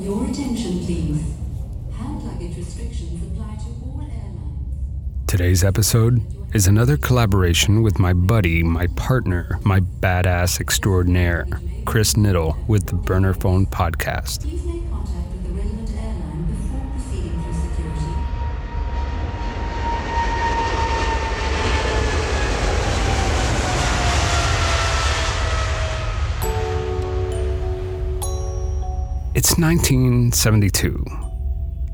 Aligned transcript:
Your 0.00 0.24
attention, 0.24 0.78
please. 0.86 1.22
Hand 1.92 2.22
luggage 2.22 2.56
restrictions 2.56 3.22
apply 3.22 3.56
to 3.56 3.66
all 3.84 4.00
airlines. 4.00 5.26
Today's 5.26 5.62
episode 5.62 6.22
is 6.54 6.66
another 6.66 6.96
collaboration 6.96 7.82
with 7.82 7.98
my 7.98 8.14
buddy, 8.14 8.62
my 8.62 8.86
partner, 8.96 9.60
my 9.62 9.80
badass 9.80 10.58
extraordinaire, 10.58 11.46
Chris 11.84 12.14
Niddle 12.14 12.66
with 12.66 12.86
the 12.86 12.94
Burner 12.94 13.34
Phone 13.34 13.66
Podcast. 13.66 14.46
It's 29.40 29.56
1972, 29.56 31.02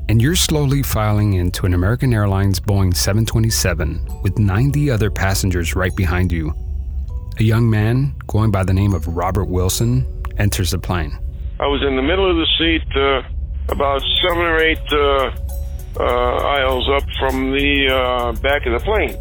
and 0.09 0.21
you're 0.21 0.35
slowly 0.35 0.83
filing 0.83 1.35
into 1.35 1.65
an 1.65 1.73
American 1.73 2.13
Airlines 2.13 2.59
Boeing 2.59 2.93
727 2.93 4.05
with 4.21 4.37
90 4.37 4.91
other 4.91 5.09
passengers 5.09 5.73
right 5.73 5.95
behind 5.95 6.29
you. 6.33 6.53
A 7.39 7.43
young 7.43 7.69
man, 7.69 8.13
going 8.27 8.51
by 8.51 8.65
the 8.65 8.73
name 8.73 8.93
of 8.93 9.07
Robert 9.07 9.45
Wilson, 9.45 10.05
enters 10.37 10.71
the 10.71 10.77
plane. 10.77 11.17
I 11.61 11.67
was 11.67 11.81
in 11.87 11.95
the 11.95 12.01
middle 12.01 12.29
of 12.29 12.35
the 12.35 12.47
seat, 12.57 12.97
uh, 12.97 13.21
about 13.73 14.01
seven 14.21 14.43
or 14.43 14.57
eight 14.57 14.91
uh, 14.91 16.03
uh, 16.03 16.03
aisles 16.03 16.89
up 16.89 17.03
from 17.17 17.53
the 17.53 17.87
uh, 17.87 18.33
back 18.41 18.65
of 18.65 18.77
the 18.77 18.83
plane. 18.83 19.15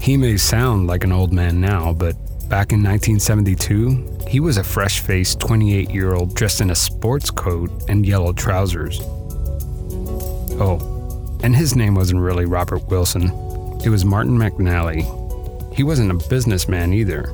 He 0.00 0.16
may 0.16 0.36
sound 0.36 0.88
like 0.88 1.04
an 1.04 1.12
old 1.12 1.32
man 1.32 1.60
now, 1.60 1.92
but 1.92 2.16
back 2.48 2.72
in 2.72 2.82
1972, 2.82 4.26
he 4.26 4.40
was 4.40 4.56
a 4.56 4.64
fresh 4.64 5.00
faced 5.00 5.38
28 5.40 5.90
year 5.90 6.14
old 6.14 6.34
dressed 6.34 6.60
in 6.60 6.70
a 6.70 6.74
sports 6.74 7.30
coat 7.30 7.70
and 7.88 8.06
yellow 8.06 8.32
trousers. 8.32 9.00
Oh, 10.60 10.78
and 11.42 11.54
his 11.54 11.76
name 11.76 11.94
wasn't 11.94 12.20
really 12.20 12.46
Robert 12.46 12.86
Wilson, 12.88 13.30
it 13.84 13.90
was 13.90 14.04
Martin 14.04 14.36
McNally. 14.36 15.04
He 15.74 15.82
wasn't 15.82 16.10
a 16.10 16.28
businessman 16.28 16.92
either. 16.92 17.24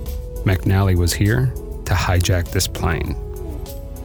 McNally 0.44 0.96
was 0.96 1.12
here 1.12 1.46
to 1.86 1.94
hijack 1.94 2.50
this 2.50 2.66
plane. 2.66 3.16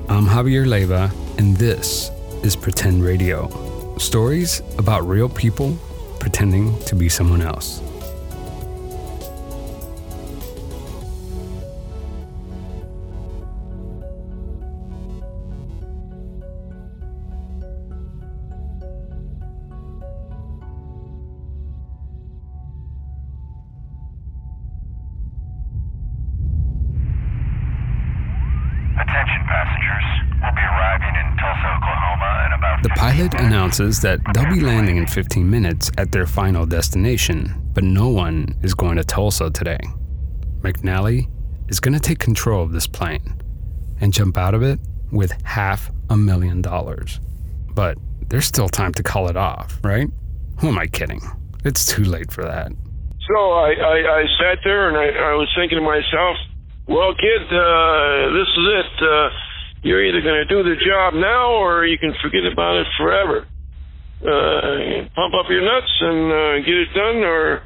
I'm 0.08 0.26
Javier 0.26 0.66
Leyva, 0.66 1.12
and 1.38 1.58
this 1.58 2.12
is 2.44 2.56
Pretend 2.56 3.04
Radio 3.04 3.50
stories 3.98 4.62
about 4.78 5.08
real 5.08 5.28
people 5.28 5.78
pretending 6.20 6.78
to 6.86 6.96
be 6.96 7.10
someone 7.10 7.42
else. 7.42 7.82
That 33.80 34.20
they'll 34.34 34.54
be 34.54 34.60
landing 34.60 34.98
in 34.98 35.08
15 35.08 35.50
minutes 35.50 35.90
at 35.98 36.12
their 36.12 36.26
final 36.26 36.66
destination, 36.66 37.56
but 37.74 37.84
no 37.84 38.10
one 38.10 38.56
is 38.62 38.74
going 38.74 38.98
to 38.98 39.04
Tulsa 39.06 39.50
today. 39.50 39.80
McNally 40.60 41.30
is 41.70 41.80
going 41.80 41.94
to 41.94 42.00
take 42.00 42.20
control 42.20 42.62
of 42.62 42.74
this 42.74 42.88
plane 42.88 43.42
and 44.02 44.12
jump 44.12 44.38
out 44.38 44.54
of 44.54 44.64
it 44.64 44.80
with 45.12 45.32
half 45.44 45.92
a 46.10 46.18
million 46.18 46.62
dollars. 46.62 47.22
But 47.74 47.98
there's 48.28 48.46
still 48.48 48.68
time 48.68 48.94
to 48.96 49.04
call 49.04 49.30
it 49.30 49.38
off, 49.38 49.80
right? 49.82 50.10
Who 50.60 50.68
am 50.68 50.78
I 50.78 50.88
kidding? 50.88 51.22
It's 51.64 51.86
too 51.86 52.04
late 52.04 52.32
for 52.32 52.44
that. 52.44 52.72
So 53.30 53.36
I, 53.52 53.72
I, 53.72 54.20
I 54.20 54.24
sat 54.40 54.60
there 54.64 54.90
and 54.90 54.98
I, 54.98 55.32
I 55.32 55.34
was 55.36 55.50
thinking 55.56 55.78
to 55.78 55.84
myself, 55.84 56.36
well, 56.88 57.14
kid, 57.16 57.44
uh, 57.48 58.34
this 58.34 58.50
is 58.58 58.66
it. 58.76 59.04
Uh, 59.08 59.30
you're 59.84 60.04
either 60.04 60.22
going 60.22 60.36
to 60.36 60.46
do 60.46 60.64
the 60.64 60.76
job 60.84 61.14
now 61.14 61.54
or 61.54 61.86
you 61.86 61.98
can 61.98 62.14
forget 62.22 62.44
about 62.52 62.76
it 62.76 62.88
forever. 62.98 63.48
Uh, 64.20 65.08
pump 65.16 65.32
up 65.32 65.48
your 65.48 65.64
nuts 65.64 65.94
and 66.02 66.22
uh, 66.28 66.56
get 66.68 66.76
it 66.76 66.92
done, 66.94 67.24
or 67.24 67.64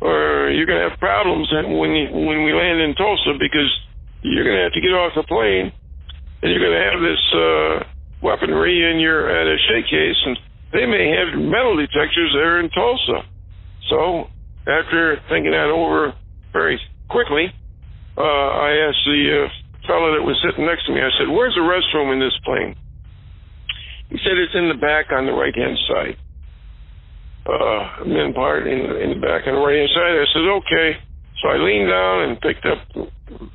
or 0.00 0.50
you're 0.52 0.66
going 0.68 0.76
to 0.76 0.90
have 0.90 0.98
problems 1.00 1.48
when 1.50 1.90
you, 1.96 2.12
when 2.12 2.44
we 2.44 2.52
land 2.52 2.84
in 2.84 2.94
Tulsa 2.94 3.32
because 3.40 3.70
you're 4.20 4.44
going 4.44 4.56
to 4.56 4.64
have 4.68 4.76
to 4.76 4.84
get 4.84 4.92
off 4.92 5.16
the 5.16 5.24
plane 5.24 5.72
and 6.42 6.52
you're 6.52 6.60
going 6.60 6.76
to 6.76 6.84
have 6.84 7.00
this 7.00 7.24
uh, 7.32 7.74
weaponry 8.22 8.92
in 8.92 9.00
your 9.00 9.24
attaché 9.24 9.82
case, 9.88 10.20
and 10.26 10.36
they 10.72 10.84
may 10.84 11.16
have 11.16 11.40
metal 11.40 11.76
detectors 11.76 12.30
there 12.34 12.60
in 12.60 12.68
Tulsa. 12.70 13.24
So 13.88 14.28
after 14.68 15.16
thinking 15.28 15.52
that 15.52 15.72
over 15.72 16.12
very 16.52 16.78
quickly, 17.08 17.46
uh, 18.18 18.20
I 18.20 18.70
asked 18.88 19.04
the 19.06 19.46
uh, 19.46 19.88
fellow 19.88 20.12
that 20.12 20.24
was 20.24 20.36
sitting 20.44 20.66
next 20.66 20.86
to 20.86 20.92
me. 20.92 21.00
I 21.00 21.10
said, 21.18 21.28
"Where's 21.28 21.54
the 21.54 21.64
restroom 21.64 22.12
in 22.12 22.20
this 22.20 22.36
plane?" 22.44 22.74
He 24.10 24.18
said, 24.18 24.38
"It's 24.38 24.54
in 24.54 24.68
the 24.68 24.80
back 24.80 25.10
on 25.10 25.26
the 25.26 25.32
right 25.32 25.54
hand 25.54 25.78
side." 25.88 26.16
Uh, 27.46 28.04
men 28.04 28.32
part 28.34 28.66
in, 28.66 28.78
in 28.78 29.10
the 29.14 29.20
back 29.22 29.46
on 29.46 29.54
the 29.54 29.60
right 29.60 29.78
hand 29.78 29.90
side. 29.94 30.14
I 30.14 30.26
said, 30.32 30.46
"Okay." 30.62 30.98
So 31.42 31.48
I 31.48 31.56
leaned 31.58 31.90
down 31.90 32.22
and 32.22 32.40
picked 32.40 32.64
up, 32.64 32.78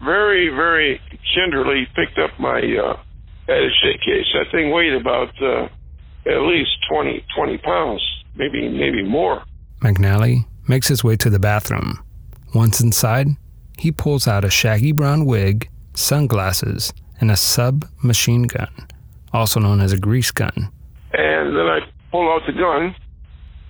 very, 0.04 0.50
very 0.50 1.02
gingerly 1.34 1.88
picked 1.96 2.20
up 2.20 2.30
my 2.40 2.60
uh, 2.60 2.98
attaché 3.50 3.94
case. 4.06 4.28
That 4.34 4.52
thing 4.52 4.72
weighed 4.72 4.94
about 4.94 5.30
uh, 5.42 5.68
at 6.30 6.42
least 6.42 6.72
20, 6.92 7.26
20 7.36 7.58
pounds, 7.60 8.02
maybe, 8.36 8.70
maybe 8.70 9.04
more. 9.04 9.44
McNally 9.80 10.46
makes 10.68 10.88
his 10.88 11.04
way 11.04 11.16
to 11.18 11.30
the 11.30 11.40
bathroom. 11.40 12.04
Once 12.54 12.82
inside, 12.82 13.28
he 13.78 13.92
pulls 13.92 14.28
out 14.28 14.46
a 14.46 14.50
shaggy 14.50 14.92
brown 14.92 15.26
wig, 15.26 15.70
sunglasses, 15.96 16.94
and 17.20 17.32
a 17.32 17.36
submachine 17.36 18.44
gun, 18.44 18.88
also 19.34 19.60
known 19.60 19.82
as 19.82 19.92
a 19.94 19.98
grease 19.98 20.32
gun. 20.32 20.72
and 21.14 21.56
then 21.56 21.68
I 21.68 21.80
pull 22.12 22.30
out 22.32 22.42
the 22.48 22.54
gun, 22.54 22.96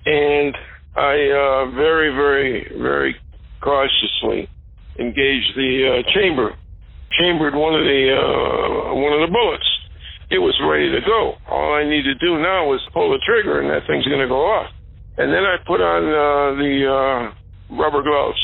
and 0.06 0.56
I 0.96 1.14
uh, 1.30 1.70
very, 1.74 2.10
very, 2.14 2.78
very 2.78 3.16
cautiously 3.60 4.48
engage 4.98 5.46
the 5.56 5.72
uh, 5.88 6.12
chamber, 6.14 6.54
chambered 7.18 7.54
one 7.54 7.74
of 7.74 7.84
the 7.84 8.02
uh, 8.12 8.94
one 8.94 9.12
of 9.12 9.26
the 9.28 9.32
bullets. 9.32 9.68
It 10.30 10.38
was 10.38 10.56
ready 10.64 10.90
to 10.92 11.00
go. 11.06 11.34
All 11.50 11.74
I 11.74 11.84
need 11.84 12.02
to 12.04 12.14
do 12.14 12.38
now 12.40 12.66
was 12.66 12.80
pull 12.92 13.10
the 13.10 13.20
trigger, 13.26 13.60
and 13.60 13.68
that 13.70 13.86
thing's 13.86 14.06
going 14.06 14.20
to 14.20 14.28
go 14.28 14.40
off. 14.46 14.70
And 15.18 15.30
then 15.32 15.44
I 15.44 15.56
put 15.66 15.80
on 15.80 16.02
uh, 16.08 16.56
the 16.56 16.74
uh, 16.88 17.76
rubber 17.76 18.02
gloves, 18.02 18.40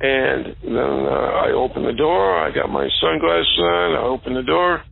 and 0.00 0.56
then 0.62 0.92
uh, 1.06 1.46
I 1.46 1.52
opened 1.52 1.86
the 1.86 1.92
door. 1.96 2.38
I 2.38 2.50
got 2.52 2.68
my 2.68 2.88
sunglasses 3.00 3.58
on. 3.62 3.94
I 3.94 4.02
opened 4.02 4.36
the 4.36 4.42
door, 4.42 4.82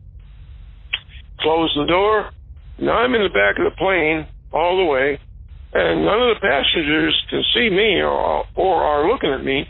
closed 1.45 1.77
the 1.77 1.85
door, 1.85 2.33
now 2.81 3.05
I'm 3.05 3.13
in 3.13 3.21
the 3.21 3.29
back 3.29 3.61
of 3.61 3.69
the 3.69 3.77
plane 3.77 4.25
all 4.49 4.81
the 4.81 4.89
way, 4.89 5.21
and 5.77 6.01
none 6.01 6.17
of 6.25 6.33
the 6.33 6.41
passengers 6.41 7.13
can 7.29 7.43
see 7.53 7.69
me 7.69 8.01
or, 8.01 8.49
or 8.57 8.81
are 8.81 9.05
looking 9.05 9.29
at 9.29 9.45
me. 9.45 9.69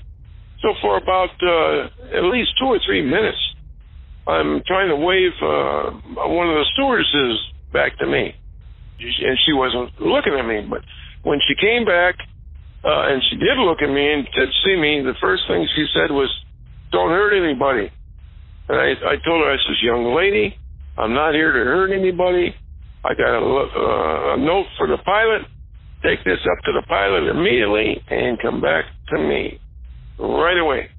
So 0.63 0.71
for 0.79 0.95
about 0.95 1.35
uh, 1.43 2.15
at 2.15 2.23
least 2.31 2.55
two 2.57 2.71
or 2.71 2.79
three 2.87 3.03
minutes, 3.03 3.37
I'm 4.25 4.63
trying 4.65 4.87
to 4.87 4.95
wave 4.95 5.35
uh, 5.43 6.31
one 6.31 6.47
of 6.47 6.55
the 6.55 6.65
stewardesses 6.73 7.35
back 7.73 7.99
to 7.99 8.07
me, 8.07 8.33
and 9.03 9.37
she 9.45 9.51
wasn't 9.51 9.99
looking 9.99 10.33
at 10.33 10.47
me. 10.47 10.63
But 10.63 10.81
when 11.27 11.43
she 11.43 11.59
came 11.59 11.83
back, 11.83 12.15
uh, 12.87 13.11
and 13.11 13.21
she 13.29 13.35
did 13.35 13.59
look 13.59 13.83
at 13.83 13.91
me 13.91 14.13
and 14.13 14.25
did 14.33 14.49
see 14.63 14.79
me, 14.79 15.03
the 15.03 15.19
first 15.19 15.43
thing 15.47 15.67
she 15.75 15.85
said 15.93 16.09
was, 16.09 16.31
"Don't 16.91 17.09
hurt 17.09 17.35
anybody." 17.35 17.91
And 18.69 18.77
I, 18.79 19.13
I 19.13 19.15
told 19.21 19.43
her, 19.43 19.51
I 19.51 19.57
says, 19.57 19.83
"Young 19.83 20.15
lady, 20.15 20.57
I'm 20.97 21.13
not 21.13 21.33
here 21.33 21.51
to 21.51 21.59
hurt 21.59 21.91
anybody. 21.91 22.55
I 23.03 23.13
got 23.13 23.35
a, 23.35 23.39
uh, 23.39 24.33
a 24.35 24.37
note 24.37 24.65
for 24.77 24.87
the 24.87 24.97
pilot. 24.97 25.43
Take 26.03 26.23
this 26.23 26.39
up 26.51 26.63
to 26.65 26.71
the 26.71 26.83
pilot 26.87 27.29
immediately 27.29 28.01
and 28.09 28.39
come 28.41 28.61
back 28.61 28.85
to 29.09 29.17
me 29.17 29.59
right 30.19 30.57
away. 30.57 30.89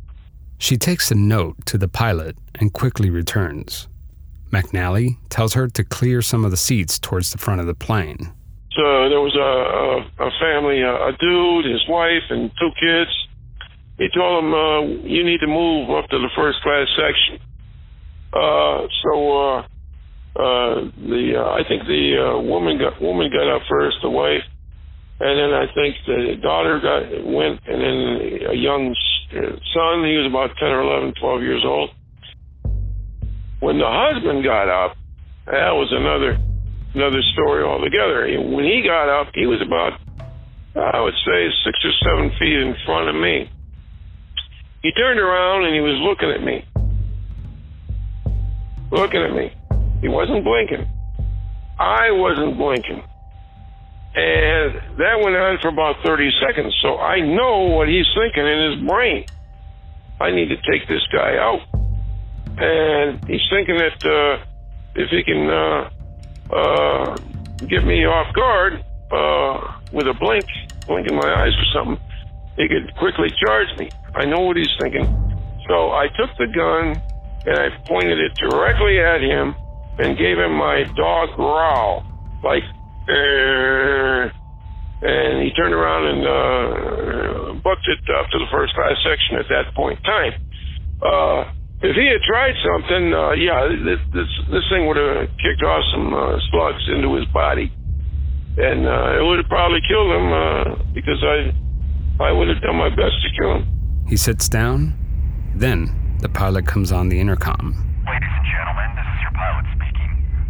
She 0.58 0.76
takes 0.76 1.08
the 1.08 1.14
note 1.14 1.56
to 1.66 1.78
the 1.78 1.88
pilot 1.88 2.36
and 2.54 2.72
quickly 2.72 3.10
returns. 3.10 3.88
McNally 4.52 5.18
tells 5.28 5.54
her 5.54 5.68
to 5.68 5.84
clear 5.84 6.22
some 6.22 6.44
of 6.44 6.50
the 6.50 6.56
seats 6.56 6.98
towards 6.98 7.32
the 7.32 7.38
front 7.38 7.60
of 7.60 7.66
the 7.66 7.74
plane. 7.74 8.32
So 8.72 9.08
there 9.08 9.20
was 9.20 9.34
a, 9.34 10.24
a, 10.24 10.28
a 10.28 10.30
family, 10.38 10.82
a, 10.82 10.92
a 10.92 11.12
dude, 11.18 11.64
his 11.64 11.82
wife, 11.88 12.22
and 12.30 12.50
two 12.58 12.70
kids. 12.78 13.10
He 13.98 14.08
told 14.14 14.44
them, 14.44 14.52
uh, 14.52 14.80
you 15.08 15.24
need 15.24 15.40
to 15.40 15.46
move 15.46 15.90
up 15.90 16.08
to 16.10 16.18
the 16.18 16.28
first 16.36 16.60
class 16.62 16.86
section. 16.96 17.40
Uh, 18.32 18.86
so, 19.02 19.64
uh, 20.36 20.74
the, 21.00 21.40
uh, 21.40 21.50
I 21.56 21.66
think 21.66 21.88
the, 21.88 22.04
uh, 22.20 22.40
woman 22.40 22.78
got, 22.78 23.00
woman 23.00 23.30
got 23.32 23.48
up 23.48 23.62
first, 23.68 23.96
the 24.02 24.10
wife. 24.10 24.44
And 25.18 25.32
then 25.32 25.52
I 25.56 25.64
think 25.72 25.96
the 26.06 26.36
daughter 26.42 26.78
got, 26.78 27.08
went, 27.24 27.60
and 27.66 27.80
then 27.80 28.50
a 28.52 28.54
young 28.54 28.94
son, 29.32 30.04
he 30.04 30.16
was 30.20 30.28
about 30.28 30.52
10 30.60 30.68
or 30.68 30.82
11, 30.82 31.14
12 31.18 31.42
years 31.42 31.64
old. 31.64 31.90
When 33.60 33.78
the 33.78 33.88
husband 33.88 34.44
got 34.44 34.68
up, 34.68 34.96
that 35.46 35.72
was 35.72 35.88
another 35.94 36.36
another 36.94 37.22
story 37.32 37.62
altogether. 37.64 38.26
When 38.50 38.64
he 38.64 38.82
got 38.84 39.08
up, 39.08 39.28
he 39.34 39.46
was 39.46 39.62
about 39.64 39.98
I 40.76 41.00
would 41.00 41.14
say 41.24 41.48
six 41.64 41.78
or 41.84 41.92
seven 42.04 42.30
feet 42.38 42.52
in 42.52 42.74
front 42.84 43.08
of 43.08 43.14
me. 43.14 43.50
He 44.82 44.92
turned 44.92 45.18
around 45.18 45.64
and 45.64 45.74
he 45.74 45.80
was 45.80 45.96
looking 46.04 46.30
at 46.30 46.44
me. 46.44 46.64
Looking 48.92 49.22
at 49.22 49.32
me. 49.32 49.52
He 50.00 50.08
wasn't 50.08 50.44
blinking. 50.44 50.86
I 51.78 52.10
wasn't 52.10 52.56
blinking. 52.56 53.02
And 54.14 54.74
that 54.98 55.20
went 55.20 55.36
on 55.36 55.58
for 55.60 55.68
about 55.68 55.96
30 56.02 56.30
seconds. 56.40 56.74
So 56.80 56.96
I 56.96 57.20
know 57.20 57.76
what 57.76 57.88
he's 57.88 58.06
thinking 58.16 58.46
in 58.46 58.72
his 58.72 58.88
brain. 58.88 59.26
I 60.20 60.30
need 60.30 60.48
to 60.48 60.56
take 60.56 60.88
this 60.88 61.06
guy 61.12 61.36
out. 61.36 61.60
And 62.56 63.22
he's 63.28 63.44
thinking 63.50 63.76
that 63.76 64.00
uh, 64.00 64.44
if 64.94 65.10
he 65.10 65.22
can 65.22 65.50
uh, 65.50 65.90
uh, 66.54 67.16
get 67.68 67.84
me 67.84 68.06
off 68.06 68.34
guard 68.34 68.82
uh, 69.12 69.80
with 69.92 70.08
a 70.08 70.14
blink, 70.14 70.46
blink 70.86 71.08
in 71.08 71.14
my 71.14 71.28
eyes 71.28 71.52
or 71.52 71.66
something, 71.74 72.00
he 72.56 72.68
could 72.68 72.96
quickly 72.96 73.28
charge 73.44 73.68
me. 73.76 73.90
I 74.14 74.24
know 74.24 74.40
what 74.40 74.56
he's 74.56 74.72
thinking. 74.80 75.04
So 75.68 75.90
I 75.90 76.06
took 76.16 76.30
the 76.38 76.46
gun 76.46 76.96
and 77.44 77.58
I 77.58 77.68
pointed 77.86 78.18
it 78.18 78.32
directly 78.36 78.98
at 78.98 79.20
him 79.20 79.54
and 79.98 80.16
gave 80.18 80.38
him 80.38 80.52
my 80.52 80.84
dog 80.96 81.34
growl, 81.36 82.04
like, 82.44 82.62
uh, 83.08 84.28
and 85.02 85.42
he 85.42 85.50
turned 85.52 85.74
around 85.74 86.04
and 86.06 86.22
uh, 86.26 87.52
booked 87.62 87.86
it 87.88 88.00
up 88.16 88.28
to 88.30 88.38
the 88.38 88.46
first 88.50 88.74
class 88.74 88.96
section 89.04 89.38
at 89.38 89.46
that 89.48 89.74
point 89.74 89.98
in 89.98 90.04
time. 90.04 90.32
Uh, 91.02 91.52
if 91.82 91.94
he 91.94 92.08
had 92.08 92.22
tried 92.24 92.54
something, 92.64 93.12
uh, 93.12 93.32
yeah, 93.32 93.68
this, 93.68 94.00
this 94.12 94.30
this 94.50 94.64
thing 94.72 94.86
would 94.88 94.96
have 94.96 95.28
kicked 95.36 95.62
off 95.62 95.84
some 95.92 96.12
uh, 96.14 96.40
slugs 96.50 96.82
into 96.88 97.14
his 97.14 97.26
body, 97.26 97.70
and 98.56 98.86
uh, 98.88 99.20
it 99.20 99.22
would 99.22 99.38
have 99.38 99.48
probably 99.48 99.80
killed 99.86 100.08
him 100.08 100.32
uh, 100.32 100.64
because 100.94 101.20
I 101.22 101.52
I 102.24 102.32
would 102.32 102.48
have 102.48 102.62
done 102.62 102.76
my 102.76 102.88
best 102.88 103.20
to 103.22 103.28
kill 103.38 103.56
him. 103.56 103.68
He 104.08 104.16
sits 104.16 104.48
down. 104.48 104.96
Then 105.54 106.16
the 106.20 106.28
pilot 106.28 106.66
comes 106.66 106.92
on 106.92 107.08
the 107.08 107.20
intercom. 107.20 107.76
Ladies 108.06 108.28
and 108.28 108.46
gentlemen, 108.48 108.88
this 108.96 109.04
is 109.04 109.20
your 109.20 109.32
pilot 109.32 109.64
speaking. 109.76 109.85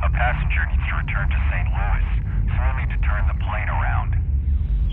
A 0.07 0.11
passenger 0.15 0.63
needs 0.71 0.87
to 0.87 0.95
return 1.03 1.27
to 1.27 1.39
St. 1.51 1.67
Louis, 1.67 2.07
so 2.47 2.57
we'll 2.63 2.79
need 2.79 2.95
to 2.95 3.01
turn 3.03 3.27
the 3.27 3.35
plane 3.43 3.67
around. 3.67 4.15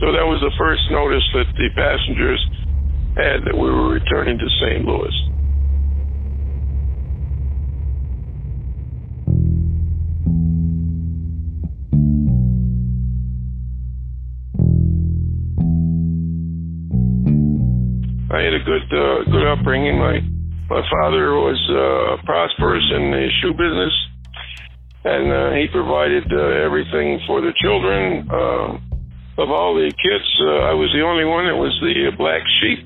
So 0.01 0.09
that 0.09 0.25
was 0.25 0.41
the 0.41 0.49
first 0.57 0.81
notice 0.89 1.21
that 1.37 1.45
the 1.53 1.69
passengers 1.77 2.41
had 3.13 3.45
that 3.45 3.53
we 3.53 3.69
were 3.69 3.93
returning 3.93 4.41
to 4.41 4.47
St. 4.57 4.81
Louis. 4.81 5.13
I 18.33 18.41
had 18.41 18.57
a 18.57 18.63
good 18.65 18.89
uh, 18.89 19.29
good 19.29 19.45
upbringing. 19.45 19.99
My 20.01 20.25
my 20.73 20.81
father 20.89 21.37
was 21.37 21.61
uh, 21.69 22.25
prosperous 22.25 22.83
in 22.97 23.11
the 23.13 23.29
shoe 23.41 23.53
business, 23.53 23.93
and 25.05 25.31
uh, 25.31 25.51
he 25.55 25.67
provided 25.71 26.23
uh, 26.31 26.65
everything 26.65 27.19
for 27.27 27.41
the 27.41 27.53
children. 27.61 28.27
Uh, 28.29 28.79
of 29.41 29.49
all 29.49 29.73
the 29.73 29.89
kids, 29.89 30.29
uh, 30.45 30.69
I 30.69 30.73
was 30.73 30.91
the 30.93 31.01
only 31.01 31.25
one 31.25 31.45
that 31.47 31.55
was 31.55 31.73
the 31.81 32.07
uh, 32.07 32.15
black 32.15 32.43
sheep. 32.61 32.85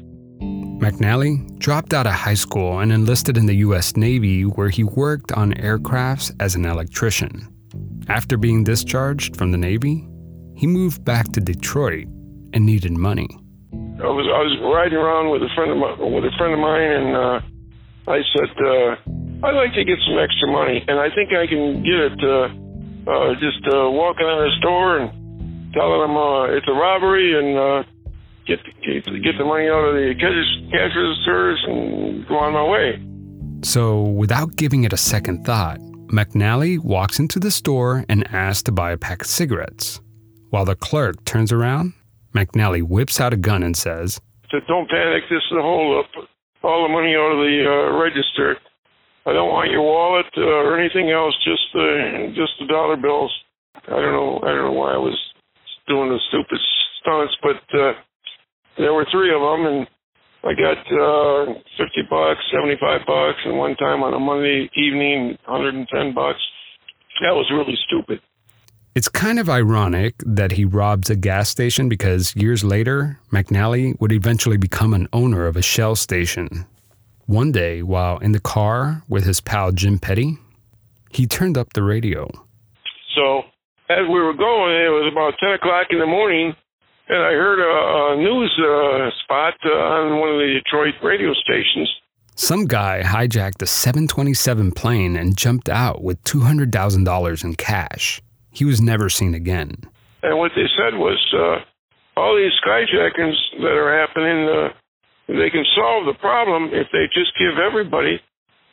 McNally 0.80 1.58
dropped 1.60 1.94
out 1.94 2.08
of 2.08 2.14
high 2.14 2.36
school 2.36 2.80
and 2.80 2.92
enlisted 2.92 3.38
in 3.38 3.48
the 3.48 3.56
U.S. 3.68 3.98
Navy, 3.98 4.44
where 4.44 4.70
he 4.70 4.84
worked 4.84 5.32
on 5.32 5.54
aircrafts 5.54 6.34
as 6.40 6.56
an 6.56 6.66
electrician. 6.66 7.54
After 8.08 8.38
being 8.38 8.64
discharged 8.64 9.36
from 9.36 9.52
the 9.52 9.58
Navy, 9.58 10.08
he 10.56 10.68
moved 10.68 11.04
back 11.04 11.32
to 11.34 11.42
Detroit 11.42 12.08
and 12.54 12.66
needed 12.66 12.94
money. 12.94 13.28
I 13.74 14.08
was 14.08 14.30
I 14.30 14.42
was 14.46 14.56
riding 14.74 14.98
around 14.98 15.32
with 15.32 15.42
a 15.42 15.50
friend 15.56 15.72
of 15.72 15.78
my, 15.78 15.92
with 16.00 16.24
a 16.24 16.32
friend 16.38 16.54
of 16.54 16.60
mine, 16.60 16.92
and 16.92 17.10
uh, 17.18 17.40
I 18.08 18.22
said 18.32 18.50
uh, 18.64 19.17
I'd 19.44 19.54
like 19.54 19.74
to 19.74 19.86
get 19.86 20.00
some 20.08 20.18
extra 20.18 20.50
money, 20.50 20.84
and 20.88 21.00
I 21.00 21.14
think 21.14 21.30
I 21.30 21.46
can 21.46 21.84
get 21.86 22.00
it 22.10 22.20
uh, 22.26 22.50
uh, 23.06 23.34
just 23.38 23.62
uh, 23.70 23.86
walking 23.94 24.26
in 24.26 24.38
the 24.42 24.52
store 24.58 24.98
and 24.98 25.74
telling 25.74 26.02
them 26.02 26.18
uh, 26.18 26.58
it's 26.58 26.66
a 26.68 26.74
robbery 26.74 27.38
and 27.38 27.58
uh, 27.58 27.84
get, 28.48 28.58
get 28.82 29.06
get 29.06 29.38
the 29.38 29.46
money 29.46 29.70
out 29.70 29.86
of 29.86 29.94
the 29.94 30.16
cash, 30.18 30.72
cash 30.72 30.90
registers 30.90 31.64
and 31.68 32.28
go 32.28 32.36
on 32.36 32.54
my 32.54 32.64
way. 32.66 33.00
So, 33.64 34.02
without 34.02 34.56
giving 34.56 34.86
it 34.86 34.94
a 34.94 34.98
second 34.98 35.46
thought, 35.46 35.80
McNally 36.10 36.80
walks 36.80 37.20
into 37.20 37.40
the 37.40 37.52
store 37.52 38.06
and 38.10 38.28
asks 38.34 38.64
to 38.64 38.72
buy 38.72 38.92
a 38.92 38.98
pack 38.98 39.22
of 39.22 39.28
cigarettes. 39.28 40.02
While 40.50 40.66
the 40.66 40.76
clerk 40.76 41.24
turns 41.26 41.52
around, 41.52 41.94
McNally 42.34 42.82
whips 42.82 43.22
out 43.22 43.34
a 43.34 43.38
gun 43.38 43.62
and 43.62 43.78
says, 43.78 44.20
said, 44.50 44.62
"Don't 44.68 44.90
panic. 44.90 45.24
This 45.30 45.44
is 45.46 45.58
a 45.58 45.62
hold 45.62 46.06
up. 46.06 46.12
All 46.64 46.88
the 46.88 46.90
money 46.90 47.14
out 47.14 47.34
of 47.34 47.38
the 47.38 47.66
uh, 47.68 48.00
register. 48.02 48.58
I 49.28 49.36
don't 49.36 49.52
want 49.52 49.70
your 49.76 49.84
wallet 49.84 50.32
uh, 50.40 50.64
or 50.64 50.80
anything 50.80 51.12
else. 51.12 51.36
Just 51.44 51.68
the 51.74 52.32
just 52.32 52.56
the 52.64 52.68
dollar 52.68 52.96
bills. 52.96 53.34
I 53.76 54.00
don't 54.00 54.16
know. 54.16 54.40
I 54.40 54.56
don't 54.56 54.72
know 54.72 54.80
why 54.80 54.96
I 54.96 54.98
was 55.04 55.20
doing 55.88 56.08
the 56.08 56.20
stupid 56.32 56.60
stunts, 57.04 57.36
but 57.44 57.60
uh, 57.78 57.92
there 58.78 58.94
were 58.94 59.06
three 59.12 59.36
of 59.36 59.44
them, 59.44 59.68
and 59.68 59.88
I 60.48 60.56
got 60.56 60.80
uh, 60.80 61.60
fifty 61.76 62.08
bucks, 62.10 62.40
seventy-five 62.56 63.02
bucks, 63.06 63.40
and 63.44 63.58
one 63.58 63.76
time 63.76 64.02
on 64.02 64.14
a 64.14 64.20
Monday 64.20 64.70
evening, 64.80 65.38
hundred 65.44 65.76
and 65.76 65.88
ten 65.92 66.14
bucks. 66.16 66.40
That 67.20 67.36
was 67.36 67.52
really 67.52 67.76
stupid. 67.86 68.22
It's 68.96 69.10
kind 69.10 69.40
of 69.40 69.50
ironic 69.50 70.16
that 70.26 70.54
he 70.54 70.64
robs 70.64 71.10
a 71.10 71.16
gas 71.16 71.50
station 71.50 71.90
because 71.90 72.36
years 72.36 72.64
later, 72.64 73.20
McNally 73.32 74.00
would 74.00 74.12
eventually 74.12 74.58
become 74.58 74.94
an 74.94 75.08
owner 75.12 75.48
of 75.48 75.58
a 75.58 75.62
Shell 75.62 75.98
station. 75.98 76.66
One 77.28 77.52
day, 77.52 77.84
while 77.84 78.20
in 78.20 78.32
the 78.32 78.40
car 78.40 79.04
with 79.10 79.26
his 79.26 79.42
pal 79.42 79.74
Jim 79.74 80.00
Petty, 80.00 80.38
he 81.12 81.28
turned 81.28 81.58
up 81.58 81.74
the 81.74 81.84
radio. 81.84 82.32
So 83.16 83.42
as 83.90 84.08
we 84.08 84.20
were 84.20 84.34
going, 84.34 84.74
it 84.76 84.88
was 84.96 85.12
about 85.12 85.34
10 85.38 85.50
o'clock 85.56 85.88
in 85.90 86.00
the 86.00 86.06
morning, 86.06 86.56
and 87.10 87.18
I 87.18 87.32
heard 87.32 87.60
a, 87.60 88.14
a 88.14 88.24
news 88.24 88.52
uh, 88.58 89.12
spot 89.24 89.56
uh, 89.66 89.70
on 89.70 90.22
one 90.22 90.30
of 90.30 90.38
the 90.38 90.62
Detroit 90.64 90.94
radio 91.04 91.34
stations. 91.34 91.94
Some 92.36 92.66
guy 92.66 93.04
hijacked 93.04 93.62
a 93.62 93.68
727 93.68 94.72
plane 94.72 95.18
and 95.18 95.36
jumped 95.36 95.68
out 95.68 96.02
with 96.02 96.24
$200,000 96.24 97.44
in 97.44 97.56
cash. 97.56 98.22
He 98.52 98.64
was 98.64 98.80
never 98.80 99.10
seen 99.10 99.34
again. 99.34 99.76
And 100.24 100.38
what 100.38 100.52
they 100.56 100.68
said 100.78 100.98
was 100.98 101.20
uh, 101.34 101.60
all 102.18 102.38
these 102.38 102.54
skyjackings 102.66 103.36
that 103.60 103.76
are 103.76 104.00
happening, 104.00 104.48
uh, 104.48 104.70
they 105.28 105.50
can 105.50 105.66
solve 105.76 106.06
the 106.06 106.18
problem 106.20 106.72
if 106.72 106.88
they 106.92 107.06
just 107.14 107.32
give 107.38 107.60
everybody 107.60 108.20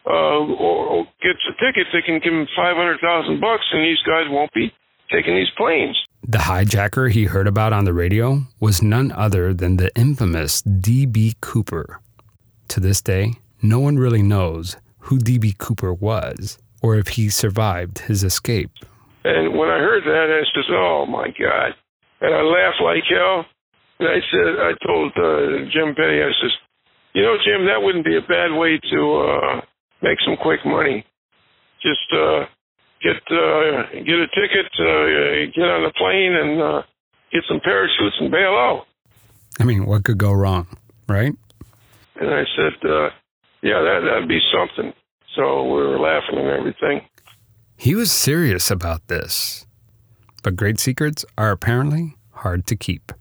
uh, 0.06 0.38
or, 0.60 0.86
or 0.86 1.04
gets 1.22 1.42
a 1.50 1.54
ticket. 1.58 1.86
They 1.92 2.02
can 2.02 2.20
give 2.22 2.32
them 2.32 2.46
500,000 2.56 3.40
bucks, 3.40 3.64
and 3.72 3.82
these 3.82 4.02
guys 4.06 4.26
won't 4.28 4.52
be 4.52 4.72
taking 5.10 5.34
these 5.34 5.50
planes. 5.56 5.96
The 6.26 6.38
hijacker 6.38 7.10
he 7.10 7.24
heard 7.24 7.46
about 7.46 7.72
on 7.72 7.84
the 7.84 7.92
radio 7.92 8.42
was 8.60 8.82
none 8.82 9.12
other 9.12 9.52
than 9.52 9.76
the 9.76 9.94
infamous 9.96 10.62
D.B. 10.62 11.34
Cooper. 11.40 12.00
To 12.68 12.80
this 12.80 13.02
day, 13.02 13.34
no 13.60 13.78
one 13.78 13.98
really 13.98 14.22
knows 14.22 14.76
who 15.00 15.18
D.B. 15.18 15.56
Cooper 15.58 15.92
was 15.92 16.58
or 16.82 16.96
if 16.96 17.08
he 17.08 17.30
survived 17.30 18.00
his 18.00 18.22
escape. 18.22 18.70
And 19.24 19.56
when 19.56 19.68
I 19.70 19.78
heard 19.78 20.04
that, 20.04 20.28
I 20.28 20.44
said, 20.52 20.74
"Oh 20.74 21.06
my 21.06 21.28
God!" 21.28 21.72
And 22.20 22.34
I 22.34 22.42
laughed 22.42 22.82
like 22.82 23.04
hell. 23.08 23.46
And 23.98 24.08
I 24.08 24.18
said, 24.30 24.48
I 24.58 24.72
told 24.84 25.12
uh, 25.16 25.70
Jim 25.70 25.94
Petty, 25.94 26.18
I 26.22 26.30
says, 26.42 26.54
"You 27.14 27.22
know, 27.22 27.36
Jim, 27.44 27.66
that 27.66 27.80
wouldn't 27.80 28.04
be 28.04 28.16
a 28.16 28.26
bad 28.26 28.50
way 28.52 28.78
to 28.90 29.00
uh, 29.22 29.60
make 30.02 30.18
some 30.26 30.36
quick 30.42 30.60
money. 30.66 31.04
Just 31.80 32.06
uh, 32.12 32.46
get 33.02 33.16
uh, 33.30 33.82
get 33.92 34.18
a 34.18 34.28
ticket, 34.34 34.66
uh, 34.80 35.52
get 35.54 35.68
on 35.70 35.84
the 35.86 35.92
plane, 35.96 36.34
and 36.34 36.60
uh, 36.60 36.82
get 37.32 37.42
some 37.48 37.60
parachutes 37.62 38.16
and 38.20 38.30
bail 38.30 38.54
out." 38.58 38.86
I 39.60 39.64
mean, 39.64 39.86
what 39.86 40.04
could 40.04 40.18
go 40.18 40.32
wrong, 40.32 40.66
right? 41.08 41.32
And 42.16 42.30
I 42.30 42.42
said, 42.56 42.90
uh, 42.90 43.08
"Yeah, 43.62 43.78
that 43.80 44.00
that'd 44.04 44.28
be 44.28 44.40
something." 44.52 44.92
So 45.36 45.64
we 45.64 45.82
were 45.82 45.98
laughing 45.98 46.38
and 46.38 46.48
everything. 46.48 47.08
He 47.76 47.94
was 47.94 48.10
serious 48.10 48.70
about 48.70 49.08
this. 49.08 49.66
But 50.42 50.56
great 50.56 50.78
secrets 50.78 51.24
are 51.38 51.50
apparently 51.50 52.16
hard 52.32 52.66
to 52.66 52.76
keep. 52.76 53.12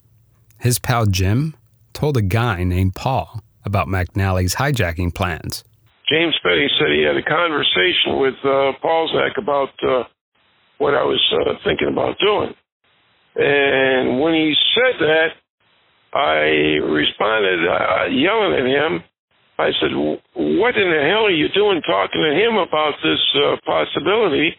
His 0.64 0.80
pal 0.80 1.06
Jim 1.06 1.58
told 1.92 2.16
a 2.16 2.22
guy 2.22 2.64
named 2.64 2.96
Paul 2.96 3.44
about 3.66 3.90
McNally's 3.90 4.56
hijacking 4.56 5.14
plans. 5.14 5.62
James 6.08 6.40
Petty 6.42 6.70
said 6.80 6.88
he 6.96 7.04
had 7.04 7.20
a 7.20 7.28
conversation 7.28 8.24
with 8.24 8.40
uh, 8.48 8.72
Paulzak 8.80 9.36
about 9.36 9.76
uh, 9.84 10.08
what 10.78 10.96
I 10.96 11.04
was 11.04 11.20
uh, 11.36 11.60
thinking 11.66 11.90
about 11.92 12.16
doing. 12.18 12.56
And 13.36 14.22
when 14.22 14.36
he 14.36 14.56
said 14.72 15.04
that, 15.04 15.36
I 16.16 16.80
responded 16.80 17.60
uh, 17.68 18.06
yelling 18.16 18.56
at 18.56 18.64
him. 18.64 19.04
I 19.60 19.68
said, 19.82 19.92
"What 19.92 20.78
in 20.80 20.88
the 20.88 21.04
hell 21.12 21.28
are 21.28 21.36
you 21.36 21.50
doing 21.52 21.82
talking 21.84 22.24
to 22.24 22.32
him 22.40 22.56
about 22.56 22.94
this 23.04 23.20
uh, 23.36 23.58
possibility 23.66 24.56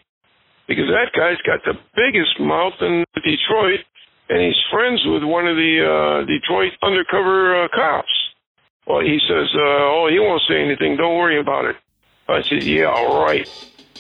because 0.69 0.89
that 0.89 1.17
guy's 1.17 1.41
got 1.49 1.65
the 1.65 1.81
biggest 1.97 2.41
mouth 2.41 2.75
in 2.81 3.05
Detroit, 3.17 3.81
and 4.29 4.41
he's 4.41 4.57
friends 4.71 5.03
with 5.07 5.23
one 5.23 5.47
of 5.47 5.57
the 5.57 5.85
uh, 5.85 6.27
Detroit 6.27 6.73
undercover 6.83 7.65
uh, 7.65 7.69
cops. 7.75 8.09
Well, 8.87 9.01
he 9.01 9.19
says, 9.29 9.49
uh, 9.55 9.61
"Oh, 9.61 10.09
he 10.11 10.19
won't 10.19 10.43
say 10.49 10.63
anything. 10.63 10.97
Don't 10.97 11.17
worry 11.17 11.41
about 11.41 11.65
it." 11.67 11.77
I 12.29 12.43
said, 12.43 12.63
"Yeah, 12.63 12.87
all 12.87 13.25
right. 13.25 13.49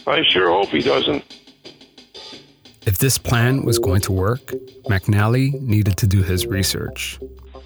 I 0.06 0.22
sure 0.28 0.50
hope 0.50 0.68
he 0.68 0.82
doesn't." 0.82 1.24
If 2.86 2.98
this 2.98 3.16
plan 3.16 3.64
was 3.64 3.78
going 3.78 4.02
to 4.02 4.12
work, 4.12 4.52
McNally 4.90 5.58
needed 5.60 5.96
to 5.98 6.06
do 6.06 6.22
his 6.22 6.46
research. 6.46 7.18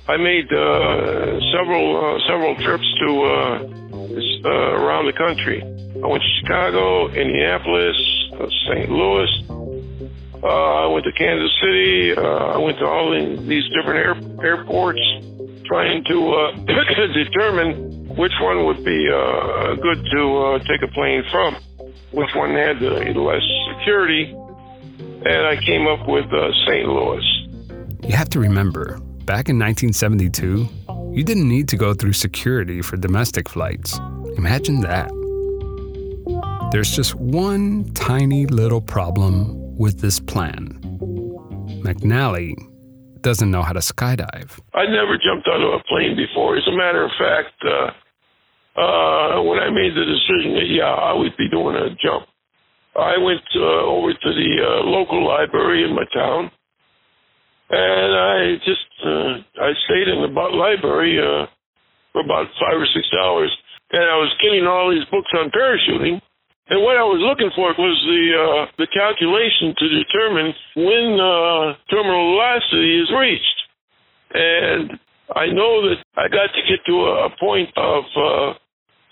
I 0.07 0.17
made 0.17 0.51
uh, 0.53 1.41
several 1.53 1.87
uh, 1.97 2.19
several 2.29 2.55
trips 2.57 2.87
to 3.01 3.23
uh, 3.25 3.89
uh, 4.45 4.49
around 4.49 5.07
the 5.07 5.13
country. 5.13 5.61
I 6.03 6.07
went 6.07 6.23
to 6.23 6.29
Chicago, 6.41 7.09
Indianapolis, 7.09 7.97
uh, 8.35 8.47
St. 8.69 8.91
Louis. 8.91 9.58
Uh, 10.43 10.47
I 10.47 10.87
went 10.87 11.05
to 11.05 11.13
Kansas 11.13 11.51
City. 11.61 12.15
Uh, 12.17 12.23
I 12.23 12.59
went 12.59 12.79
to 12.79 12.87
all 12.87 13.11
these 13.11 13.65
different 13.75 13.99
air, 13.99 14.47
airports, 14.47 15.01
trying 15.67 16.05
to 16.05 16.33
uh, 16.33 16.53
determine 17.13 18.07
which 18.17 18.33
one 18.41 18.65
would 18.67 18.85
be 18.85 19.09
uh, 19.11 19.75
good 19.75 20.05
to 20.13 20.39
uh, 20.39 20.59
take 20.61 20.83
a 20.83 20.89
plane 20.89 21.25
from, 21.31 21.57
which 22.13 22.31
one 22.35 22.51
had 22.51 22.79
the 22.79 22.91
less 23.19 23.43
security, 23.79 24.33
and 25.27 25.47
I 25.47 25.57
came 25.57 25.89
up 25.89 26.07
with 26.09 26.27
uh, 26.33 26.53
St. 26.67 26.87
Louis. 26.87 27.25
You 28.05 28.15
have 28.15 28.31
to 28.31 28.39
remember, 28.39 28.99
back 29.25 29.49
in 29.49 29.59
1972, 29.59 30.69
you 31.13 31.25
didn't 31.25 31.49
need 31.49 31.69
to 31.69 31.77
go 31.77 31.95
through 31.95 32.13
security 32.13 32.81
for 32.81 32.97
domestic 32.97 33.49
flights. 33.49 33.99
Imagine 34.37 34.83
that. 34.83 35.11
There's 36.71 36.95
just 36.95 37.15
one 37.17 37.93
tiny 37.95 38.47
little 38.47 38.81
problem 38.81 39.68
with 39.79 40.01
this 40.01 40.21
plan. 40.21 40.79
McNally 41.83 42.55
doesn't 43.23 43.51
know 43.51 43.63
how 43.63 43.73
to 43.73 43.81
skydive. 43.81 44.59
I 44.75 44.87
never 44.87 45.19
jumped 45.19 45.49
out 45.49 45.63
of 45.63 45.81
a 45.81 45.83
plane 45.89 46.17
before. 46.17 46.57
As 46.57 46.67
a 46.67 46.77
matter 46.77 47.05
of 47.05 47.11
fact, 47.19 47.55
uh, 47.65 47.91
uh, 48.79 49.43
when 49.43 49.59
I 49.59 49.71
made 49.71 49.95
the 49.95 50.05
decision 50.05 50.55
that 50.55 50.69
yeah, 50.69 50.91
I 50.91 51.13
would 51.13 51.37
be 51.37 51.49
doing 51.49 51.75
a 51.75 51.91
jump, 52.03 52.27
I 52.97 53.19
went 53.19 53.43
uh, 53.55 53.87
over 53.87 54.13
to 54.13 54.31
the 54.35 54.51
uh, 54.59 54.83
local 54.87 55.27
library 55.27 55.85
in 55.85 55.95
my 55.95 56.05
town, 56.15 56.51
and 57.71 58.11
I 58.15 58.55
just 58.65 58.91
uh, 59.05 59.63
I 59.63 59.71
stayed 59.87 60.09
in 60.09 60.23
the 60.23 60.31
library 60.31 61.19
uh, 61.19 61.47
for 62.13 62.23
about 62.23 62.47
five 62.59 62.79
or 62.79 62.87
six 62.95 63.07
hours, 63.23 63.51
and 63.93 64.03
I 64.03 64.17
was 64.17 64.35
getting 64.43 64.67
all 64.67 64.91
these 64.91 65.07
books 65.11 65.31
on 65.35 65.51
parachuting. 65.51 66.21
And 66.69 66.85
what 66.85 67.01
I 67.01 67.07
was 67.09 67.25
looking 67.25 67.49
for 67.57 67.73
was 67.73 67.97
the 68.05 68.25
uh, 68.37 68.65
the 68.77 68.89
calculation 68.93 69.73
to 69.73 69.87
determine 69.89 70.53
when 70.77 71.07
uh, 71.17 71.81
terminal 71.89 72.37
velocity 72.37 73.01
is 73.01 73.09
reached. 73.09 73.59
And 74.37 75.01
I 75.33 75.49
know 75.49 75.81
that 75.89 75.97
I 76.21 76.29
got 76.29 76.53
to 76.53 76.63
get 76.69 76.85
to 76.85 76.97
a, 77.25 77.33
point 77.41 77.73
of 77.77 78.05
uh, 78.13 78.53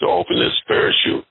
to 0.00 0.06
open 0.06 0.36
this 0.36 0.52
parachute. 0.68 1.25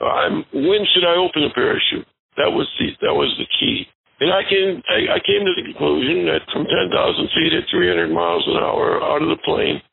I'm, 0.00 0.44
when 0.56 0.88
should 0.88 1.04
I 1.04 1.20
open 1.20 1.44
the 1.44 1.52
parachute? 1.52 2.08
That 2.40 2.48
was 2.48 2.64
the 2.80 2.88
that 3.04 3.12
was 3.12 3.28
the 3.36 3.48
key. 3.60 3.84
And 4.24 4.32
I 4.32 4.48
came 4.48 4.80
I, 4.88 5.16
I 5.16 5.20
came 5.20 5.44
to 5.44 5.52
the 5.52 5.68
conclusion 5.68 6.24
that 6.32 6.48
from 6.48 6.64
10,000 6.64 6.96
feet 7.36 7.52
at 7.52 7.68
300 7.68 8.08
miles 8.08 8.44
an 8.48 8.56
hour 8.56 9.04
out 9.04 9.20
of 9.20 9.28
the 9.28 9.42
plane, 9.44 9.84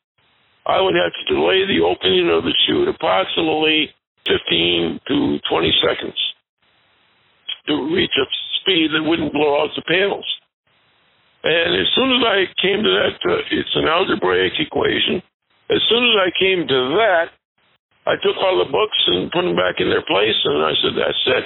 I 0.64 0.80
would 0.80 0.96
have 0.96 1.12
to 1.12 1.34
delay 1.34 1.68
the 1.68 1.84
opening 1.84 2.32
of 2.32 2.48
the 2.48 2.56
chute 2.64 2.88
approximately 2.88 3.92
15 4.28 5.00
to 5.08 5.38
20 5.48 5.72
seconds 5.82 6.18
to 7.66 7.74
reach 7.94 8.14
a 8.18 8.26
speed 8.60 8.90
that 8.94 9.02
wouldn't 9.02 9.32
blow 9.32 9.62
out 9.62 9.70
the 9.74 9.82
panels. 9.82 10.26
And 11.42 11.78
as 11.78 11.86
soon 11.94 12.10
as 12.10 12.22
I 12.26 12.38
came 12.60 12.82
to 12.82 12.90
that, 12.90 13.16
uh, 13.22 13.54
it's 13.54 13.74
an 13.74 13.86
algebraic 13.86 14.54
equation. 14.58 15.22
As 15.70 15.82
soon 15.88 16.02
as 16.02 16.16
I 16.18 16.30
came 16.38 16.66
to 16.66 16.78
that, 16.98 17.30
I 18.06 18.14
took 18.22 18.36
all 18.38 18.58
the 18.58 18.70
books 18.70 18.98
and 19.06 19.30
put 19.30 19.42
them 19.42 19.56
back 19.56 19.78
in 19.78 19.90
their 19.90 20.02
place, 20.02 20.38
and 20.44 20.62
I 20.62 20.72
said, 20.82 20.94
"That's 20.94 21.24
it. 21.26 21.44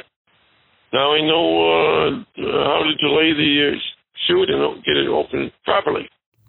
Now 0.93 1.13
I 1.13 1.21
know 1.21 1.47
uh, 1.69 2.11
how 2.37 2.83
to 2.85 2.95
delay 2.97 3.33
the 3.33 3.73
uh, 3.73 3.81
chute 4.27 4.51
and 4.51 4.85
get 4.85 4.97
it 4.97 5.09
open 5.09 5.51
properly." 5.65 6.09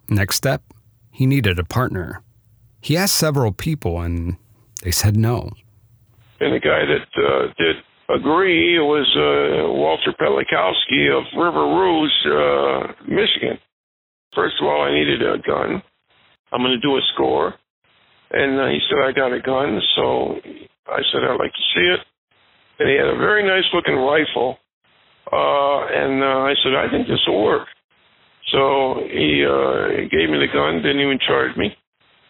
Next 0.09 0.35
step, 0.35 0.63
he 1.11 1.25
needed 1.25 1.59
a 1.59 1.63
partner. 1.63 2.23
He 2.81 2.97
asked 2.97 3.15
several 3.15 3.51
people, 3.51 4.01
and 4.01 4.37
they 4.83 4.91
said 4.91 5.15
no. 5.15 5.51
And 6.41 6.55
the 6.55 6.59
guy 6.59 6.81
that 6.89 7.09
uh, 7.21 7.53
did 7.53 7.75
agree 8.09 8.79
was 8.79 9.05
uh, 9.13 9.69
Walter 9.77 10.11
Pelikowski 10.17 11.05
of 11.13 11.21
River 11.37 11.69
Rouge, 11.69 12.17
uh, 12.25 12.93
Michigan. 13.05 13.59
First 14.33 14.55
of 14.59 14.65
all, 14.65 14.81
I 14.81 14.91
needed 14.91 15.21
a 15.21 15.37
gun. 15.45 15.83
I'm 16.51 16.61
going 16.61 16.73
to 16.73 16.81
do 16.81 16.97
a 16.97 17.01
score. 17.13 17.53
And 18.31 18.59
uh, 18.59 18.67
he 18.73 18.79
said, 18.89 19.05
I 19.05 19.11
got 19.11 19.31
a 19.31 19.39
gun. 19.39 19.79
So 19.95 20.35
I 20.89 20.99
said, 21.13 21.21
I'd 21.29 21.37
like 21.37 21.53
to 21.53 21.67
see 21.75 21.87
it. 21.93 21.99
And 22.79 22.89
he 22.89 22.95
had 22.95 23.13
a 23.13 23.17
very 23.17 23.45
nice 23.45 23.69
looking 23.71 23.95
rifle. 23.95 24.57
Uh, 25.31 25.85
and 25.93 26.23
uh, 26.23 26.49
I 26.49 26.53
said, 26.63 26.73
I 26.73 26.89
think 26.89 27.07
this 27.07 27.21
will 27.27 27.43
work. 27.43 27.67
So 28.51 28.95
he 29.05 29.45
uh, 29.45 30.09
gave 30.09 30.27
me 30.33 30.41
the 30.41 30.49
gun, 30.51 30.81
didn't 30.81 31.01
even 31.01 31.19
charge 31.21 31.55
me. 31.55 31.69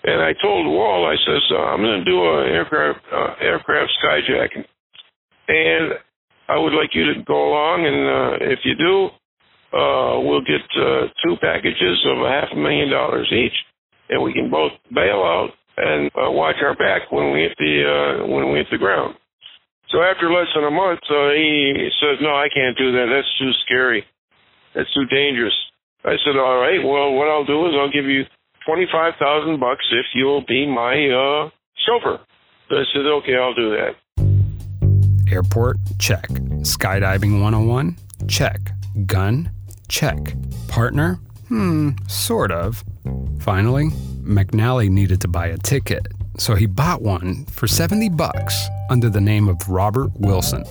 And 0.04 0.22
I 0.22 0.34
told 0.42 0.66
Wall, 0.66 1.06
I 1.06 1.16
says, 1.26 1.44
uh, 1.52 1.58
I'm 1.58 1.82
going 1.82 2.04
to 2.04 2.06
do 2.06 2.18
an 2.18 2.50
aircraft, 2.50 3.00
uh, 3.14 3.36
aircraft 3.40 3.92
skyjacking. 4.04 4.66
And 5.48 5.94
I 6.50 6.58
would 6.58 6.74
like 6.74 6.90
you 6.94 7.14
to 7.14 7.24
go 7.24 7.50
along, 7.50 7.86
and 7.86 8.00
uh, 8.10 8.52
if 8.52 8.60
you 8.66 8.76
do, 8.76 9.10
uh, 9.78 10.20
we'll 10.20 10.42
get 10.42 10.62
uh, 10.76 11.08
two 11.24 11.38
packages 11.40 12.06
of 12.08 12.26
a 12.26 12.30
half 12.30 12.50
a 12.52 12.56
million 12.56 12.90
dollars 12.90 13.32
each, 13.32 13.56
and 14.10 14.22
we 14.22 14.34
can 14.34 14.50
both 14.50 14.72
bail 14.94 15.24
out 15.24 15.52
and 15.78 16.12
uh, 16.16 16.32
watch 16.32 16.58
our 16.62 16.76
back 16.76 17.12
when 17.12 17.32
we 17.32 17.42
hit 17.42 17.56
the 17.58 17.74
uh, 17.86 18.28
when 18.28 18.52
we 18.52 18.58
hit 18.60 18.68
the 18.72 18.78
ground. 18.78 19.16
So 19.90 20.02
after 20.02 20.32
less 20.32 20.48
than 20.56 20.66
a 20.66 20.72
month, 20.72 21.00
uh, 21.10 21.32
he 21.32 21.90
says, 22.02 22.18
"No, 22.22 22.36
I 22.36 22.50
can't 22.54 22.78
do 22.78 22.92
that. 22.92 23.08
That's 23.08 23.40
too 23.40 23.52
scary. 23.66 24.04
That's 24.76 24.94
too 24.94 25.06
dangerous." 25.06 25.56
I 26.04 26.18
said, 26.26 26.36
"All 26.36 26.60
right. 26.60 26.84
Well, 26.84 27.14
what 27.14 27.30
I'll 27.30 27.46
do 27.46 27.68
is 27.68 27.74
I'll 27.78 27.92
give 27.92 28.06
you 28.06 28.26
twenty-five 28.66 29.14
thousand 29.20 29.60
bucks 29.60 29.86
if 29.92 30.06
you'll 30.14 30.46
be 30.46 30.66
my 30.66 30.94
uh, 31.10 31.50
chauffeur." 31.86 32.20
So 32.70 32.76
I 32.76 32.84
said, 32.94 33.06
"Okay, 33.06 33.36
I'll 33.36 33.54
do 33.54 33.70
that." 33.72 33.96
Airport, 35.32 35.78
check. 35.98 36.28
Skydiving 36.28 37.42
101, 37.42 37.96
check. 38.28 38.60
Gun, 39.06 39.50
check. 39.88 40.18
Partner, 40.68 41.20
hmm, 41.48 41.92
sort 42.08 42.52
of. 42.52 42.84
Finally, 43.40 43.92
McNally 44.24 44.90
needed 44.90 45.22
to 45.22 45.30
buy 45.30 45.48
a 45.48 45.58
ticket, 45.58 46.06
so 46.38 46.54
he 46.54 46.66
bought 46.66 47.02
one 47.02 47.46
for 47.46 47.66
70 47.66 48.10
bucks 48.10 48.68
under 48.90 49.10
the 49.10 49.22
name 49.22 49.48
of 49.48 49.70
Robert 49.70 50.12
Wilson. 50.16 50.66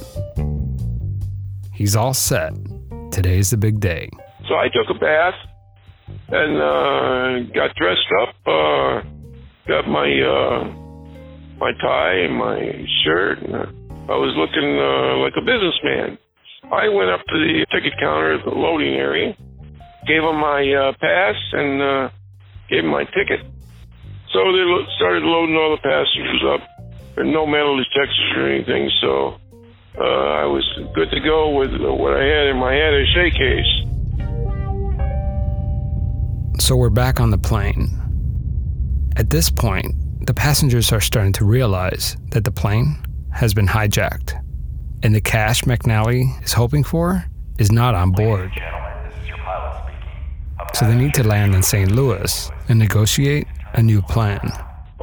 He's 1.73 1.97
all 1.97 2.13
set. 2.13 2.53
Today's 3.11 3.51
the 3.51 3.57
big 3.57 3.81
day. 3.81 4.11
So 4.47 4.57
I 4.57 4.69
took 4.69 4.95
a 4.95 4.99
bath 4.99 5.35
and 6.33 6.57
uh, 6.57 7.53
got 7.55 7.75
dressed 7.77 8.11
up, 8.23 8.35
uh, 8.47 9.03
got 9.67 9.89
my 9.89 10.09
uh, 10.09 10.65
my 11.59 11.73
tie 11.81 12.15
and 12.25 12.35
my 12.37 12.87
shirt. 13.05 13.39
And, 13.43 13.55
uh, 13.55 13.67
I 14.11 14.17
was 14.19 14.35
looking 14.35 14.71
uh, 14.75 15.23
like 15.23 15.35
a 15.39 15.45
businessman. 15.45 16.19
I 16.73 16.89
went 16.89 17.11
up 17.11 17.21
to 17.27 17.37
the 17.39 17.67
ticket 17.71 17.95
counter 18.01 18.35
at 18.35 18.45
the 18.45 18.51
loading 18.51 18.95
area, 18.95 19.37
gave 20.07 20.23
them 20.23 20.41
my 20.41 20.67
uh, 20.73 20.93
pass, 21.01 21.37
and 21.53 21.83
uh, 21.83 22.09
gave 22.69 22.83
them 22.83 22.91
my 22.91 23.05
ticket. 23.05 23.41
So 24.33 24.39
they 24.51 24.67
lo- 24.67 24.87
started 24.97 25.23
loading 25.23 25.57
all 25.57 25.75
the 25.75 25.83
passengers 25.83 26.43
up. 26.47 26.61
There 27.15 27.25
no 27.25 27.47
metal 27.47 27.77
detectors 27.77 28.33
or 28.37 28.47
anything, 28.49 28.91
so 29.01 29.37
uh, 29.99 30.43
I 30.43 30.47
was 30.47 30.65
good 30.95 31.11
to 31.11 31.21
go 31.21 31.59
with 31.59 31.71
what 31.75 32.15
I 32.15 32.23
had 32.23 32.47
in 32.49 32.57
my 32.57 32.73
head 32.73 32.95
a 32.95 33.31
case. 33.31 33.90
So 36.59 36.77
we're 36.77 36.91
back 36.91 37.21
on 37.21 37.31
the 37.31 37.39
plane. 37.39 37.89
At 39.17 39.31
this 39.31 39.51
point, 39.51 39.95
the 40.27 40.35
passengers 40.35 40.93
are 40.93 41.01
starting 41.01 41.33
to 41.35 41.45
realize 41.45 42.17
that 42.31 42.45
the 42.45 42.51
plane 42.51 43.03
has 43.33 43.55
been 43.55 43.67
hijacked, 43.67 44.35
and 45.03 45.15
the 45.15 45.21
cash 45.21 45.63
McNally 45.63 46.43
is 46.45 46.53
hoping 46.53 46.85
for 46.85 47.25
is 47.59 47.73
not 47.73 47.95
on 47.95 48.13
board. 48.13 48.51
Gentlemen, 48.55 49.09
this 49.09 49.15
is 49.23 49.29
your 49.29 49.39
pilot 49.39 49.83
speaking. 49.85 50.09
A 50.61 50.77
So 50.77 50.87
they 50.87 50.97
need 50.97 51.15
to 51.15 51.27
land 51.27 51.55
in 51.55 51.63
St. 51.63 51.91
Louis 51.91 52.51
and 52.69 52.79
negotiate 52.79 53.47
a 53.75 53.83
new 53.83 54.03
plan. 54.03 54.41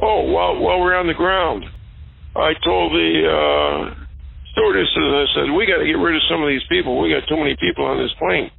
Oh, 0.00 0.22
while 0.30 0.58
while 0.60 0.80
we're 0.80 0.96
on 0.96 1.06
the 1.06 1.14
ground, 1.14 1.64
I 2.36 2.52
told 2.64 2.92
the 2.92 3.12
uh, 3.26 4.04
stewardesses, 4.52 4.94
I 4.96 5.24
said, 5.34 5.50
we 5.54 5.66
got 5.66 5.78
to 5.78 5.86
get 5.86 5.98
rid 5.98 6.14
of 6.14 6.22
some 6.30 6.42
of 6.42 6.48
these 6.48 6.62
people. 6.68 7.00
We 7.00 7.10
got 7.10 7.26
too 7.28 7.36
many 7.36 7.56
people 7.58 7.84
on 7.84 7.98
this 7.98 8.12
plane. 8.18 8.50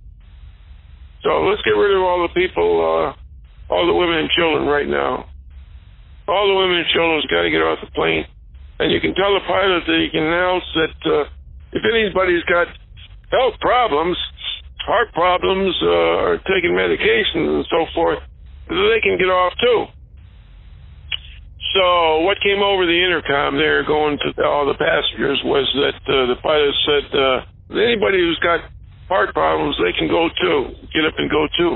So 1.23 1.43
let's 1.47 1.61
get 1.63 1.75
rid 1.75 1.95
of 1.95 2.01
all 2.01 2.23
the 2.23 2.33
people, 2.33 2.79
uh, 2.79 3.73
all 3.73 3.85
the 3.87 3.93
women 3.93 4.23
and 4.23 4.29
children 4.31 4.67
right 4.67 4.87
now. 4.87 5.27
All 6.27 6.47
the 6.47 6.55
women 6.55 6.77
and 6.77 6.87
children's 6.93 7.25
got 7.27 7.43
to 7.43 7.51
get 7.51 7.59
off 7.59 7.79
the 7.83 7.91
plane. 7.91 8.25
And 8.79 8.91
you 8.91 9.01
can 9.01 9.13
tell 9.15 9.33
the 9.33 9.43
pilot 9.43 9.83
that 9.85 9.99
he 9.99 10.07
can 10.09 10.23
announce 10.23 10.63
that 10.75 10.97
uh, 11.03 11.25
if 11.75 11.83
anybody's 11.83 12.43
got 12.47 12.67
health 13.31 13.59
problems, 13.59 14.15
heart 14.85 15.11
problems, 15.13 15.75
uh, 15.83 16.23
or 16.23 16.37
taking 16.47 16.71
medications 16.71 17.59
and 17.59 17.65
so 17.69 17.85
forth, 17.93 18.19
they 18.69 19.01
can 19.03 19.17
get 19.17 19.27
off 19.27 19.53
too. 19.59 19.85
So 21.75 22.21
what 22.21 22.39
came 22.41 22.63
over 22.63 22.85
the 22.85 22.97
intercom 22.97 23.57
there, 23.57 23.83
going 23.85 24.17
to 24.17 24.43
all 24.43 24.65
the 24.65 24.79
passengers, 24.79 25.41
was 25.43 25.67
that 25.75 25.99
uh, 26.07 26.25
the 26.31 26.39
pilot 26.41 26.73
said, 26.87 27.05
uh, 27.13 27.77
anybody 27.77 28.17
who's 28.17 28.39
got 28.39 28.61
heart 29.09 29.33
problems, 29.33 29.75
they 29.81 29.91
can 29.97 30.07
go 30.07 30.29
too. 30.39 30.77
Get 30.93 31.03
up 31.03 31.17
and 31.17 31.29
go 31.29 31.49
too. 31.57 31.75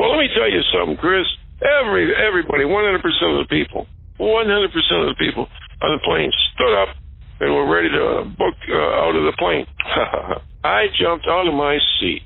Well, 0.00 0.10
let 0.10 0.18
me 0.18 0.28
tell 0.34 0.48
you 0.48 0.64
something, 0.72 0.96
Chris. 0.96 1.28
Every 1.60 2.08
everybody, 2.16 2.64
100% 2.64 2.96
of 2.96 3.38
the 3.44 3.48
people, 3.52 3.86
100% 4.18 4.64
of 4.64 5.08
the 5.12 5.18
people 5.20 5.46
on 5.82 5.92
the 5.92 6.00
plane 6.02 6.32
stood 6.54 6.72
up 6.72 6.96
and 7.40 7.52
were 7.52 7.68
ready 7.68 7.88
to 7.88 8.24
book 8.36 8.56
uh, 8.68 9.04
out 9.04 9.14
of 9.14 9.24
the 9.28 9.36
plane. 9.38 9.66
I 10.64 10.86
jumped 10.98 11.26
out 11.28 11.46
of 11.46 11.54
my 11.54 11.78
seat. 12.00 12.22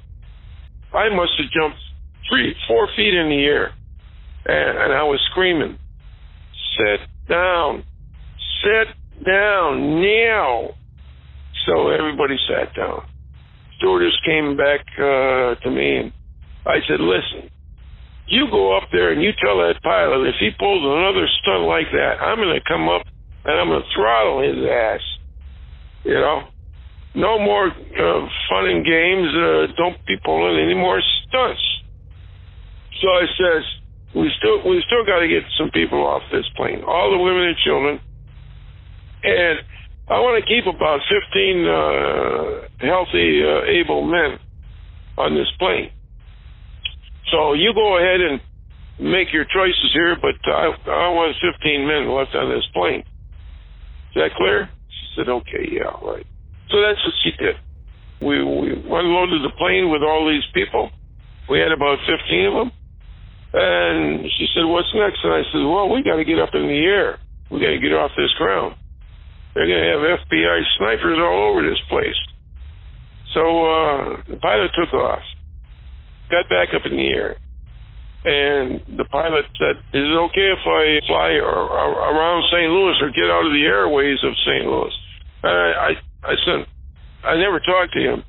I 0.94 1.08
must 1.10 1.32
have 1.38 1.50
jumped 1.50 1.78
three, 2.30 2.54
four 2.68 2.88
feet 2.96 3.14
in 3.14 3.28
the 3.28 3.42
air, 3.44 3.74
and, 4.46 4.78
and 4.78 4.92
I 4.92 5.02
was 5.02 5.20
screaming, 5.32 5.76
"Sit 6.78 7.00
down, 7.28 7.82
sit 8.62 9.26
down 9.26 10.00
now!" 10.00 10.70
So 11.66 11.88
everybody 11.88 12.36
sat 12.48 12.74
down. 12.76 13.02
Stewardess 13.84 14.16
came 14.24 14.56
back 14.56 14.80
uh, 14.96 15.60
to 15.60 15.70
me, 15.70 15.96
and 15.96 16.12
I 16.64 16.80
said, 16.88 17.00
"Listen, 17.00 17.50
you 18.26 18.48
go 18.50 18.76
up 18.76 18.88
there 18.92 19.12
and 19.12 19.22
you 19.22 19.30
tell 19.36 19.58
that 19.58 19.82
pilot 19.82 20.26
if 20.26 20.36
he 20.40 20.50
pulls 20.58 20.80
another 20.80 21.28
stunt 21.42 21.64
like 21.68 21.92
that, 21.92 22.16
I'm 22.24 22.38
going 22.38 22.56
to 22.56 22.64
come 22.66 22.88
up 22.88 23.04
and 23.44 23.60
I'm 23.60 23.68
going 23.68 23.82
to 23.82 23.94
throttle 23.94 24.40
his 24.40 24.56
ass. 24.64 25.04
You 26.04 26.14
know, 26.14 26.48
no 27.14 27.38
more 27.38 27.68
uh, 27.68 28.26
fun 28.48 28.64
and 28.72 28.84
games. 28.84 29.28
Uh, 29.36 29.66
don't 29.76 30.00
be 30.06 30.16
pulling 30.24 30.58
any 30.64 30.74
more 30.74 31.00
stunts. 31.28 31.60
So 33.02 33.08
I 33.08 33.24
says, 33.36 33.64
we 34.14 34.30
still 34.38 34.64
we 34.64 34.82
still 34.86 35.04
got 35.04 35.20
to 35.20 35.28
get 35.28 35.42
some 35.58 35.70
people 35.70 36.06
off 36.06 36.22
this 36.32 36.48
plane, 36.56 36.82
all 36.86 37.10
the 37.10 37.18
women 37.18 37.48
and 37.52 37.56
children, 37.58 38.00
and 39.24 39.58
I 40.08 40.20
want 40.20 40.36
to 40.36 40.44
keep 40.44 40.68
about 40.68 41.00
15 41.08 41.64
uh, 41.64 42.84
healthy, 42.84 43.40
uh, 43.40 43.64
able 43.64 44.04
men 44.04 44.36
on 45.16 45.34
this 45.34 45.48
plane. 45.58 45.88
So 47.32 47.54
you 47.54 47.72
go 47.72 47.96
ahead 47.96 48.20
and 48.20 48.40
make 49.00 49.32
your 49.32 49.44
choices 49.48 49.90
here, 49.94 50.16
but 50.20 50.36
I, 50.44 50.76
I 50.92 51.08
want 51.08 51.34
15 51.40 51.88
men 51.88 52.12
left 52.12 52.34
on 52.36 52.52
this 52.52 52.66
plane. 52.74 53.00
Is 53.00 54.20
that 54.20 54.36
clear? 54.36 54.68
She 54.92 55.06
said, 55.16 55.28
okay, 55.28 55.72
yeah, 55.72 55.88
all 55.88 56.12
right. 56.12 56.26
So 56.68 56.82
that's 56.84 57.00
what 57.00 57.14
she 57.24 57.32
did. 57.40 57.56
We, 58.20 58.44
we 58.44 58.76
unloaded 58.76 59.40
the 59.40 59.56
plane 59.56 59.90
with 59.90 60.02
all 60.02 60.28
these 60.28 60.44
people. 60.52 60.90
We 61.48 61.60
had 61.60 61.72
about 61.72 61.98
15 62.04 62.46
of 62.46 62.54
them. 62.54 62.72
And 63.54 64.26
she 64.36 64.46
said, 64.54 64.68
what's 64.68 64.90
next? 64.94 65.24
And 65.24 65.32
I 65.32 65.42
said, 65.48 65.64
well, 65.64 65.88
we 65.88 66.02
got 66.02 66.16
to 66.16 66.24
get 66.24 66.38
up 66.38 66.50
in 66.52 66.66
the 66.68 66.82
air. 66.84 67.18
We 67.50 67.60
got 67.60 67.72
to 67.72 67.80
get 67.80 67.92
off 67.92 68.10
this 68.16 68.32
ground. 68.36 68.76
They're 69.54 69.66
going 69.66 69.82
to 69.82 69.90
have 69.94 70.18
FBI 70.26 70.60
snipers 70.78 71.18
all 71.18 71.50
over 71.50 71.62
this 71.62 71.80
place. 71.88 72.18
So 73.34 73.40
uh, 73.40 74.22
the 74.28 74.36
pilot 74.36 74.70
took 74.74 74.92
off 74.94 75.22
got 76.30 76.48
back 76.48 76.74
up 76.74 76.82
in 76.86 76.96
the 76.96 77.08
air. 77.08 77.36
And 78.24 78.80
the 78.96 79.04
pilot 79.04 79.44
said, 79.60 79.76
Is 79.92 80.08
it 80.08 80.18
okay 80.32 80.48
if 80.48 80.64
I 80.64 80.98
fly 81.06 81.36
around 81.36 82.42
St. 82.48 82.72
Louis 82.72 82.96
or 83.02 83.12
get 83.12 83.28
out 83.28 83.44
of 83.44 83.52
the 83.52 83.64
airways 83.68 84.18
of 84.24 84.32
St. 84.48 84.64
Louis? 84.64 84.94
And 85.44 85.52
I, 85.52 85.68
I, 85.76 85.90
I 86.32 86.34
said, 86.48 86.66
I 87.22 87.36
never 87.36 87.60
talked 87.60 87.92
to 87.92 88.00
him. 88.00 88.24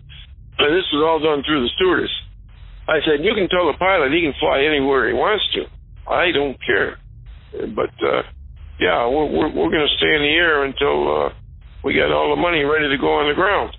And 0.59 0.71
this 0.75 0.87
was 0.91 1.03
all 1.03 1.19
done 1.23 1.43
through 1.47 1.63
the 1.63 1.71
stewardess. 1.79 2.11
I 2.87 2.99
said, 3.07 3.23
You 3.23 3.33
can 3.33 3.47
tell 3.47 3.71
the 3.71 3.79
pilot 3.79 4.11
he 4.11 4.21
can 4.21 4.35
fly 4.39 4.63
anywhere 4.67 5.07
he 5.07 5.15
wants 5.15 5.47
to. 5.55 5.63
I 6.11 6.31
don't 6.31 6.57
care. 6.65 6.99
But, 7.71 7.95
uh, 8.03 8.27
yeah, 8.79 9.07
we're, 9.07 9.25
we're, 9.25 9.51
we're 9.53 9.71
going 9.71 9.87
to 9.87 9.95
stay 9.97 10.11
in 10.15 10.21
the 10.21 10.35
air 10.35 10.63
until 10.65 10.97
uh, 11.07 11.29
we 11.83 11.93
get 11.93 12.11
all 12.11 12.35
the 12.35 12.41
money 12.41 12.63
ready 12.63 12.89
to 12.89 12.97
go 12.97 13.19
on 13.19 13.29
the 13.29 13.35
ground. 13.35 13.75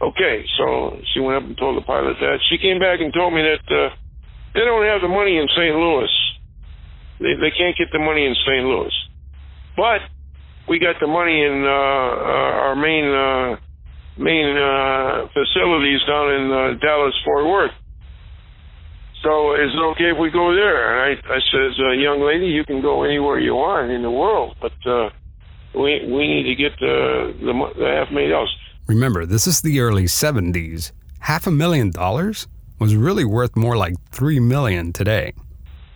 Okay, 0.00 0.44
so 0.58 0.96
she 1.12 1.20
went 1.20 1.42
up 1.42 1.44
and 1.48 1.56
told 1.58 1.76
the 1.76 1.86
pilot 1.86 2.16
that. 2.20 2.38
She 2.50 2.58
came 2.58 2.78
back 2.78 3.00
and 3.00 3.12
told 3.12 3.34
me 3.34 3.42
that 3.42 3.66
uh, 3.66 3.90
they 4.54 4.60
don't 4.60 4.86
have 4.86 5.02
the 5.02 5.08
money 5.08 5.36
in 5.36 5.48
St. 5.56 5.74
Louis. 5.74 6.12
They 7.18 7.34
they 7.34 7.50
can't 7.50 7.74
get 7.76 7.90
the 7.90 7.98
money 7.98 8.24
in 8.24 8.34
St. 8.46 8.62
Louis, 8.62 8.94
but 9.76 9.98
we 10.68 10.78
got 10.78 10.96
the 11.00 11.08
money 11.08 11.42
in 11.42 11.64
uh, 11.66 11.70
uh, 11.70 12.66
our 12.70 12.76
main 12.76 13.10
uh, 13.10 13.58
main 14.22 14.54
uh, 14.54 15.26
facilities 15.34 15.98
down 16.06 16.30
in 16.30 16.44
uh, 16.46 16.78
Dallas 16.78 17.14
Fort 17.24 17.46
Worth. 17.46 17.74
So 19.22 19.54
is 19.54 19.74
it 19.74 19.82
okay 19.92 20.10
if 20.14 20.18
we 20.18 20.30
go 20.30 20.54
there? 20.54 20.78
And 20.94 21.18
I 21.28 21.34
I 21.34 21.38
says, 21.50 21.78
uh, 21.80 21.90
young 21.92 22.20
lady, 22.20 22.46
you 22.46 22.64
can 22.64 22.80
go 22.80 23.02
anywhere 23.02 23.38
you 23.38 23.54
want 23.54 23.90
in 23.90 24.02
the 24.02 24.10
world, 24.10 24.56
but 24.60 24.72
uh, 24.86 25.10
we 25.74 26.06
we 26.06 26.26
need 26.28 26.44
to 26.44 26.54
get 26.54 26.78
the 26.78 27.34
the, 27.40 27.52
the 27.78 27.86
half 27.86 28.12
million 28.12 28.30
dollars. 28.30 28.54
Remember, 28.86 29.26
this 29.26 29.46
is 29.46 29.60
the 29.60 29.80
early 29.80 30.04
70s. 30.04 30.92
Half 31.20 31.46
a 31.46 31.50
million 31.50 31.90
dollars 31.90 32.48
was 32.78 32.94
really 32.96 33.24
worth 33.24 33.54
more 33.54 33.76
like 33.76 33.94
3 34.12 34.40
million 34.40 34.94
today. 34.94 35.34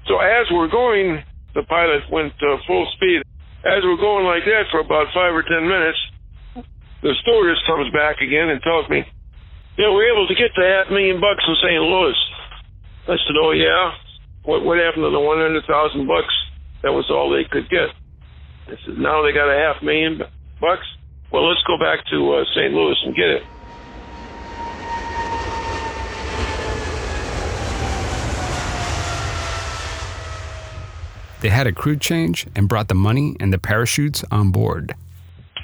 So 0.07 0.19
as 0.19 0.45
we're 0.53 0.69
going, 0.69 1.25
the 1.55 1.63
pilot 1.63 2.03
went 2.11 2.35
uh, 2.43 2.59
full 2.67 2.87
speed. 2.97 3.23
As 3.65 3.81
we're 3.85 3.97
going 3.97 4.27
like 4.27 4.45
that 4.45 4.65
for 4.71 4.81
about 4.81 5.07
five 5.15 5.33
or 5.33 5.43
ten 5.43 5.63
minutes, 5.69 5.99
the 7.03 7.15
stewardess 7.23 7.63
comes 7.67 7.91
back 7.95 8.21
again 8.21 8.51
and 8.51 8.61
tells 8.61 8.89
me, 8.91 9.07
yeah, 9.79 9.89
we're 9.89 10.11
able 10.13 10.27
to 10.27 10.35
get 10.35 10.51
the 10.57 10.67
half 10.67 10.91
million 10.91 11.21
bucks 11.21 11.45
in 11.47 11.55
St. 11.63 11.81
Louis. 11.81 12.19
I 13.09 13.17
said, 13.27 13.35
oh 13.41 13.51
yeah? 13.51 13.95
What, 14.45 14.65
what 14.65 14.79
happened 14.79 15.03
to 15.03 15.11
the 15.11 15.21
100,000 15.21 16.07
bucks? 16.07 16.35
That 16.83 16.93
was 16.93 17.11
all 17.11 17.31
they 17.31 17.45
could 17.51 17.69
get. 17.69 17.91
I 18.67 18.79
said, 18.87 18.99
now 18.99 19.23
they 19.23 19.33
got 19.33 19.51
a 19.51 19.59
half 19.59 19.83
million 19.83 20.23
bucks? 20.61 20.87
Well, 21.33 21.49
let's 21.49 21.63
go 21.67 21.79
back 21.79 22.05
to 22.11 22.35
uh, 22.35 22.45
St. 22.55 22.73
Louis 22.73 22.97
and 23.05 23.15
get 23.15 23.27
it. 23.27 23.43
They 31.41 31.49
had 31.49 31.67
a 31.67 31.73
crew 31.73 31.97
change 31.97 32.47
and 32.55 32.69
brought 32.69 32.87
the 32.87 32.95
money 32.95 33.35
and 33.41 33.53
the 33.53 33.59
parachutes 33.59 34.23
on 34.31 34.53
board. 34.53 34.95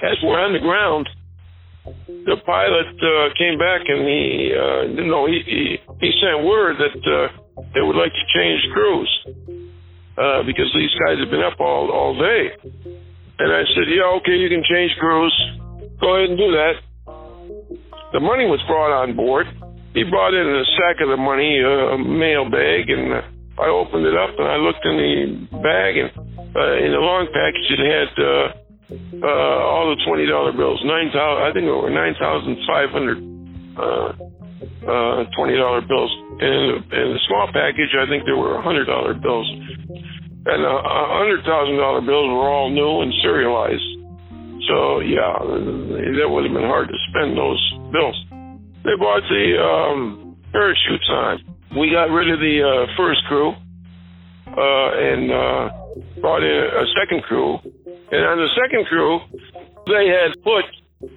As 0.03 0.16
we're 0.24 0.40
on 0.40 0.53
the 0.53 0.59
ground, 0.59 1.09
the 2.07 2.37
pilot 2.44 2.92
uh, 3.01 3.33
came 3.38 3.59
back 3.59 3.83
and 3.88 4.01
he, 4.05 4.53
uh, 4.53 4.83
you 5.01 5.07
know, 5.09 5.27
he, 5.27 5.40
he, 5.46 5.77
he 6.01 6.11
sent 6.20 6.44
word 6.44 6.77
that 6.77 7.01
uh, 7.01 7.62
they 7.74 7.81
would 7.81 7.96
like 7.96 8.12
to 8.12 8.24
change 8.37 8.61
crews 8.72 9.11
uh, 10.18 10.42
because 10.44 10.68
these 10.74 10.92
guys 11.01 11.18
have 11.18 11.31
been 11.31 11.44
up 11.44 11.61
all 11.61 11.90
all 11.90 12.18
day. 12.18 12.53
And 13.38 13.53
I 13.53 13.62
said, 13.74 13.87
yeah, 13.87 14.11
okay, 14.18 14.35
you 14.35 14.48
can 14.48 14.64
change 14.66 14.92
crews. 14.98 15.35
Go 16.01 16.16
ahead 16.16 16.31
and 16.31 16.38
do 16.38 16.51
that. 16.53 16.74
The 18.12 18.20
money 18.20 18.44
was 18.44 18.61
brought 18.66 18.90
on 18.90 19.14
board. 19.14 19.46
He 19.94 20.03
brought 20.05 20.35
in 20.35 20.46
a 20.46 20.64
sack 20.77 21.01
of 21.01 21.09
the 21.09 21.16
money, 21.16 21.61
a 21.61 21.96
mail 21.98 22.51
bag, 22.51 22.90
and 22.90 23.14
I 23.59 23.68
opened 23.68 24.07
it 24.07 24.16
up 24.16 24.31
and 24.38 24.46
I 24.46 24.57
looked 24.57 24.85
in 24.85 24.96
the 24.96 25.59
bag, 25.59 25.96
and 25.98 26.11
uh, 26.55 26.85
in 26.85 26.92
the 26.94 27.03
long 27.03 27.27
package 27.27 27.68
it 27.74 27.83
had 27.83 28.11
uh, 28.16 28.67
uh, 28.88 29.59
all 29.68 29.92
the 29.94 30.01
twenty 30.07 30.27
dollar 30.27 30.53
bills. 30.53 30.81
Nine 30.85 31.11
thousand, 31.12 31.42
I 31.44 31.53
think 31.53 31.66
were 31.66 31.90
nine 31.90 32.14
thousand 32.18 32.57
five 32.66 32.88
hundred 32.90 33.18
uh, 33.77 34.11
uh, 34.88 35.18
twenty 35.37 35.57
dollar 35.57 35.81
bills. 35.83 36.12
And 36.38 36.85
in 36.92 37.07
the 37.12 37.20
small 37.29 37.48
package, 37.53 37.92
I 37.98 38.07
think 38.09 38.24
there 38.24 38.37
were 38.37 38.61
hundred 38.62 38.87
dollar 38.87 39.14
bills 39.14 39.48
and 40.48 40.64
a 40.64 40.77
hundred 41.20 41.44
thousand 41.44 41.77
dollar 41.77 42.01
bills 42.01 42.29
were 42.33 42.48
all 42.48 42.70
new 42.70 43.03
and 43.05 43.12
serialized. 43.22 43.88
So 44.64 45.01
yeah, 45.01 45.37
that 45.44 46.29
would 46.29 46.44
have 46.44 46.55
been 46.57 46.68
hard 46.68 46.88
to 46.88 46.98
spend 47.12 47.37
those 47.37 47.61
bills. 47.92 48.16
They 48.85 48.96
bought 48.96 49.22
the 49.29 49.46
um, 49.61 50.37
parachutes 50.53 51.09
on. 51.11 51.44
We 51.77 51.90
got 51.90 52.09
rid 52.09 52.33
of 52.33 52.40
the 52.40 52.57
uh, 52.64 52.96
first 52.96 53.20
crew 53.29 53.53
uh, 53.53 54.88
and 54.96 55.31
uh, 55.31 55.68
brought 56.20 56.42
in 56.42 56.57
a 56.72 56.85
second 56.96 57.22
crew. 57.24 57.59
And 58.10 58.24
on 58.24 58.38
the 58.38 58.48
second 58.56 58.86
crew, 58.86 59.20
they 59.86 60.08
had 60.08 60.32
put 60.42 60.64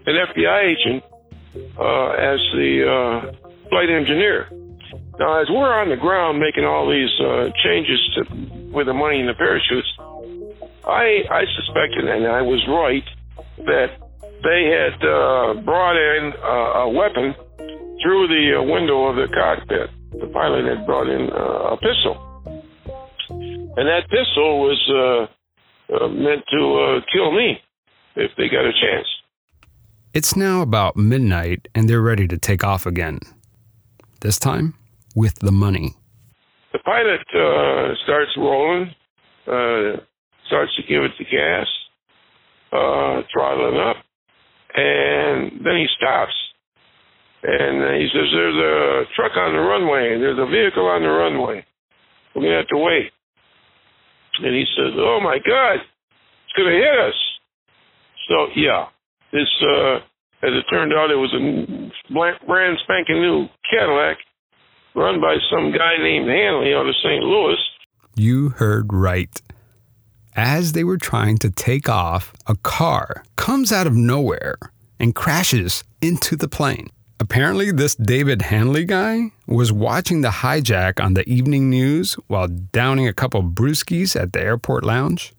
an 0.05 0.15
FBI 0.15 0.59
agent 0.63 1.03
uh, 1.79 2.09
as 2.19 2.39
the 2.53 2.71
uh, 2.83 3.31
flight 3.69 3.89
engineer. 3.89 4.49
Now, 5.19 5.41
as 5.41 5.47
we're 5.49 5.71
on 5.71 5.89
the 5.89 5.95
ground 5.95 6.39
making 6.39 6.65
all 6.65 6.89
these 6.89 7.11
uh, 7.19 7.49
changes 7.63 7.99
to 8.15 8.71
with 8.71 8.87
the 8.87 8.93
money 8.93 9.19
in 9.19 9.27
the 9.27 9.35
parachutes, 9.35 9.87
I 10.83 11.23
I 11.29 11.43
suspected, 11.55 12.07
and 12.07 12.27
I 12.27 12.41
was 12.41 12.59
right, 12.67 13.03
that 13.67 13.91
they 14.43 14.61
had 14.71 14.97
uh, 15.05 15.61
brought 15.61 15.95
in 15.95 16.33
uh, 16.33 16.87
a 16.87 16.89
weapon 16.89 17.35
through 18.01 18.27
the 18.27 18.57
uh, 18.57 18.63
window 18.63 19.05
of 19.07 19.15
the 19.15 19.27
cockpit. 19.33 19.89
The 20.19 20.27
pilot 20.27 20.65
had 20.65 20.85
brought 20.85 21.07
in 21.07 21.29
uh, 21.29 21.75
a 21.75 21.77
pistol, 21.77 22.17
and 23.29 23.85
that 23.87 24.09
pistol 24.09 24.65
was 24.65 25.29
uh, 25.91 26.07
meant 26.07 26.43
to 26.51 26.75
uh, 26.75 26.99
kill 27.13 27.31
me 27.31 27.57
if 28.15 28.31
they 28.37 28.47
got 28.47 28.65
a 28.65 28.71
chance. 28.71 29.07
It's 30.13 30.35
now 30.35 30.61
about 30.61 30.97
midnight 30.97 31.67
and 31.73 31.89
they're 31.89 32.01
ready 32.01 32.27
to 32.27 32.37
take 32.37 32.63
off 32.63 32.85
again. 32.85 33.19
This 34.21 34.37
time 34.37 34.75
with 35.15 35.39
the 35.39 35.51
money. 35.51 35.95
The 36.73 36.79
pilot 36.79 37.21
uh, 37.35 37.95
starts 38.03 38.31
rolling, 38.37 38.93
uh, 39.47 40.03
starts 40.47 40.75
to 40.75 40.83
give 40.87 41.03
it 41.03 41.11
the 41.17 41.25
gas, 41.25 41.67
uh, 42.71 43.21
throttling 43.33 43.79
up, 43.79 43.97
and 44.75 45.51
then 45.65 45.75
he 45.77 45.87
stops. 45.97 46.33
And 47.43 47.99
he 47.99 48.07
says, 48.13 48.29
There's 48.31 48.55
a 48.55 49.03
truck 49.15 49.35
on 49.35 49.53
the 49.53 49.59
runway, 49.59 50.19
there's 50.19 50.39
a 50.39 50.45
vehicle 50.45 50.85
on 50.85 51.01
the 51.01 51.09
runway. 51.09 51.65
We're 52.35 52.41
going 52.43 52.51
to 52.51 52.57
have 52.57 52.67
to 52.67 52.77
wait. 52.77 53.11
And 54.39 54.55
he 54.55 54.65
says, 54.77 54.93
Oh 54.97 55.19
my 55.21 55.37
God, 55.37 55.75
it's 55.79 56.53
going 56.55 56.69
to 56.69 56.75
hit 56.75 56.99
us. 56.99 57.19
So, 58.29 58.47
yeah, 58.55 58.85
this, 59.31 59.49
uh, 59.61 59.95
as 60.43 60.53
it 60.53 60.65
turned 60.69 60.93
out, 60.93 61.11
it 61.11 61.15
was 61.15 61.33
a 61.33 62.45
brand 62.45 62.77
spanking 62.83 63.21
new 63.21 63.47
Cadillac 63.69 64.17
run 64.95 65.21
by 65.21 65.37
some 65.51 65.71
guy 65.71 65.97
named 65.97 66.27
Hanley 66.27 66.73
out 66.73 66.87
of 66.87 66.95
St. 67.03 67.23
Louis. 67.23 67.57
You 68.15 68.49
heard 68.49 68.91
right. 68.91 69.41
As 70.35 70.71
they 70.71 70.83
were 70.83 70.97
trying 70.97 71.37
to 71.39 71.49
take 71.49 71.89
off, 71.89 72.33
a 72.47 72.55
car 72.55 73.23
comes 73.35 73.71
out 73.71 73.87
of 73.87 73.93
nowhere 73.93 74.57
and 74.99 75.15
crashes 75.15 75.83
into 76.01 76.35
the 76.35 76.47
plane. 76.47 76.87
Apparently, 77.21 77.71
this 77.71 77.93
David 77.93 78.41
Hanley 78.41 78.83
guy 78.83 79.31
was 79.45 79.71
watching 79.71 80.21
the 80.21 80.41
hijack 80.41 80.99
on 80.99 81.13
the 81.13 81.29
evening 81.29 81.69
news 81.69 82.15
while 82.25 82.47
downing 82.47 83.07
a 83.07 83.13
couple 83.13 83.43
brewskis 83.43 84.19
at 84.19 84.33
the 84.33 84.41
airport 84.41 84.83
lounge. 84.83 85.31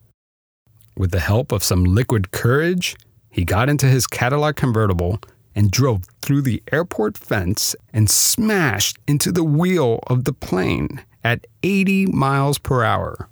With 0.96 1.10
the 1.10 1.18
help 1.18 1.50
of 1.50 1.64
some 1.64 1.82
liquid 1.82 2.30
courage, 2.30 2.94
he 3.30 3.44
got 3.44 3.68
into 3.68 3.86
his 3.86 4.06
Cadillac 4.06 4.54
convertible 4.54 5.18
and 5.56 5.72
drove 5.72 6.04
through 6.20 6.42
the 6.42 6.62
airport 6.70 7.18
fence 7.18 7.74
and 7.92 8.08
smashed 8.08 8.98
into 9.08 9.32
the 9.32 9.42
wheel 9.42 9.98
of 10.06 10.22
the 10.22 10.32
plane 10.32 11.02
at 11.24 11.48
80 11.64 12.06
miles 12.06 12.58
per 12.58 12.84
hour. 12.84 13.28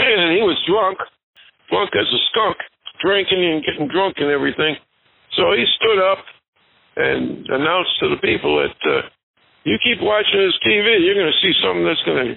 And 0.00 0.36
he 0.36 0.42
was 0.42 0.58
drunk, 0.66 0.98
drunk 1.70 1.90
as 1.94 2.12
a 2.12 2.18
skunk, 2.32 2.56
drinking 3.00 3.44
and 3.44 3.64
getting 3.64 3.86
drunk 3.86 4.16
and 4.16 4.28
everything. 4.28 4.74
So 5.36 5.52
he 5.52 5.64
stood 5.78 6.02
up 6.02 6.18
and 7.00 7.46
announced 7.48 7.96
to 8.00 8.08
the 8.12 8.20
people 8.20 8.60
that 8.60 8.78
uh, 8.84 9.08
you 9.64 9.76
keep 9.82 9.98
watching 10.00 10.40
this 10.40 10.58
TV, 10.60 11.00
you're 11.00 11.16
going 11.16 11.32
to 11.32 11.42
see 11.42 11.52
something 11.64 11.84
that's 11.84 12.04
going 12.04 12.28
to 12.28 12.34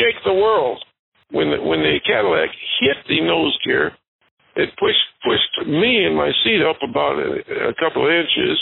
shake 0.00 0.16
the 0.24 0.34
world. 0.34 0.82
When 1.30 1.50
the, 1.52 1.60
when 1.60 1.80
the 1.84 2.00
Cadillac 2.08 2.48
hit 2.80 2.96
the 3.06 3.20
nose 3.20 3.52
gear, 3.64 3.92
it 4.56 4.70
pushed 4.80 5.06
pushed 5.20 5.68
me 5.68 6.06
and 6.06 6.16
my 6.16 6.32
seat 6.42 6.64
up 6.64 6.80
about 6.80 7.20
a, 7.20 7.68
a 7.68 7.74
couple 7.76 8.00
of 8.00 8.10
inches, 8.10 8.56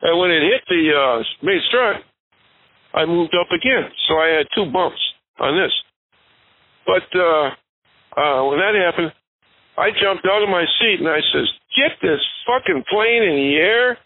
and 0.00 0.18
when 0.18 0.30
it 0.30 0.40
hit 0.40 0.62
the 0.68 0.82
uh, 0.88 1.22
main 1.44 1.60
strut, 1.68 2.00
I 2.94 3.04
moved 3.04 3.36
up 3.36 3.52
again. 3.52 3.92
So 4.08 4.16
I 4.16 4.40
had 4.40 4.46
two 4.56 4.72
bumps 4.72 5.00
on 5.38 5.56
this. 5.56 5.72
But 6.86 7.04
uh, 7.12 7.46
uh, 8.16 8.48
when 8.48 8.58
that 8.58 8.72
happened, 8.72 9.12
I 9.76 9.90
jumped 10.00 10.24
out 10.24 10.42
of 10.42 10.48
my 10.48 10.64
seat 10.80 11.00
and 11.00 11.08
I 11.08 11.20
says, 11.32 11.48
"Get 11.76 11.92
this 12.00 12.20
fucking 12.46 12.84
plane 12.88 13.22
in 13.22 13.36
the 13.36 13.56
air! 13.60 13.98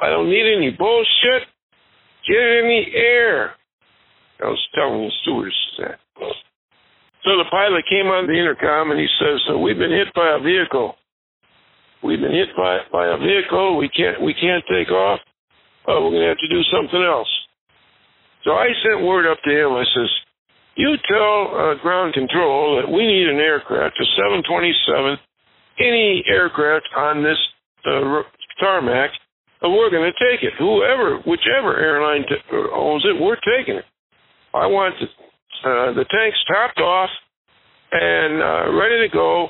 I 0.00 0.10
don't 0.10 0.28
need 0.28 0.46
any 0.46 0.70
bullshit. 0.70 1.48
Get 2.26 2.40
in 2.40 2.66
the 2.68 2.98
air." 2.98 3.54
I 4.42 4.46
was 4.46 4.68
telling 4.74 5.02
the 5.02 5.12
stewardess 5.22 5.54
that. 5.78 5.98
So 7.24 7.38
the 7.38 7.48
pilot 7.50 7.84
came 7.88 8.06
on 8.12 8.26
the 8.26 8.36
intercom 8.36 8.90
and 8.90 9.00
he 9.00 9.08
says, 9.18 9.40
so 9.48 9.58
"We've 9.58 9.78
been 9.78 9.92
hit 9.92 10.12
by 10.14 10.36
a 10.36 10.40
vehicle. 10.40 10.96
We've 12.02 12.20
been 12.20 12.36
hit 12.36 12.54
by 12.56 12.80
by 12.92 13.06
a 13.08 13.16
vehicle. 13.16 13.78
We 13.78 13.88
can't 13.88 14.20
we 14.20 14.34
can't 14.34 14.64
take 14.68 14.90
off. 14.90 15.20
Uh, 15.88 16.00
we're 16.00 16.12
going 16.12 16.22
to 16.22 16.28
have 16.28 16.38
to 16.38 16.48
do 16.48 16.62
something 16.70 17.02
else." 17.02 17.30
So 18.44 18.52
I 18.52 18.68
sent 18.84 19.06
word 19.06 19.24
up 19.30 19.38
to 19.42 19.50
him. 19.50 19.72
I 19.72 19.84
says, 19.94 20.10
"You 20.76 20.96
tell 21.08 21.48
uh, 21.56 21.74
ground 21.80 22.12
control 22.12 22.76
that 22.76 22.90
we 22.90 23.06
need 23.06 23.28
an 23.28 23.40
aircraft, 23.40 23.96
a 23.98 24.04
727, 24.04 25.16
any 25.80 26.22
aircraft 26.28 26.88
on 26.94 27.22
this 27.22 27.38
uh, 27.86 28.20
tarmac, 28.60 29.10
we're 29.70 29.90
going 29.90 30.10
to 30.10 30.18
take 30.18 30.42
it. 30.42 30.52
Whoever, 30.58 31.18
whichever 31.26 31.76
airline 31.76 32.24
t- 32.28 32.56
owns 32.72 33.04
it, 33.04 33.20
we're 33.20 33.40
taking 33.40 33.76
it. 33.76 33.84
I 34.52 34.66
want 34.66 34.94
the, 35.00 35.06
uh, 35.68 35.92
the 35.94 36.04
tanks 36.10 36.38
topped 36.48 36.78
off 36.78 37.10
and 37.92 38.42
uh, 38.42 38.72
ready 38.76 39.08
to 39.08 39.12
go, 39.12 39.48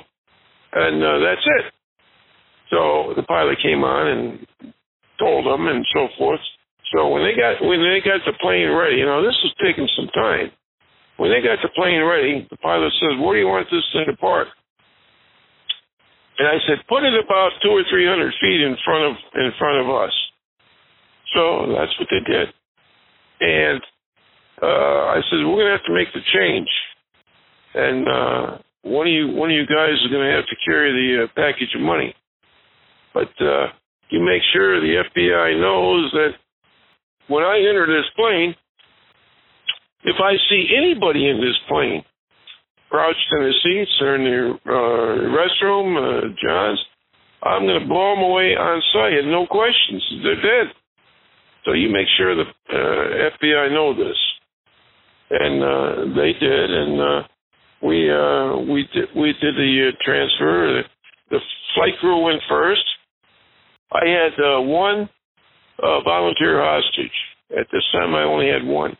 and 0.72 1.02
uh, 1.02 1.18
that's 1.18 1.46
it." 1.58 1.64
So 2.70 3.12
the 3.16 3.22
pilot 3.22 3.58
came 3.62 3.84
on 3.84 4.06
and 4.06 4.46
told 5.18 5.46
them 5.46 5.66
and 5.68 5.84
so 5.94 6.08
forth. 6.18 6.40
So 6.92 7.08
when 7.08 7.22
they 7.22 7.34
got 7.34 7.62
when 7.64 7.80
they 7.80 8.00
got 8.04 8.20
the 8.26 8.36
plane 8.40 8.70
ready, 8.70 8.96
you 8.96 9.06
know, 9.06 9.22
this 9.22 9.36
was 9.42 9.54
taking 9.62 9.88
some 9.96 10.08
time. 10.14 10.50
When 11.16 11.30
they 11.30 11.40
got 11.40 11.58
the 11.62 11.70
plane 11.74 12.02
ready, 12.02 12.46
the 12.50 12.56
pilot 12.58 12.92
says, 13.00 13.18
"Where 13.20 13.34
do 13.34 13.40
you 13.40 13.48
want 13.48 13.68
this 13.70 13.84
thing 13.92 14.06
to 14.06 14.16
park?" 14.16 14.48
And 16.38 16.48
I 16.48 16.58
said, 16.66 16.86
"Put 16.88 17.04
it 17.04 17.14
about 17.14 17.50
two 17.62 17.70
or 17.70 17.84
three 17.90 18.06
hundred 18.06 18.34
feet 18.40 18.60
in 18.60 18.76
front 18.84 19.04
of 19.04 19.14
in 19.34 19.52
front 19.58 19.80
of 19.80 19.90
us." 19.90 20.12
So 21.34 21.74
that's 21.76 21.94
what 21.98 22.08
they 22.10 22.20
did. 22.26 22.48
And 23.40 23.80
uh, 24.62 25.14
I 25.14 25.20
said, 25.30 25.46
"We're 25.46 25.62
going 25.62 25.70
to 25.70 25.78
have 25.78 25.86
to 25.86 25.94
make 25.94 26.12
the 26.12 26.24
change." 26.34 26.68
And 27.74 28.08
uh, 28.08 28.58
one 28.82 29.06
of 29.06 29.12
you 29.12 29.28
one 29.28 29.50
of 29.50 29.56
you 29.56 29.66
guys 29.66 29.94
is 30.02 30.10
going 30.10 30.26
to 30.26 30.34
have 30.34 30.46
to 30.46 30.56
carry 30.64 30.92
the 30.92 31.24
uh, 31.24 31.26
package 31.34 31.74
of 31.74 31.80
money. 31.80 32.14
But 33.12 33.30
uh, 33.40 33.66
you 34.10 34.20
make 34.20 34.42
sure 34.52 34.80
the 34.80 35.02
FBI 35.14 35.60
knows 35.60 36.10
that 36.12 36.30
when 37.28 37.42
I 37.42 37.58
enter 37.58 37.86
this 37.86 38.10
plane, 38.16 38.54
if 40.04 40.16
I 40.22 40.34
see 40.50 40.68
anybody 40.76 41.28
in 41.28 41.40
this 41.40 41.56
plane 41.68 42.04
crouched 42.94 43.32
in 43.32 43.42
the 43.42 43.54
seats 43.64 43.90
or 44.02 44.14
in 44.14 44.22
the 44.22 44.54
uh, 44.70 44.70
restroom, 45.34 45.98
uh, 45.98 46.28
John's, 46.40 46.78
I'm 47.42 47.66
going 47.66 47.80
to 47.80 47.88
blow 47.88 48.14
them 48.14 48.22
away 48.22 48.54
on 48.54 48.80
sight, 48.92 49.18
no 49.26 49.48
questions. 49.48 50.00
They're 50.22 50.36
dead. 50.36 50.72
So 51.64 51.72
you 51.72 51.90
make 51.90 52.06
sure 52.16 52.36
the 52.36 52.42
uh, 52.42 53.30
FBI 53.34 53.72
know 53.72 53.96
this, 53.96 54.16
and 55.30 55.64
uh, 55.64 56.14
they 56.14 56.34
did, 56.38 56.70
and 56.70 57.00
uh, 57.00 57.22
we 57.82 58.08
uh, 58.12 58.58
we 58.72 58.86
did 58.94 59.08
we 59.16 59.32
did 59.42 59.56
the 59.56 59.90
transfer. 60.04 60.82
The 61.30 61.38
flight 61.74 61.94
crew 62.00 62.22
went 62.22 62.42
first. 62.48 62.84
I 63.90 64.06
had 64.06 64.32
one 64.60 65.08
uh, 65.82 66.00
volunteer 66.02 66.62
hostage. 66.62 67.18
At 67.58 67.66
this 67.72 67.82
time, 67.92 68.14
I 68.14 68.22
only 68.22 68.48
had 68.48 68.64
one. 68.64 68.96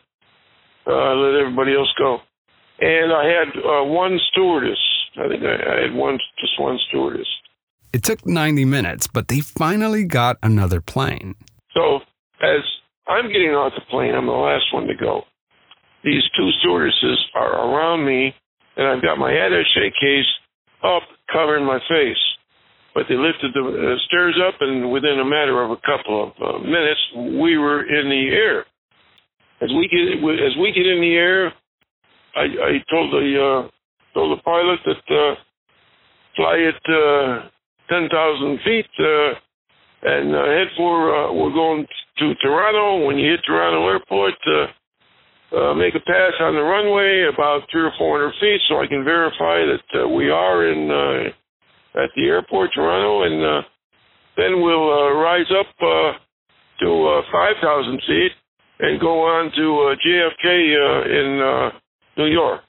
Let 0.85 1.39
everybody 1.39 1.73
else 1.75 1.93
go. 1.97 2.19
And 2.79 3.13
I 3.13 3.25
had 3.25 3.47
uh, 3.57 3.85
one 3.85 4.19
stewardess. 4.31 4.79
I 5.17 5.27
think 5.27 5.43
I, 5.43 5.55
I 5.55 5.81
had 5.83 5.93
one, 5.93 6.19
just 6.39 6.59
one 6.59 6.77
stewardess. 6.89 7.27
It 7.93 8.03
took 8.03 8.25
90 8.25 8.65
minutes, 8.65 9.07
but 9.07 9.29
they 9.29 9.39
finally 9.39 10.03
got 10.03 10.37
another 10.43 10.81
plane. 10.81 11.35
So 11.73 11.99
as 12.41 12.61
I'm 13.07 13.27
getting 13.27 13.51
off 13.51 13.71
the 13.75 13.85
plane, 13.89 14.13
I'm 14.13 14.25
the 14.25 14.33
last 14.33 14.65
one 14.73 14.87
to 14.87 14.95
go. 14.95 15.23
These 16.03 16.23
two 16.37 16.49
stewardesses 16.59 17.25
are 17.35 17.53
around 17.53 18.05
me, 18.05 18.35
and 18.75 18.87
I've 18.87 19.01
got 19.01 19.17
my 19.17 19.31
attaché 19.31 19.91
case 19.99 20.25
up 20.83 21.03
covering 21.31 21.65
my 21.65 21.79
face 21.87 22.17
but 22.95 23.03
they 23.09 23.19
lifted 23.19 23.51
the 23.53 23.59
uh, 23.59 23.99
stairs 24.07 24.39
up, 24.39 24.55
and 24.61 24.89
within 24.89 25.19
a 25.19 25.25
matter 25.25 25.61
of 25.61 25.69
a 25.69 25.81
couple 25.83 26.31
of 26.31 26.31
uh, 26.39 26.57
minutes, 26.63 27.01
we 27.35 27.57
were 27.57 27.83
in 27.83 28.07
the 28.07 28.31
air. 28.31 28.65
As 29.61 29.69
we 29.75 29.87
get 29.91 30.15
as 30.15 30.55
we 30.57 30.71
get 30.71 30.87
in 30.87 31.01
the 31.01 31.15
air, 31.15 31.53
I, 32.35 32.43
I 32.43 32.71
told 32.89 33.11
the 33.13 33.25
uh, 33.35 33.69
told 34.13 34.37
the 34.37 34.41
pilot 34.43 34.79
that 34.85 35.15
uh, 35.15 35.35
fly 36.35 36.59
at 36.59 36.93
uh, 36.93 37.49
ten 37.89 38.09
thousand 38.09 38.59
feet 38.63 38.89
uh, 38.99 39.33
and 40.03 40.35
uh, 40.35 40.45
head 40.45 40.67
for 40.77 41.15
uh, 41.15 41.33
we're 41.33 41.53
going 41.53 41.85
to 42.17 42.35
Toronto. 42.35 43.05
When 43.05 43.17
you 43.17 43.31
hit 43.31 43.41
Toronto 43.45 43.87
Airport, 43.87 44.33
uh, 44.47 45.57
uh, 45.57 45.73
make 45.73 45.95
a 45.95 45.99
pass 45.99 46.33
on 46.41 46.55
the 46.55 46.61
runway 46.61 47.29
about 47.33 47.61
three 47.71 47.83
or 47.83 47.91
four 47.97 48.19
hundred 48.19 48.33
feet, 48.39 48.61
so 48.69 48.81
I 48.81 48.87
can 48.87 49.03
verify 49.03 49.65
that 49.65 50.03
uh, 50.03 50.07
we 50.07 50.29
are 50.29 50.67
in. 50.67 50.91
Uh, 50.91 51.33
at 51.95 52.09
the 52.15 52.23
airport, 52.27 52.71
Toronto, 52.73 53.23
and 53.23 53.43
uh, 53.43 53.61
then 54.37 54.61
we'll 54.61 54.91
uh, 54.91 55.13
rise 55.13 55.49
up 55.57 55.67
uh, 55.81 56.11
to 56.81 57.07
uh, 57.07 57.21
5,000 57.31 58.01
feet 58.05 58.31
and 58.79 58.99
go 58.99 59.21
on 59.23 59.51
to 59.55 59.65
uh, 59.79 59.95
JFK 60.05 60.45
uh, 60.75 61.03
in 61.09 61.41
uh, 61.41 61.79
New 62.17 62.27
York. 62.27 62.61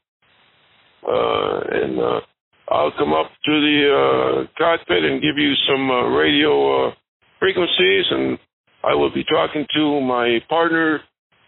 Uh, 1.06 1.60
and 1.70 1.98
uh, 1.98 2.20
I'll 2.68 2.92
come 2.98 3.12
up 3.12 3.30
to 3.44 3.52
the 3.52 3.78
uh, 3.92 4.46
cockpit 4.58 5.04
and 5.04 5.22
give 5.22 5.38
you 5.38 5.54
some 5.68 5.90
uh, 5.90 6.08
radio 6.08 6.88
uh, 6.88 6.94
frequencies, 7.38 8.06
and 8.10 8.38
I 8.82 8.94
will 8.94 9.12
be 9.12 9.24
talking 9.24 9.66
to 9.74 10.00
my 10.00 10.38
partner 10.48 11.00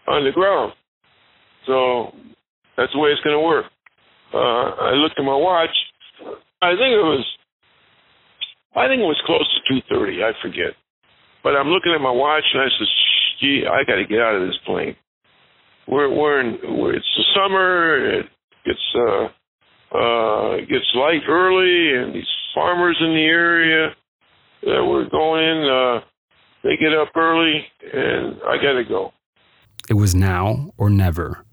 on 0.07 0.23
the 0.23 0.31
ground. 0.31 0.73
So 1.67 2.13
that's 2.77 2.91
the 2.93 2.99
way 2.99 3.09
it's 3.09 3.21
going 3.21 3.35
to 3.35 3.45
work. 3.45 3.65
Uh, 4.33 4.37
I 4.37 4.91
looked 4.93 5.19
at 5.19 5.25
my 5.25 5.35
watch. 5.35 5.75
I 6.61 6.71
think 6.71 6.93
it 6.93 7.03
was 7.03 7.25
I 8.75 8.87
think 8.87 9.01
it 9.01 9.09
was 9.09 9.21
close 9.25 9.47
to 9.67 9.95
2:30. 9.95 10.23
I 10.23 10.31
forget. 10.41 10.75
But 11.43 11.55
I'm 11.55 11.69
looking 11.69 11.93
at 11.93 12.01
my 12.01 12.11
watch 12.11 12.43
and 12.53 12.61
I 12.61 12.69
said, 12.69 12.87
"Gee, 13.39 13.65
I 13.65 13.83
got 13.83 13.95
to 13.95 14.05
get 14.05 14.19
out 14.19 14.35
of 14.35 14.47
this 14.47 14.57
plane." 14.65 14.95
We're 15.89 16.13
we're 16.15 16.39
in. 16.41 16.59
We're, 16.77 16.95
it's 16.95 17.05
the 17.17 17.23
summer. 17.35 18.19
It 18.19 18.25
gets 18.65 18.79
uh 18.95 19.97
uh 19.97 20.57
gets 20.69 20.85
light 20.95 21.21
early, 21.27 21.97
and 21.97 22.13
these 22.13 22.27
farmers 22.53 22.97
in 22.99 23.13
the 23.13 23.25
area 23.25 23.95
that 24.63 24.85
we're 24.85 25.09
going 25.09 25.43
in, 25.43 25.69
uh, 25.69 26.05
they 26.63 26.75
get 26.77 26.93
up 26.93 27.09
early, 27.15 27.65
and 27.93 28.35
I 28.47 28.57
got 28.57 28.73
to 28.73 28.83
go. 28.87 29.13
It 29.89 29.93
was 29.93 30.13
now 30.13 30.71
or 30.77 30.89
never. 30.89 31.45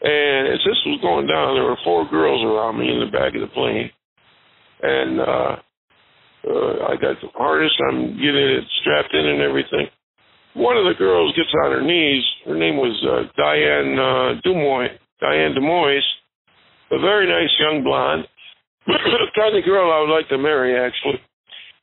And 0.00 0.48
as 0.48 0.60
this 0.64 0.78
was 0.86 1.00
going 1.02 1.26
down, 1.26 1.56
there 1.56 1.64
were 1.64 1.76
four 1.84 2.08
girls 2.08 2.44
around 2.44 2.78
me 2.78 2.92
in 2.92 3.00
the 3.00 3.10
back 3.10 3.34
of 3.34 3.40
the 3.40 3.48
plane, 3.48 3.90
and 4.82 5.20
uh, 5.20 5.56
uh, 6.48 6.86
I 6.88 6.96
got 6.96 7.20
the 7.20 7.28
harness. 7.34 7.72
I'm 7.90 8.14
getting 8.16 8.48
it 8.56 8.64
strapped 8.80 9.12
in 9.12 9.26
and 9.26 9.42
everything. 9.42 9.88
One 10.56 10.76
of 10.76 10.88
the 10.88 10.96
girls 10.96 11.36
gets 11.36 11.52
on 11.64 11.72
her 11.72 11.84
knees. 11.84 12.24
Her 12.46 12.56
name 12.56 12.76
was 12.76 12.96
uh, 13.04 13.28
Diane 13.36 13.92
uh, 13.98 14.40
Dumois. 14.40 14.88
Diane 15.20 15.54
Demois, 15.54 16.00
a 16.92 16.98
very 17.00 17.28
nice 17.28 17.52
young 17.60 17.84
blonde, 17.84 18.24
kind 19.36 19.56
of 19.56 19.64
girl 19.64 19.92
I 19.92 20.00
would 20.00 20.12
like 20.12 20.28
to 20.28 20.38
marry, 20.38 20.76
actually. 20.76 21.20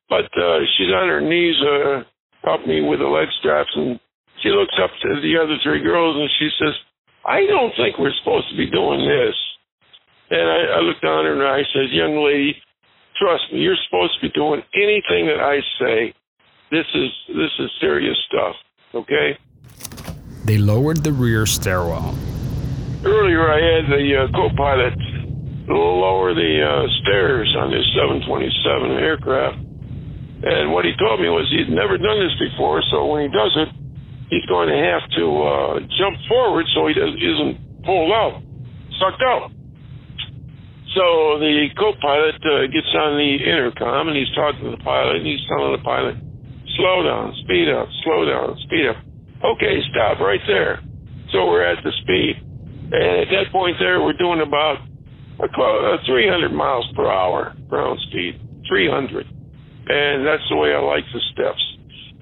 But 0.10 0.30
uh, 0.38 0.60
she's 0.78 0.94
on 0.94 1.10
her 1.10 1.22
knees, 1.22 1.56
uh, 1.62 2.04
helping 2.44 2.70
me 2.70 2.82
with 2.82 3.00
the 3.00 3.10
leg 3.10 3.28
straps, 3.40 3.72
and 3.76 4.00
she 4.42 4.50
looks 4.50 4.76
up 4.82 4.92
to 5.02 5.22
the 5.22 5.38
other 5.38 5.58
three 5.64 5.82
girls 5.82 6.18
and 6.18 6.30
she 6.40 6.50
says, 6.60 6.74
I 7.26 7.46
don't 7.46 7.72
think 7.78 7.98
we're 7.98 8.16
supposed 8.20 8.50
to 8.52 8.58
be 8.58 8.70
doing 8.70 9.08
this. 9.08 9.36
And 10.30 10.44
I, 10.44 10.60
I 10.78 10.80
looked 10.82 11.04
at 11.04 11.24
her 11.24 11.34
and 11.34 11.44
I 11.44 11.64
said, 11.72 11.94
Young 11.96 12.20
lady, 12.20 12.56
trust 13.16 13.44
me, 13.54 13.60
you're 13.60 13.80
supposed 13.88 14.20
to 14.20 14.28
be 14.28 14.34
doing 14.34 14.62
anything 14.76 15.28
that 15.32 15.40
I 15.40 15.60
say. 15.80 16.14
This 16.74 16.90
is 16.96 17.12
this 17.30 17.54
is 17.60 17.70
serious 17.80 18.18
stuff. 18.26 18.56
Okay? 18.96 19.38
They 20.46 20.58
lowered 20.58 21.06
the 21.06 21.14
rear 21.14 21.46
stairwell. 21.46 22.18
Earlier 23.06 23.46
I 23.46 23.62
had 23.62 23.86
the 23.94 24.06
uh, 24.18 24.34
co-pilot 24.34 24.98
lower 25.70 26.34
the 26.34 26.54
uh, 26.66 26.90
stairs 27.06 27.46
on 27.62 27.70
this 27.70 27.86
727 27.94 28.90
aircraft. 28.98 29.62
And 30.44 30.74
what 30.74 30.84
he 30.84 30.98
told 30.98 31.22
me 31.22 31.30
was 31.30 31.46
he'd 31.54 31.70
never 31.70 32.02
done 32.02 32.20
this 32.20 32.34
before, 32.42 32.82
so 32.90 33.06
when 33.06 33.30
he 33.30 33.32
does 33.32 33.54
it, 33.54 33.70
he's 34.34 34.44
going 34.50 34.68
to 34.68 34.76
have 34.76 35.06
to 35.14 35.26
uh, 35.46 35.74
jump 36.02 36.18
forward 36.28 36.66
so 36.74 36.90
he 36.90 36.98
doesn't, 36.98 37.22
isn't 37.22 37.86
pulled 37.86 38.12
out, 38.12 38.42
sucked 38.98 39.22
out. 39.22 39.54
So 40.98 41.38
the 41.38 41.70
co-pilot 41.78 42.42
uh, 42.42 42.66
gets 42.68 42.92
on 42.98 43.18
the 43.22 43.32
intercom 43.46 44.10
and 44.10 44.18
he's 44.18 44.34
talking 44.34 44.66
to 44.66 44.72
the 44.74 44.84
pilot 44.84 45.22
and 45.22 45.26
he's 45.26 45.42
telling 45.48 45.72
the 45.72 45.86
pilot, 45.86 46.18
slow 46.78 47.04
down, 47.04 47.34
speed 47.44 47.70
up, 47.70 47.88
slow 48.04 48.26
down, 48.26 48.58
speed 48.66 48.88
up. 48.88 48.98
Okay, 49.44 49.80
stop 49.92 50.20
right 50.20 50.42
there. 50.48 50.80
So 51.32 51.46
we're 51.48 51.66
at 51.66 51.84
the 51.84 51.92
speed. 52.02 52.38
And 52.94 53.22
at 53.22 53.30
that 53.32 53.52
point 53.52 53.78
there, 53.80 54.02
we're 54.02 54.18
doing 54.18 54.42
about 54.42 54.78
a, 55.44 55.48
clo- 55.54 55.94
uh, 55.94 55.98
300 56.06 56.52
miles 56.52 56.86
per 56.96 57.10
hour 57.10 57.54
ground 57.70 58.00
speed, 58.10 58.40
300. 58.70 59.26
And 59.86 60.26
that's 60.26 60.44
the 60.50 60.56
way 60.56 60.74
I 60.74 60.80
like 60.80 61.04
the 61.14 61.20
steps 61.34 61.62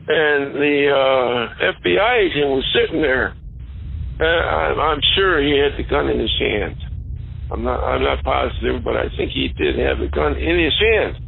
and 0.07 0.55
the 0.55 0.77
uh, 0.89 1.71
FBI 1.71 2.13
agent 2.19 2.49
was 2.49 2.65
sitting 2.73 3.01
there. 3.01 3.35
Uh, 4.19 4.25
I'm, 4.25 4.79
I'm 4.79 5.01
sure 5.15 5.41
he 5.41 5.57
had 5.57 5.77
the 5.77 5.87
gun 5.89 6.09
in 6.09 6.19
his 6.19 6.35
hand. 6.39 6.75
I'm 7.51 7.63
not 7.63 7.83
I'm 7.83 8.01
not 8.01 8.23
positive, 8.23 8.83
but 8.83 8.95
I 8.95 9.05
think 9.17 9.31
he 9.31 9.49
did 9.57 9.77
have 9.79 9.99
the 9.99 10.07
gun 10.07 10.37
in 10.37 10.59
his 10.59 10.73
hand. 10.79 11.20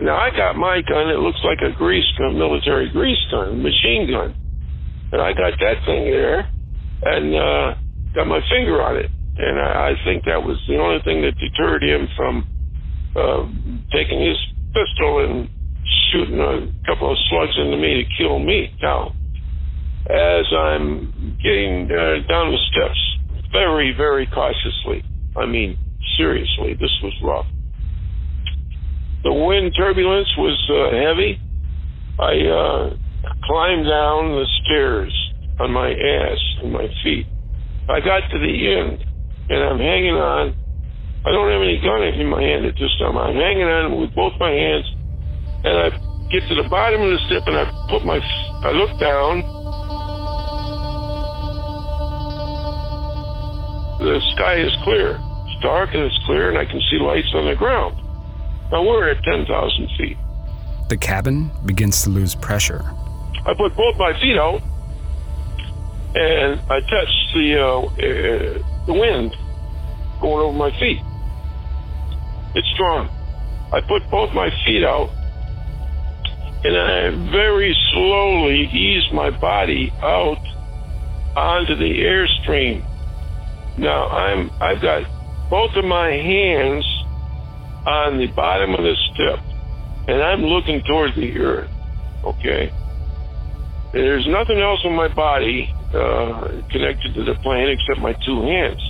Now 0.00 0.16
I 0.16 0.30
got 0.30 0.56
my 0.56 0.80
gun. 0.82 1.08
It 1.08 1.20
looks 1.20 1.40
like 1.44 1.58
a 1.60 1.76
grease 1.76 2.06
gun, 2.18 2.38
military 2.38 2.90
grease 2.90 3.20
gun, 3.30 3.62
machine 3.62 4.08
gun, 4.10 4.34
and 5.12 5.20
I 5.20 5.32
got 5.32 5.52
that 5.60 5.84
thing 5.84 6.04
there, 6.10 6.48
and 7.02 7.34
uh, 7.34 7.74
got 8.14 8.26
my 8.26 8.40
finger 8.50 8.82
on 8.82 8.96
it. 8.96 9.10
And 9.36 9.60
I, 9.60 9.90
I 9.90 10.04
think 10.04 10.24
that 10.24 10.42
was 10.42 10.56
the 10.68 10.76
only 10.76 11.00
thing 11.04 11.22
that 11.22 11.38
deterred 11.38 11.82
him 11.82 12.08
from 12.16 12.46
uh, 13.16 13.44
taking 13.92 14.20
his 14.20 14.36
pistol 14.72 15.24
and 15.24 15.48
shooting 16.10 16.40
a 16.40 16.68
couple 16.86 17.10
of 17.10 17.18
slugs 17.28 17.56
into 17.58 17.76
me 17.76 18.02
to 18.02 18.04
kill 18.16 18.38
me. 18.38 18.74
Now, 18.82 19.14
as 20.08 20.46
I'm 20.52 21.38
getting 21.42 21.86
uh, 21.86 22.26
down 22.28 22.52
the 22.52 22.58
steps, 22.72 23.00
very, 23.52 23.94
very 23.96 24.26
cautiously, 24.26 25.04
I 25.36 25.46
mean, 25.46 25.78
seriously, 26.16 26.74
this 26.80 26.92
was 27.02 27.12
rough. 27.22 27.46
The 29.22 29.32
wind 29.32 29.72
turbulence 29.76 30.28
was 30.36 30.58
uh, 30.66 30.90
heavy. 30.98 31.38
I 32.18 32.34
uh, 32.42 32.96
climbed 33.46 33.86
down 33.86 34.34
the 34.34 34.46
stairs 34.64 35.14
on 35.60 35.70
my 35.72 35.90
ass 35.90 36.40
and 36.62 36.72
my 36.72 36.86
feet. 37.02 37.26
I 37.88 38.00
got 38.00 38.26
to 38.30 38.38
the 38.38 38.54
end, 38.78 38.98
and 39.48 39.62
I'm 39.62 39.78
hanging 39.78 40.14
on. 40.14 40.54
I 41.24 41.30
don't 41.30 41.50
have 41.54 41.62
any 41.62 41.78
gun 41.78 42.02
in 42.02 42.26
my 42.26 42.42
hand 42.42 42.66
at 42.66 42.74
this 42.74 42.90
time. 42.98 43.16
I'm 43.16 43.36
hanging 43.36 43.62
on 43.62 44.00
with 44.00 44.12
both 44.14 44.32
my 44.40 44.50
hands 44.50 44.86
and 45.62 45.78
I 45.78 45.88
get 46.34 46.42
to 46.50 46.54
the 46.58 46.68
bottom 46.68 47.00
of 47.02 47.10
the 47.14 47.20
step 47.30 47.46
and 47.46 47.54
I 47.54 47.64
put 47.88 48.04
my, 48.04 48.18
I 48.18 48.70
look 48.74 48.98
down. 48.98 49.46
The 54.02 54.18
sky 54.34 54.58
is 54.58 54.74
clear. 54.82 55.14
It's 55.46 55.62
dark 55.62 55.90
and 55.94 56.02
it's 56.02 56.18
clear 56.26 56.50
and 56.50 56.58
I 56.58 56.64
can 56.64 56.82
see 56.90 56.98
lights 56.98 57.30
on 57.34 57.46
the 57.46 57.54
ground. 57.54 58.01
Now 58.72 58.82
we're 58.82 59.10
at 59.10 59.22
10,000 59.22 59.88
feet. 59.98 60.16
The 60.88 60.96
cabin 60.96 61.50
begins 61.66 62.02
to 62.04 62.10
lose 62.10 62.34
pressure. 62.34 62.82
I 63.44 63.52
put 63.52 63.76
both 63.76 63.98
my 63.98 64.18
feet 64.18 64.38
out 64.38 64.62
and 66.14 66.58
I 66.70 66.80
touch 66.80 67.08
the, 67.34 67.60
uh, 67.60 67.80
uh, 67.80 68.86
the 68.86 68.94
wind 68.94 69.36
going 70.22 70.42
over 70.42 70.56
my 70.56 70.70
feet. 70.80 71.00
It's 72.54 72.68
strong. 72.74 73.10
I 73.72 73.82
put 73.82 74.08
both 74.10 74.32
my 74.32 74.48
feet 74.64 74.84
out 74.84 75.10
and 76.64 76.76
I 76.76 77.30
very 77.30 77.76
slowly 77.92 78.68
ease 78.72 79.12
my 79.12 79.30
body 79.30 79.92
out 80.00 80.40
onto 81.36 81.74
the 81.76 82.00
airstream. 82.00 82.84
Now 83.76 84.08
I'm 84.08 84.50
I've 84.60 84.80
got 84.80 85.04
both 85.50 85.74
of 85.76 85.84
my 85.84 86.08
hands 86.10 86.84
on 87.86 88.18
the 88.18 88.26
bottom 88.28 88.74
of 88.74 88.80
the 88.80 88.94
step, 89.14 89.38
and 90.08 90.22
I'm 90.22 90.42
looking 90.42 90.82
towards 90.86 91.14
the 91.16 91.38
earth. 91.38 91.70
Okay. 92.24 92.72
There's 93.92 94.26
nothing 94.26 94.58
else 94.58 94.80
on 94.84 94.94
my 94.94 95.08
body 95.08 95.68
uh, 95.92 96.62
connected 96.70 97.14
to 97.14 97.24
the 97.24 97.34
plane 97.42 97.68
except 97.68 98.00
my 98.00 98.14
two 98.24 98.40
hands, 98.40 98.80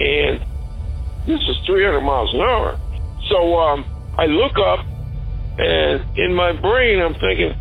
and 0.00 0.40
this 1.26 1.40
is 1.40 1.56
300 1.66 2.00
miles 2.00 2.34
an 2.34 2.40
hour. 2.40 2.80
So 3.28 3.56
um, 3.60 3.84
I 4.18 4.26
look 4.26 4.58
up 4.58 4.84
and 5.60 6.00
in 6.16 6.34
my 6.34 6.52
brain, 6.52 7.02
I'm 7.02 7.12
thinking, 7.20 7.52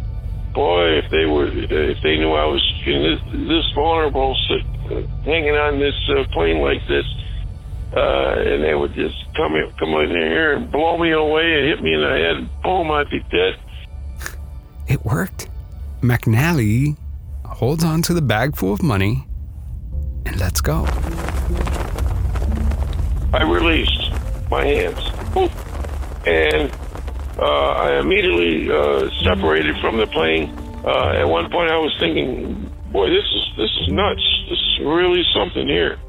boy, 0.54 1.04
if 1.04 1.12
they 1.12 1.26
were, 1.26 1.52
if 1.52 1.98
they 2.02 2.16
knew 2.16 2.32
I 2.32 2.46
was 2.46 2.64
this, 2.86 3.20
this 3.44 3.66
vulnerable, 3.76 4.32
uh, 4.32 5.04
hanging 5.26 5.60
on 5.60 5.80
this 5.80 5.96
uh, 6.16 6.24
plane 6.32 6.64
like 6.64 6.80
this, 6.88 7.04
uh, 7.96 8.36
and 8.38 8.64
they 8.64 8.76
would 8.76 8.94
just 8.94 9.16
come 9.36 9.56
in, 9.56 9.72
come 9.80 9.90
in 9.96 10.10
here 10.10 10.54
and 10.54 10.72
blow 10.72 10.98
me 10.98 11.12
away 11.12 11.60
and 11.60 11.68
hit 11.68 11.82
me 11.82 11.94
in 11.94 12.02
the 12.02 12.10
head, 12.10 12.62
boom, 12.62 12.92
I'd 12.92 13.10
be 13.10 13.20
dead. 13.32 13.60
It 14.88 15.04
worked. 15.06 15.50
McNally 16.02 16.98
holds 17.46 17.84
on 17.84 18.02
to 18.04 18.14
the 18.14 18.22
bag 18.22 18.56
full 18.56 18.74
of 18.74 18.82
money 18.82 19.28
and 20.26 20.40
lets 20.40 20.62
go. 20.62 20.86
I 23.32 23.44
released 23.44 24.12
my 24.50 24.66
hands, 24.66 25.00
and 26.26 26.72
uh, 27.38 27.44
I 27.44 28.00
immediately 28.00 28.72
uh, 28.72 29.10
separated 29.24 29.78
from 29.82 29.98
the 29.98 30.08
plane. 30.08 30.50
Uh, 30.84 31.22
at 31.22 31.28
one 31.28 31.52
point, 31.52 31.70
I 31.70 31.78
was 31.78 31.96
thinking, 32.00 32.72
"Boy, 32.92 33.10
this 33.10 33.26
is 33.26 33.58
this 33.58 33.70
is 33.82 33.88
nuts. 33.90 34.24
This 34.50 34.58
is 34.58 34.80
really 34.86 35.24
something 35.34 35.68
here." 35.68 36.00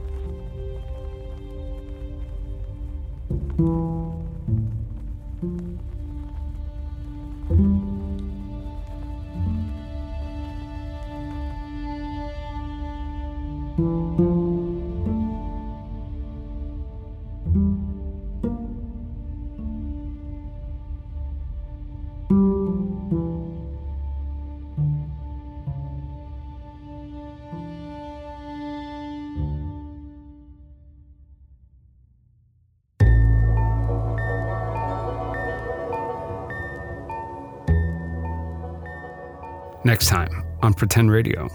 Next 39.90 40.07
time 40.07 40.31
on 40.62 40.72
Pretend 40.72 41.11
Radio. 41.11 41.48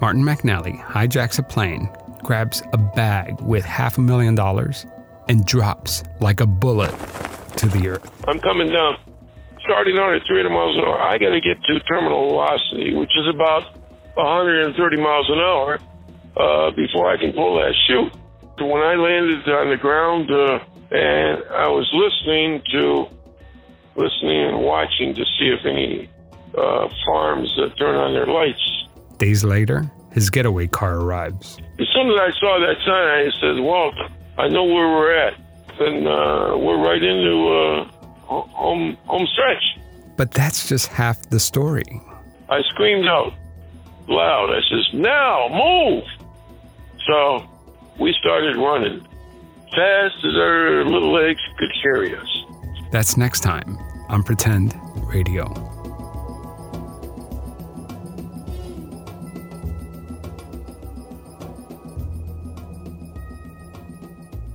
Martin 0.00 0.22
McNally 0.22 0.80
hijacks 0.84 1.36
a 1.40 1.42
plane, 1.42 1.90
grabs 2.22 2.62
a 2.72 2.78
bag 2.78 3.40
with 3.40 3.64
half 3.64 3.98
a 3.98 4.00
million 4.00 4.36
dollars, 4.36 4.86
and 5.28 5.44
drops 5.44 6.04
like 6.20 6.38
a 6.38 6.46
bullet 6.46 6.94
to 7.56 7.66
the 7.66 7.88
earth. 7.88 8.08
I'm 8.28 8.38
coming 8.38 8.70
down, 8.70 8.98
starting 9.64 9.98
on 9.98 10.14
at 10.14 10.22
300 10.28 10.48
miles 10.48 10.76
an 10.76 10.84
hour. 10.84 11.00
I 11.00 11.18
got 11.18 11.30
to 11.30 11.40
get 11.40 11.60
to 11.60 11.80
terminal 11.80 12.28
velocity, 12.28 12.94
which 12.94 13.10
is 13.18 13.26
about 13.34 13.74
130 14.14 14.96
miles 14.96 15.28
an 15.28 15.40
hour, 15.40 15.80
uh, 16.36 16.70
before 16.70 17.10
I 17.10 17.16
can 17.18 17.32
pull 17.32 17.56
that 17.56 17.74
chute. 17.88 18.12
When 18.60 18.80
I 18.80 18.94
landed 18.94 19.42
on 19.48 19.70
the 19.70 19.76
ground, 19.76 20.30
uh, 20.30 20.60
and 20.94 21.42
I 21.50 21.66
was 21.66 21.90
listening 21.90 22.62
to, 22.70 23.08
listening 23.96 24.54
and 24.54 24.62
watching 24.62 25.16
to 25.16 25.24
see 25.24 25.50
if 25.50 25.66
any 25.66 26.08
farms 27.38 27.58
uh, 27.58 27.74
turn 27.76 27.96
on 27.96 28.12
their 28.14 28.26
lights. 28.26 28.84
Days 29.18 29.44
later, 29.44 29.90
his 30.12 30.30
getaway 30.30 30.66
car 30.66 30.96
arrives. 30.96 31.58
As 31.78 31.86
soon 31.94 32.10
as 32.10 32.16
I 32.20 32.30
saw 32.38 32.58
that 32.60 32.76
sign, 32.84 33.08
I 33.08 33.30
said, 33.40 33.62
"Walt, 33.62 33.94
I 34.36 34.48
know 34.48 34.64
where 34.64 34.88
we're 34.88 35.14
at, 35.14 35.34
and 35.80 36.06
uh, 36.06 36.56
we're 36.58 36.78
right 36.78 37.02
into 37.02 37.48
uh, 37.48 37.84
home 38.26 38.96
home 39.06 39.26
stretch." 39.32 39.78
But 40.16 40.32
that's 40.32 40.68
just 40.68 40.88
half 40.88 41.28
the 41.30 41.40
story. 41.40 42.00
I 42.48 42.62
screamed 42.70 43.06
out 43.06 43.32
loud. 44.08 44.50
I 44.50 44.60
says, 44.70 44.88
"Now 44.94 45.48
move!" 45.50 46.04
So 47.06 47.48
we 47.98 48.14
started 48.20 48.56
running 48.56 49.06
fast 49.74 50.16
as 50.24 50.36
our 50.36 50.84
little 50.84 51.12
legs 51.12 51.40
could 51.58 51.70
carry 51.82 52.16
us. 52.16 52.44
That's 52.90 53.16
next 53.16 53.40
time 53.40 53.76
on 54.08 54.22
Pretend 54.22 54.74
Radio. 55.12 55.67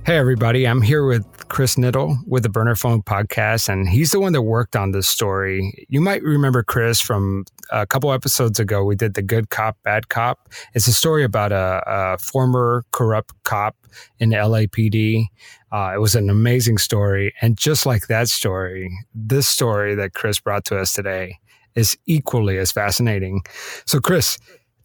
Hey, 0.06 0.18
everybody. 0.18 0.68
I'm 0.68 0.82
here 0.82 1.06
with 1.06 1.48
Chris 1.48 1.76
Niddle 1.76 2.18
with 2.26 2.42
the 2.42 2.50
Burner 2.50 2.76
Phone 2.76 3.00
podcast, 3.02 3.70
and 3.70 3.88
he's 3.88 4.10
the 4.10 4.20
one 4.20 4.34
that 4.34 4.42
worked 4.42 4.76
on 4.76 4.90
this 4.90 5.08
story. 5.08 5.86
You 5.88 6.02
might 6.02 6.22
remember 6.22 6.62
Chris 6.62 7.00
from 7.00 7.46
a 7.70 7.86
couple 7.86 8.12
episodes 8.12 8.60
ago. 8.60 8.84
We 8.84 8.96
did 8.96 9.14
the 9.14 9.22
Good 9.22 9.48
Cop, 9.48 9.78
Bad 9.82 10.10
Cop. 10.10 10.50
It's 10.74 10.86
a 10.86 10.92
story 10.92 11.24
about 11.24 11.52
a, 11.52 11.82
a 11.86 12.18
former 12.18 12.84
corrupt 12.92 13.32
cop 13.44 13.76
in 14.18 14.32
LAPD. 14.32 15.28
Uh, 15.72 15.92
it 15.94 16.00
was 16.00 16.14
an 16.14 16.28
amazing 16.28 16.76
story. 16.76 17.32
And 17.40 17.56
just 17.56 17.86
like 17.86 18.08
that 18.08 18.28
story, 18.28 18.94
this 19.14 19.48
story 19.48 19.94
that 19.94 20.12
Chris 20.12 20.38
brought 20.38 20.66
to 20.66 20.78
us 20.78 20.92
today 20.92 21.38
is 21.74 21.96
equally 22.04 22.58
as 22.58 22.72
fascinating. 22.72 23.40
So, 23.86 24.00
Chris, 24.00 24.36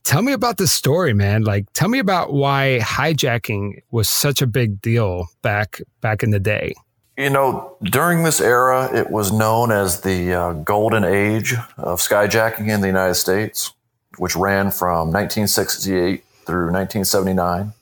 tell 0.09 0.23
me 0.23 0.33
about 0.33 0.57
this 0.57 0.73
story, 0.73 1.13
man. 1.13 1.43
Like, 1.43 1.71
tell 1.73 1.87
me 1.87 1.99
about 1.99 2.33
why 2.33 2.79
hijacking 2.81 3.83
was 3.91 4.09
such 4.09 4.41
a 4.41 4.47
big 4.47 4.81
deal 4.81 5.27
back 5.43 5.81
back 6.01 6.23
in 6.23 6.31
the 6.31 6.39
day. 6.39 6.73
You 7.15 7.29
know, 7.29 7.77
during 7.83 8.23
this 8.23 8.41
era, 8.41 8.89
it 8.91 9.11
was 9.11 9.31
known 9.31 9.71
as 9.71 10.01
the 10.01 10.33
uh, 10.33 10.53
golden 10.53 11.03
age 11.03 11.53
of 11.77 11.99
skyjacking 11.99 12.69
in 12.69 12.81
the 12.81 12.87
United 12.87 13.15
States, 13.15 13.73
which 14.17 14.35
ran 14.35 14.71
from 14.71 15.11
1968 15.11 16.23
through 16.45 16.71
1979 16.71 17.73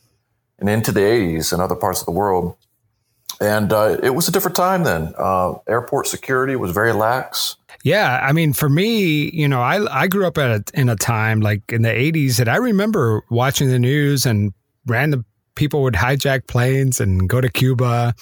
and 0.60 0.70
into 0.70 0.92
the 0.92 1.00
80s 1.00 1.54
in 1.54 1.62
other 1.62 1.76
parts 1.76 2.02
of 2.02 2.06
the 2.06 2.12
world. 2.12 2.58
And 3.40 3.72
uh, 3.72 3.98
it 4.02 4.12
was 4.12 4.28
a 4.28 4.32
different 4.32 4.56
time 4.56 4.84
then. 4.84 5.14
Uh, 5.18 5.56
airport 5.68 6.08
security 6.08 6.56
was 6.56 6.72
very 6.72 6.94
lax. 6.94 7.56
Yeah, 7.84 8.20
I 8.22 8.34
mean, 8.34 8.54
for 8.54 8.70
me, 8.70 9.30
you 9.32 9.48
know, 9.48 9.62
I 9.62 10.04
I 10.04 10.08
grew 10.08 10.26
up 10.26 10.38
at 10.38 10.50
a, 10.50 10.80
in 10.80 10.90
a 10.90 10.96
time 10.96 11.42
like 11.42 11.62
in 11.72 11.84
the 11.84 11.90
'80s 11.90 12.38
that 12.38 12.50
I 12.50 12.58
remember 12.58 13.24
watching 13.30 13.70
the 13.70 13.80
news 13.80 14.26
and 14.26 14.54
random 14.88 15.26
people 15.56 15.84
would 15.84 15.94
hijack 15.94 16.48
planes 16.48 17.00
and 17.00 17.30
go 17.30 17.40
to 17.40 17.50
Cuba, 17.50 18.16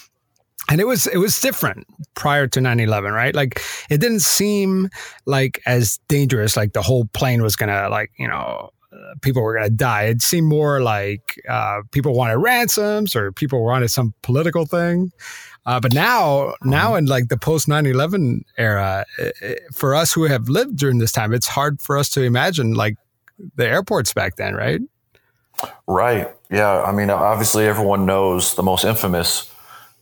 and 0.69 0.81
it 0.81 0.85
was 0.85 1.07
it 1.07 1.17
was 1.17 1.39
different 1.39 1.85
prior 2.15 2.47
to 2.47 2.59
9-11 2.59 3.13
right 3.13 3.35
like 3.35 3.61
it 3.89 3.99
didn't 3.99 4.21
seem 4.21 4.89
like 5.25 5.61
as 5.65 5.99
dangerous 6.07 6.57
like 6.57 6.73
the 6.73 6.81
whole 6.81 7.05
plane 7.13 7.41
was 7.41 7.55
gonna 7.55 7.89
like 7.89 8.11
you 8.17 8.27
know 8.27 8.69
people 9.21 9.41
were 9.41 9.55
gonna 9.55 9.69
die 9.69 10.03
it 10.03 10.21
seemed 10.21 10.47
more 10.47 10.81
like 10.81 11.41
uh, 11.49 11.81
people 11.91 12.13
wanted 12.13 12.37
ransoms 12.37 13.15
or 13.15 13.31
people 13.31 13.63
wanted 13.63 13.89
some 13.89 14.13
political 14.21 14.65
thing 14.65 15.11
uh, 15.65 15.79
but 15.79 15.93
now 15.93 16.53
now 16.63 16.95
in 16.95 17.05
like 17.05 17.27
the 17.29 17.37
post 17.37 17.67
9-11 17.67 18.41
era 18.57 19.05
i 19.19 19.31
i 19.41 19.55
for 19.73 19.95
us 19.95 20.13
who 20.13 20.23
have 20.23 20.49
lived 20.49 20.77
during 20.77 20.99
this 20.99 21.11
time 21.11 21.33
it's 21.33 21.47
hard 21.47 21.81
for 21.81 21.97
us 21.97 22.09
to 22.09 22.21
imagine 22.21 22.73
like 22.73 22.95
the 23.55 23.67
airports 23.67 24.13
back 24.13 24.35
then 24.35 24.53
right 24.53 24.81
Right. 25.87 26.29
Yeah. 26.49 26.81
I 26.81 26.91
mean, 26.91 27.09
obviously, 27.09 27.67
everyone 27.67 28.05
knows 28.05 28.55
the 28.55 28.63
most 28.63 28.83
infamous 28.83 29.51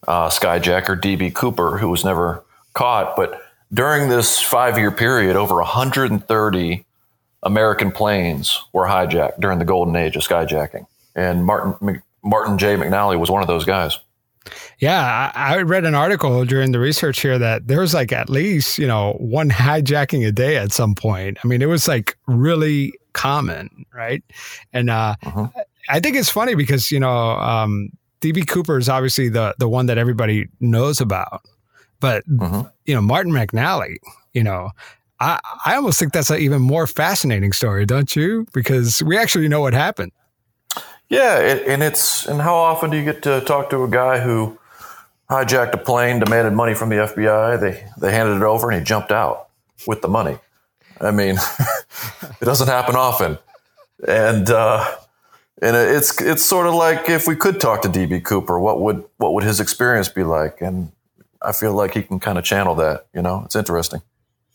uh, 0.07 0.29
skyjacker, 0.29 0.99
DB 0.99 1.33
Cooper, 1.33 1.77
who 1.77 1.89
was 1.89 2.03
never 2.03 2.43
caught. 2.73 3.15
But 3.15 3.41
during 3.73 4.09
this 4.09 4.39
five 4.39 4.77
year 4.77 4.91
period, 4.91 5.35
over 5.35 5.55
130 5.55 6.85
American 7.43 7.91
planes 7.91 8.63
were 8.73 8.85
hijacked 8.85 9.39
during 9.39 9.59
the 9.59 9.65
golden 9.65 9.95
age 9.95 10.15
of 10.15 10.23
skyjacking. 10.23 10.85
And 11.15 11.45
Martin, 11.45 12.01
Martin 12.23 12.57
J. 12.57 12.75
McNally 12.75 13.19
was 13.19 13.29
one 13.29 13.41
of 13.41 13.47
those 13.47 13.65
guys. 13.65 13.99
Yeah, 14.79 15.31
I, 15.35 15.55
I 15.55 15.61
read 15.61 15.85
an 15.85 15.95
article 15.95 16.43
during 16.45 16.71
the 16.71 16.79
research 16.79 17.21
here 17.21 17.37
that 17.39 17.67
there 17.67 17.79
was 17.79 17.93
like 17.93 18.11
at 18.11 18.29
least, 18.29 18.77
you 18.77 18.87
know, 18.87 19.13
one 19.13 19.49
hijacking 19.49 20.27
a 20.27 20.31
day 20.31 20.57
at 20.57 20.71
some 20.73 20.95
point. 20.95 21.37
I 21.43 21.47
mean, 21.47 21.61
it 21.61 21.67
was 21.67 21.87
like 21.87 22.17
really 22.27 22.93
common, 23.13 23.85
right? 23.93 24.23
And 24.73 24.89
uh, 24.89 25.15
I 25.89 25.99
think 25.99 26.17
it's 26.17 26.29
funny 26.29 26.55
because, 26.55 26.91
you 26.91 26.99
know, 26.99 27.11
um, 27.11 27.89
DB 28.21 28.45
Cooper 28.47 28.77
is 28.77 28.89
obviously 28.89 29.29
the, 29.29 29.55
the 29.59 29.69
one 29.69 29.85
that 29.85 29.97
everybody 29.97 30.47
knows 30.59 30.99
about. 30.99 31.41
But, 31.99 32.23
you 32.85 32.93
know, 32.95 33.01
Martin 33.01 33.31
McNally, 33.31 33.95
you 34.33 34.43
know, 34.43 34.71
I, 35.19 35.39
I 35.65 35.75
almost 35.75 35.99
think 35.99 36.13
that's 36.13 36.29
an 36.29 36.39
even 36.39 36.61
more 36.61 36.87
fascinating 36.87 37.53
story, 37.53 37.85
don't 37.85 38.15
you? 38.15 38.47
Because 38.53 39.01
we 39.03 39.17
actually 39.17 39.47
know 39.47 39.61
what 39.61 39.73
happened. 39.73 40.11
Yeah, 41.09 41.39
it, 41.39 41.67
and 41.67 41.83
it's 41.83 42.25
and 42.25 42.41
how 42.41 42.55
often 42.55 42.89
do 42.89 42.97
you 42.97 43.03
get 43.03 43.21
to 43.23 43.41
talk 43.41 43.69
to 43.69 43.83
a 43.83 43.89
guy 43.89 44.19
who 44.19 44.57
hijacked 45.29 45.73
a 45.73 45.77
plane, 45.77 46.19
demanded 46.19 46.53
money 46.53 46.73
from 46.73 46.89
the 46.89 46.95
FBI? 46.95 47.59
They 47.59 47.85
they 47.99 48.11
handed 48.11 48.37
it 48.37 48.43
over, 48.43 48.71
and 48.71 48.79
he 48.79 48.85
jumped 48.85 49.11
out 49.11 49.49
with 49.85 50.01
the 50.01 50.07
money. 50.07 50.39
I 50.99 51.11
mean, 51.11 51.35
it 52.41 52.45
doesn't 52.45 52.67
happen 52.67 52.95
often, 52.95 53.37
and 54.07 54.49
uh, 54.49 54.95
and 55.61 55.75
it's 55.75 56.19
it's 56.21 56.43
sort 56.43 56.67
of 56.67 56.73
like 56.73 57.09
if 57.09 57.27
we 57.27 57.35
could 57.35 57.59
talk 57.61 57.81
to 57.83 57.89
DB 57.89 58.23
Cooper, 58.23 58.59
what 58.59 58.81
would 58.81 59.03
what 59.17 59.33
would 59.33 59.43
his 59.43 59.59
experience 59.59 60.09
be 60.09 60.23
like? 60.23 60.61
And 60.61 60.91
I 61.41 61.51
feel 61.51 61.73
like 61.73 61.93
he 61.93 62.01
can 62.01 62.19
kind 62.19 62.37
of 62.37 62.43
channel 62.43 62.75
that. 62.75 63.05
You 63.13 63.21
know, 63.21 63.43
it's 63.45 63.55
interesting. 63.55 64.01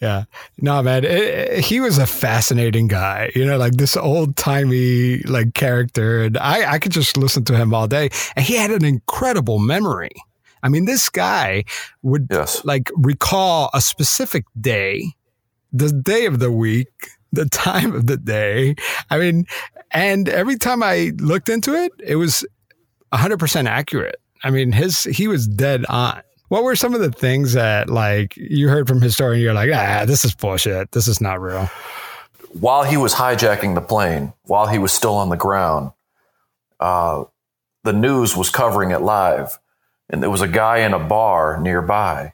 Yeah. 0.01 0.25
No, 0.61 0.81
man, 0.83 1.05
it, 1.05 1.11
it- 1.11 1.65
he 1.65 1.81
was 1.81 1.99
a 1.99 2.07
fascinating 2.07 2.87
guy, 2.89 3.33
you 3.35 3.45
know, 3.45 3.57
like 3.59 3.73
this 3.75 3.97
old 3.97 4.37
timey 4.37 5.19
like 5.23 5.55
character. 5.55 6.23
And 6.25 6.39
I, 6.39 6.73
I 6.75 6.79
could 6.79 6.93
just 6.93 7.17
listen 7.17 7.45
to 7.47 7.57
him 7.57 7.75
all 7.75 7.89
day. 7.89 8.11
And 8.37 8.45
he 8.45 8.55
had 8.57 8.71
an 8.71 8.85
incredible 8.85 9.59
memory. 9.59 10.13
I 10.63 10.69
mean, 10.69 10.85
this 10.85 11.09
guy 11.09 11.65
would 12.03 12.29
Yes. 12.31 12.65
like 12.65 12.91
recall 12.97 13.71
a 13.75 13.81
specific 13.81 14.45
day, 14.61 15.15
the 15.73 15.91
day 15.93 16.27
of 16.27 16.39
the 16.39 16.51
week, 16.53 16.89
the 17.33 17.45
time 17.51 17.93
of 17.95 18.07
the 18.07 18.17
day. 18.17 18.75
I 19.11 19.19
mean, 19.19 19.47
and 19.91 20.29
every 20.29 20.57
time 20.59 20.83
I 20.83 21.13
looked 21.19 21.49
into 21.49 21.75
it, 21.75 21.93
it 22.05 22.17
was 22.17 22.45
100% 23.13 23.67
accurate. 23.69 24.21
I 24.44 24.51
mean, 24.51 24.71
his, 24.73 25.03
he 25.05 25.27
was 25.29 25.49
dead 25.49 25.85
on. 25.88 26.23
What 26.49 26.65
were 26.65 26.77
some 26.77 26.94
of 26.94 27.01
the 27.01 27.11
things 27.11 27.53
that 27.53 27.90
like 27.90 28.37
you 28.37 28.69
heard 28.69 28.88
from 28.88 29.01
his 29.03 29.15
story 29.15 29.35
and 29.35 29.42
you're 29.42 29.55
like, 29.55 29.71
ah, 29.73 30.05
this 30.07 30.25
is 30.25 30.35
bullshit. 30.35 30.92
This 30.92 31.07
is 31.09 31.21
not 31.21 31.40
real. 31.40 31.69
while 32.53 32.85
he 32.85 32.96
was 32.96 33.15
hijacking 33.15 33.75
the 33.75 33.81
plane, 33.81 34.33
while 34.44 34.67
he 34.67 34.79
was 34.79 34.92
still 34.92 35.15
on 35.15 35.29
the 35.29 35.37
ground, 35.37 35.92
uh, 36.81 37.25
the 37.85 37.92
news 37.92 38.37
was 38.37 38.51
covering 38.51 38.90
it 38.90 39.01
live. 39.03 39.59
And 40.11 40.23
there 40.23 40.31
was 40.31 40.40
a 40.40 40.49
guy 40.49 40.79
in 40.79 40.94
a 40.94 40.99
bar 40.99 41.61
nearby. 41.61 42.33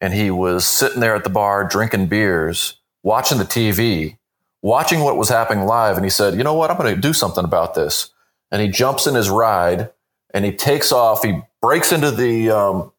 And 0.00 0.12
he 0.12 0.30
was 0.30 0.66
sitting 0.66 1.00
there 1.00 1.14
at 1.14 1.24
the 1.24 1.30
bar 1.30 1.64
drinking 1.64 2.06
beers, 2.06 2.78
watching 3.02 3.38
the 3.38 3.44
TV, 3.44 4.18
watching 4.62 5.00
what 5.00 5.16
was 5.16 5.28
happening 5.28 5.64
live. 5.64 5.96
And 5.96 6.04
he 6.04 6.10
said, 6.10 6.34
You 6.34 6.44
know 6.44 6.54
what? 6.54 6.70
I'm 6.70 6.76
going 6.76 6.94
to 6.94 7.00
do 7.00 7.12
something 7.12 7.44
about 7.44 7.74
this. 7.74 8.10
And 8.50 8.60
he 8.60 8.68
jumps 8.68 9.06
in 9.06 9.14
his 9.14 9.30
ride 9.30 9.90
and 10.34 10.44
he 10.44 10.52
takes 10.52 10.92
off. 10.92 11.22
He 11.22 11.40
breaks 11.62 11.92
into 11.92 12.10
the, 12.10 12.50
um, 12.50 12.92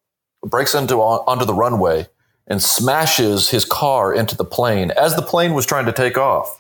breaks 0.44 0.74
into 0.74 1.02
uh, 1.02 1.24
onto 1.28 1.46
the 1.46 1.54
runway 1.54 2.08
and 2.48 2.62
smashes 2.62 3.50
his 3.50 3.66
car 3.66 4.14
into 4.14 4.36
the 4.36 4.46
plane 4.46 4.92
as 4.92 5.16
the 5.16 5.22
plane 5.22 5.54
was 5.54 5.66
trying 5.66 5.86
to 5.86 5.94
take 5.94 6.18
off. 6.18 6.58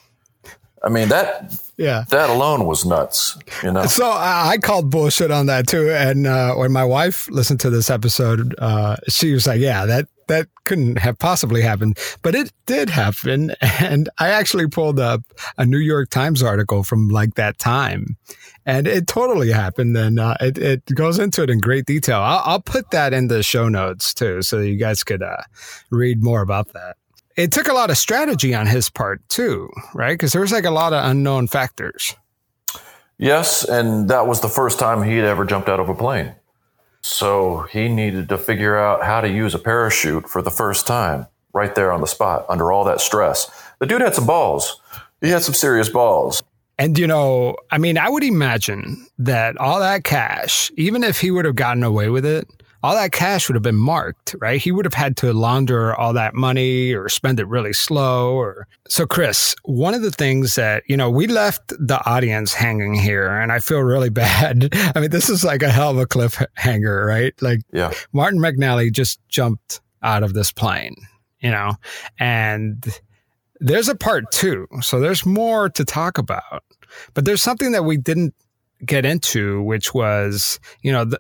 I 0.84 0.90
mean 0.90 1.10
that 1.10 1.54
Yeah. 1.82 2.06
That 2.10 2.30
alone 2.30 2.66
was 2.66 2.86
nuts, 2.86 3.38
you 3.64 3.72
know? 3.72 3.86
So 3.86 4.06
I 4.06 4.52
I 4.52 4.58
called 4.58 4.92
bullshit 4.92 5.32
on 5.32 5.48
that 5.48 5.68
too. 5.68 5.90
And 5.90 6.28
uh, 6.28 6.54
when 6.54 6.72
my 6.72 6.84
wife 6.84 7.30
listened 7.30 7.60
to 7.62 7.70
this 7.70 7.90
episode, 7.90 8.54
uh, 8.60 8.98
she 9.08 9.34
was 9.34 9.48
like, 9.48 9.60
yeah, 9.60 9.86
that, 9.86 10.08
that 10.28 10.48
couldn't 10.66 10.98
have 10.98 11.18
possibly 11.18 11.62
happened, 11.62 11.98
but 12.22 12.36
it 12.36 12.52
did 12.66 12.90
happen. 12.90 13.56
And 13.82 14.10
I 14.20 14.30
actually 14.30 14.68
pulled 14.68 15.00
up 15.00 15.22
a 15.58 15.66
New 15.66 15.80
York 15.80 16.10
Times 16.10 16.44
article 16.44 16.84
from 16.84 17.10
like 17.10 17.34
that 17.36 17.58
time 17.58 18.18
and 18.66 18.88
it 18.88 19.08
totally 19.08 19.52
happened. 19.52 19.98
And 19.98 20.20
uh, 20.20 20.36
it, 20.40 20.58
it 20.58 20.86
goes 20.94 21.18
into 21.20 21.42
it 21.44 21.50
in 21.50 21.60
great 21.60 21.86
detail. 21.86 22.20
I'll, 22.20 22.42
I'll 22.46 22.62
put 22.62 22.92
that 22.92 23.14
in 23.14 23.28
the 23.28 23.42
show 23.42 23.70
notes 23.70 24.14
too, 24.14 24.42
so 24.42 24.60
you 24.60 24.78
guys 24.78 25.04
could 25.04 25.24
uh, 25.24 25.42
read 25.90 26.24
more 26.24 26.42
about 26.42 26.74
that. 26.74 26.98
It 27.38 27.52
took 27.52 27.68
a 27.68 27.74
lot 27.74 27.90
of 27.90 27.98
strategy 27.98 28.54
on 28.54 28.68
his 28.68 28.90
part 28.90 29.28
too, 29.30 29.70
right? 29.94 30.14
Because 30.14 30.32
there 30.32 30.42
was 30.42 30.52
like 30.52 30.66
a 30.66 30.72
lot 30.72 30.94
of 30.94 31.04
unknown 31.06 31.48
factors. 31.48 32.16
Yes, 33.18 33.64
and 33.64 34.10
that 34.10 34.28
was 34.28 34.42
the 34.42 34.50
first 34.50 34.80
time 34.80 35.04
he 35.04 35.16
had 35.18 35.26
ever 35.26 35.46
jumped 35.46 35.70
out 35.70 35.80
of 35.80 35.90
a 35.90 35.96
plane. 35.96 36.34
So 37.02 37.68
he 37.72 37.88
needed 37.88 38.30
to 38.30 38.38
figure 38.38 38.78
out 38.78 39.04
how 39.04 39.22
to 39.22 39.30
use 39.30 39.54
a 39.54 39.60
parachute 39.60 40.30
for 40.30 40.42
the 40.42 40.52
first 40.52 40.88
time 40.88 41.28
right 41.54 41.74
there 41.76 41.92
on 41.92 42.02
the 42.02 42.08
spot 42.08 42.46
under 42.50 42.72
all 42.72 42.84
that 42.86 43.02
stress. 43.02 43.50
The 43.80 43.86
dude 43.86 44.02
had 44.02 44.16
some 44.16 44.28
balls. 44.28 44.80
He 45.22 45.30
had 45.30 45.44
some 45.44 45.54
serious 45.54 45.90
balls. 45.90 46.42
And, 46.78 46.98
you 46.98 47.06
know, 47.06 47.58
I 47.70 47.78
mean, 47.78 47.98
I 47.98 48.10
would 48.10 48.24
imagine 48.24 49.06
that 49.20 49.58
all 49.58 49.80
that 49.80 50.04
cash, 50.04 50.72
even 50.78 51.04
if 51.04 51.20
he 51.20 51.30
would 51.30 51.46
have 51.46 51.56
gotten 51.56 51.84
away 51.84 52.10
with 52.10 52.26
it, 52.26 52.48
all 52.84 52.96
that 52.96 53.12
cash 53.12 53.48
would 53.48 53.56
have 53.56 53.64
been 53.64 53.76
marked, 53.76 54.36
right? 54.40 54.60
He 54.62 54.72
would 54.72 54.86
have 54.86 54.94
had 54.94 55.18
to 55.18 55.34
launder 55.34 55.96
all 55.96 56.14
that 56.14 56.34
money 56.34 56.94
or 56.94 57.10
spend 57.10 57.40
it 57.40 57.48
really 57.48 57.74
slow 57.74 58.34
or 58.34 58.68
so 58.88 59.06
Chris, 59.06 59.56
one 59.64 59.94
of 59.94 60.02
the 60.02 60.12
things 60.12 60.56
that, 60.56 60.84
you 60.88 60.98
know, 60.98 61.10
we 61.10 61.28
left 61.28 61.68
the 61.70 62.02
audience 62.06 62.54
hanging 62.54 62.96
here 62.96 63.28
and 63.30 63.52
I 63.52 63.60
feel 63.60 63.80
really 63.82 64.10
bad. 64.24 64.70
I 64.96 65.00
mean, 65.00 65.12
this 65.12 65.30
is 65.30 65.44
like 65.44 65.62
a 65.62 65.70
hell 65.70 65.92
of 65.92 65.98
a 65.98 66.06
cliffhanger, 66.06 67.06
right? 67.06 67.34
Like 67.42 67.62
Yeah. 67.72 67.92
Martin 68.14 68.40
McNally 68.40 68.92
just 68.92 69.20
jumped 69.30 69.82
out 70.04 70.24
of 70.24 70.34
this 70.34 70.52
plane, 70.52 70.96
you 71.40 71.52
know, 71.52 71.76
and 72.20 72.84
there's 73.60 73.90
a 73.90 73.96
part 73.96 74.32
two. 74.32 74.68
So 74.82 75.00
there's 75.00 75.26
more 75.26 75.70
to 75.70 75.86
talk 75.86 76.18
about. 76.18 76.64
But 77.14 77.26
there's 77.26 77.42
something 77.44 77.72
that 77.72 77.86
we 77.86 77.96
didn't 77.98 78.34
get 78.86 79.06
into, 79.06 79.62
which 79.64 79.94
was, 79.94 80.60
you 80.82 80.92
know, 80.92 81.06
the, 81.06 81.20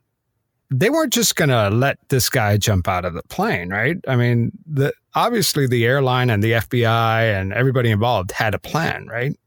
they 0.71 0.89
weren't 0.89 1.11
just 1.11 1.35
going 1.35 1.49
to 1.49 1.69
let 1.69 1.99
this 2.07 2.29
guy 2.29 2.55
jump 2.55 2.87
out 2.87 3.03
of 3.03 3.13
the 3.13 3.23
plane, 3.23 3.69
right? 3.69 3.97
I 4.07 4.15
mean, 4.15 4.53
the, 4.65 4.93
obviously 5.13 5.67
the 5.67 5.85
airline 5.85 6.29
and 6.29 6.41
the 6.41 6.53
FBI 6.53 7.39
and 7.39 7.51
everybody 7.51 7.91
involved 7.91 8.31
had 8.31 8.55
a 8.55 8.59
plan, 8.59 9.05
right? 9.07 9.37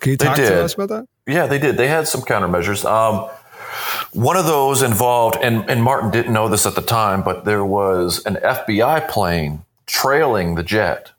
Can 0.00 0.10
you 0.10 0.16
talk 0.18 0.36
to 0.36 0.62
us 0.62 0.74
about 0.74 0.90
that? 0.90 1.08
Yeah, 1.26 1.46
they 1.46 1.58
did. 1.58 1.78
They 1.78 1.88
had 1.88 2.06
some 2.06 2.20
countermeasures. 2.20 2.84
Um, 2.84 3.30
one 4.12 4.36
of 4.36 4.44
those 4.44 4.82
involved, 4.82 5.38
and, 5.42 5.68
and 5.70 5.82
Martin 5.82 6.10
didn't 6.10 6.32
know 6.34 6.48
this 6.48 6.66
at 6.66 6.74
the 6.74 6.82
time, 6.82 7.22
but 7.22 7.46
there 7.46 7.64
was 7.64 8.24
an 8.26 8.36
FBI 8.36 9.08
plane 9.08 9.64
trailing 9.86 10.54
the 10.54 10.62
jet. 10.62 11.12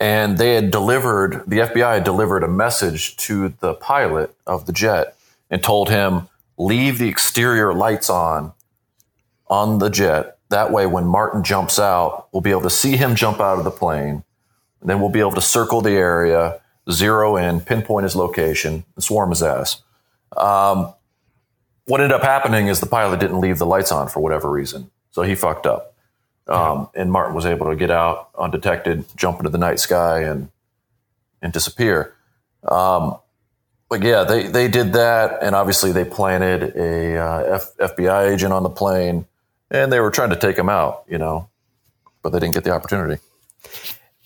And 0.00 0.38
they 0.38 0.54
had 0.54 0.70
delivered, 0.70 1.44
the 1.46 1.58
FBI 1.58 1.94
had 1.94 2.04
delivered 2.04 2.42
a 2.42 2.48
message 2.48 3.16
to 3.18 3.50
the 3.60 3.74
pilot 3.74 4.34
of 4.46 4.66
the 4.66 4.72
jet 4.72 5.14
and 5.50 5.62
told 5.62 5.88
him, 5.88 6.28
leave 6.60 6.98
the 6.98 7.08
exterior 7.08 7.72
lights 7.72 8.10
on 8.10 8.52
on 9.48 9.78
the 9.78 9.88
jet. 9.88 10.38
That 10.50 10.70
way, 10.70 10.86
when 10.86 11.06
Martin 11.06 11.42
jumps 11.42 11.78
out, 11.78 12.28
we'll 12.32 12.42
be 12.42 12.50
able 12.50 12.62
to 12.62 12.70
see 12.70 12.96
him 12.96 13.14
jump 13.14 13.40
out 13.40 13.58
of 13.58 13.64
the 13.64 13.70
plane. 13.70 14.24
And 14.80 14.90
then 14.90 15.00
we'll 15.00 15.10
be 15.10 15.20
able 15.20 15.32
to 15.32 15.40
circle 15.40 15.80
the 15.80 15.92
area, 15.92 16.60
zero 16.90 17.36
in, 17.36 17.60
pinpoint 17.60 18.04
his 18.04 18.16
location, 18.16 18.84
and 18.94 19.04
swarm 19.04 19.30
his 19.30 19.42
ass. 19.42 19.82
Um, 20.36 20.92
what 21.86 22.00
ended 22.00 22.14
up 22.14 22.22
happening 22.22 22.68
is 22.68 22.80
the 22.80 22.86
pilot 22.86 23.20
didn't 23.20 23.40
leave 23.40 23.58
the 23.58 23.66
lights 23.66 23.92
on 23.92 24.08
for 24.08 24.20
whatever 24.20 24.50
reason. 24.50 24.90
So 25.12 25.22
he 25.22 25.34
fucked 25.34 25.66
up. 25.66 25.94
Um, 26.46 26.88
and 26.94 27.12
Martin 27.12 27.34
was 27.34 27.46
able 27.46 27.70
to 27.70 27.76
get 27.76 27.90
out 27.90 28.30
undetected, 28.36 29.04
jump 29.16 29.38
into 29.38 29.50
the 29.50 29.58
night 29.58 29.78
sky, 29.78 30.22
and 30.22 30.50
and 31.40 31.52
disappear. 31.52 32.14
Um, 32.64 33.18
but 33.90 34.02
yeah, 34.02 34.22
they, 34.22 34.46
they 34.46 34.68
did 34.68 34.92
that, 34.92 35.42
and 35.42 35.56
obviously 35.56 35.90
they 35.90 36.04
planted 36.04 36.76
a 36.76 37.18
uh, 37.18 37.56
F- 37.56 37.76
FBI 37.96 38.32
agent 38.32 38.52
on 38.52 38.62
the 38.62 38.70
plane, 38.70 39.26
and 39.68 39.92
they 39.92 39.98
were 39.98 40.12
trying 40.12 40.30
to 40.30 40.36
take 40.36 40.56
him 40.56 40.68
out, 40.68 41.04
you 41.08 41.18
know, 41.18 41.48
but 42.22 42.30
they 42.30 42.38
didn't 42.38 42.54
get 42.54 42.62
the 42.62 42.70
opportunity. 42.70 43.20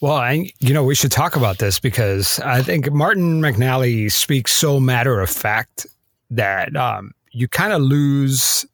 Well, 0.02 0.12
I, 0.12 0.50
you 0.60 0.74
know, 0.74 0.84
we 0.84 0.94
should 0.94 1.10
talk 1.10 1.34
about 1.34 1.58
this 1.58 1.80
because 1.80 2.38
I 2.40 2.60
think 2.60 2.92
Martin 2.92 3.40
McNally 3.40 4.12
speaks 4.12 4.52
so 4.52 4.78
matter 4.78 5.18
of 5.20 5.30
fact 5.30 5.86
that 6.30 6.76
um, 6.76 7.12
you 7.30 7.48
kind 7.48 7.72
of 7.72 7.80
lose 7.80 8.66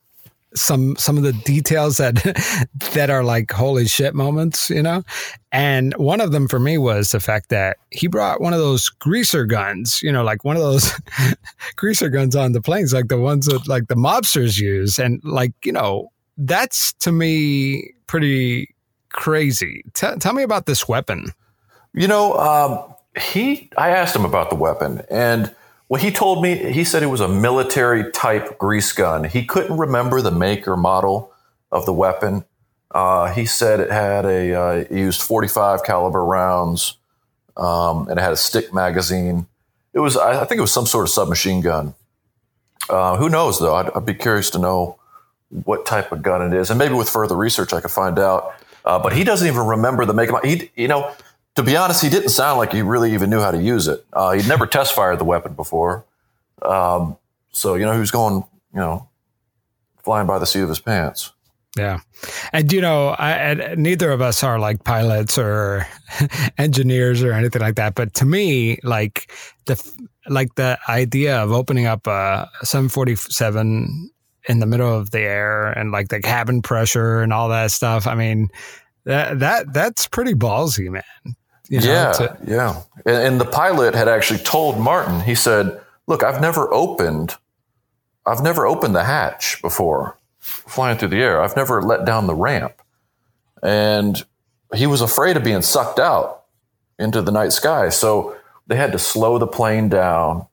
some 0.54 0.96
some 0.96 1.16
of 1.16 1.22
the 1.22 1.32
details 1.32 1.98
that 1.98 2.14
that 2.94 3.10
are 3.10 3.24
like 3.24 3.50
holy 3.50 3.86
shit 3.86 4.14
moments, 4.14 4.70
you 4.70 4.82
know. 4.82 5.02
And 5.52 5.94
one 5.96 6.20
of 6.20 6.32
them 6.32 6.48
for 6.48 6.58
me 6.58 6.78
was 6.78 7.12
the 7.12 7.20
fact 7.20 7.48
that 7.50 7.76
he 7.90 8.06
brought 8.06 8.40
one 8.40 8.52
of 8.52 8.58
those 8.58 8.88
greaser 8.88 9.44
guns, 9.44 10.00
you 10.02 10.12
know, 10.12 10.22
like 10.22 10.44
one 10.44 10.56
of 10.56 10.62
those 10.62 10.92
greaser 11.76 12.08
guns 12.08 12.36
on 12.36 12.52
the 12.52 12.60
planes, 12.60 12.92
like 12.92 13.08
the 13.08 13.18
ones 13.18 13.46
that 13.46 13.66
like 13.68 13.88
the 13.88 13.96
mobsters 13.96 14.58
use, 14.58 14.98
and 14.98 15.20
like 15.24 15.52
you 15.64 15.72
know, 15.72 16.08
that's 16.36 16.92
to 16.94 17.12
me 17.12 17.92
pretty 18.06 18.74
crazy. 19.10 19.84
T- 19.94 20.16
tell 20.18 20.32
me 20.32 20.42
about 20.42 20.66
this 20.66 20.88
weapon. 20.88 21.32
You 21.92 22.08
know, 22.08 22.34
um, 22.34 22.94
he. 23.20 23.70
I 23.76 23.90
asked 23.90 24.14
him 24.14 24.24
about 24.24 24.50
the 24.50 24.56
weapon, 24.56 25.02
and 25.10 25.54
what 25.90 26.02
he 26.02 26.12
told 26.12 26.40
me, 26.40 26.54
he 26.54 26.84
said 26.84 27.02
it 27.02 27.06
was 27.06 27.20
a 27.20 27.26
military 27.26 28.12
type 28.12 28.58
grease 28.58 28.92
gun. 28.92 29.24
He 29.24 29.44
couldn't 29.44 29.76
remember 29.76 30.22
the 30.22 30.30
make 30.30 30.68
or 30.68 30.76
model 30.76 31.32
of 31.72 31.84
the 31.84 31.92
weapon. 31.92 32.44
Uh, 32.92 33.32
he 33.32 33.44
said 33.44 33.80
it 33.80 33.90
had 33.90 34.24
a 34.24 34.54
uh, 34.54 34.70
it 34.70 34.92
used 34.92 35.20
45 35.20 35.82
caliber 35.82 36.24
rounds, 36.24 36.96
um, 37.56 38.06
and 38.06 38.20
it 38.20 38.22
had 38.22 38.32
a 38.32 38.36
stick 38.36 38.72
magazine. 38.72 39.48
It 39.92 39.98
was, 39.98 40.16
I 40.16 40.42
I 40.42 40.44
think, 40.44 40.60
it 40.60 40.62
was 40.62 40.70
some 40.70 40.86
sort 40.86 41.06
of 41.06 41.10
submachine 41.10 41.60
gun. 41.60 41.94
Uh, 42.88 43.16
who 43.16 43.28
knows 43.28 43.58
though? 43.58 43.74
I'd, 43.74 43.90
I'd 43.90 44.06
be 44.06 44.14
curious 44.14 44.48
to 44.50 44.60
know 44.60 44.96
what 45.48 45.86
type 45.86 46.12
of 46.12 46.22
gun 46.22 46.40
it 46.40 46.56
is, 46.56 46.70
and 46.70 46.78
maybe 46.78 46.94
with 46.94 47.10
further 47.10 47.34
research, 47.34 47.72
I 47.72 47.80
could 47.80 47.90
find 47.90 48.16
out. 48.16 48.54
Uh, 48.84 49.00
but 49.00 49.12
he 49.12 49.24
doesn't 49.24 49.48
even 49.48 49.66
remember 49.66 50.04
the 50.04 50.14
make. 50.14 50.30
He, 50.44 50.70
you 50.76 50.86
know, 50.86 51.12
to 51.56 51.62
be 51.62 51.76
honest, 51.76 52.02
he 52.02 52.08
didn't 52.08 52.30
sound 52.30 52.58
like 52.58 52.72
he 52.72 52.82
really 52.82 53.12
even 53.12 53.30
knew 53.30 53.40
how 53.40 53.50
to 53.50 53.60
use 53.60 53.88
it. 53.88 54.04
Uh, 54.12 54.32
he'd 54.32 54.48
never 54.48 54.66
test 54.66 54.94
fired 54.94 55.18
the 55.18 55.24
weapon 55.24 55.54
before, 55.54 56.04
um, 56.62 57.16
so 57.50 57.74
you 57.74 57.84
know 57.84 57.92
he 57.92 58.00
was 58.00 58.10
going, 58.10 58.44
you 58.72 58.80
know, 58.80 59.08
flying 60.02 60.26
by 60.26 60.38
the 60.38 60.46
seat 60.46 60.60
of 60.60 60.68
his 60.68 60.80
pants. 60.80 61.32
Yeah. 61.76 62.00
And, 62.52 62.72
you 62.72 62.80
know, 62.80 63.10
I, 63.10 63.74
neither 63.76 64.10
of 64.10 64.20
us 64.20 64.42
are 64.42 64.58
like 64.58 64.82
pilots 64.82 65.38
or 65.38 65.86
engineers 66.58 67.22
or 67.22 67.32
anything 67.32 67.62
like 67.62 67.76
that. 67.76 67.94
But 67.94 68.12
to 68.14 68.24
me, 68.24 68.78
like 68.82 69.30
the, 69.66 69.80
like 70.28 70.54
the 70.56 70.78
idea 70.88 71.38
of 71.38 71.52
opening 71.52 71.86
up 71.86 72.06
a 72.06 72.50
747 72.64 74.10
in 74.48 74.58
the 74.58 74.66
middle 74.66 74.92
of 74.92 75.10
the 75.10 75.20
air 75.20 75.68
and 75.68 75.92
like 75.92 76.08
the 76.08 76.20
cabin 76.20 76.60
pressure 76.60 77.20
and 77.20 77.32
all 77.32 77.48
that 77.50 77.70
stuff. 77.70 78.06
I 78.06 78.14
mean, 78.14 78.48
that, 79.04 79.38
that, 79.40 79.72
that's 79.72 80.06
pretty 80.06 80.34
ballsy, 80.34 80.90
man. 80.90 81.02
You 81.68 81.80
know, 81.80 81.86
yeah, 81.86 82.12
to- 82.12 82.38
yeah. 82.46 82.82
And, 83.06 83.16
and 83.16 83.40
the 83.40 83.44
pilot 83.44 83.94
had 83.94 84.08
actually 84.08 84.40
told 84.40 84.78
Martin. 84.78 85.20
He 85.20 85.36
said, 85.36 85.80
"Look, 86.08 86.24
I've 86.24 86.40
never 86.40 86.72
opened, 86.74 87.36
I've 88.26 88.42
never 88.42 88.66
opened 88.66 88.96
the 88.96 89.04
hatch 89.04 89.62
before, 89.62 90.18
flying 90.40 90.98
through 90.98 91.08
the 91.10 91.22
air. 91.22 91.40
I've 91.40 91.54
never 91.54 91.80
let 91.80 92.04
down 92.04 92.26
the 92.26 92.34
ramp." 92.34 92.74
And 93.62 94.24
he 94.74 94.86
was 94.86 95.00
afraid 95.00 95.36
of 95.36 95.44
being 95.44 95.62
sucked 95.62 96.00
out 96.00 96.44
into 96.98 97.22
the 97.22 97.30
night 97.30 97.52
sky, 97.52 97.88
so 97.88 98.36
they 98.66 98.76
had 98.76 98.92
to 98.92 98.98
slow 98.98 99.38
the 99.38 99.46
plane 99.46 99.88
down, 99.88 100.46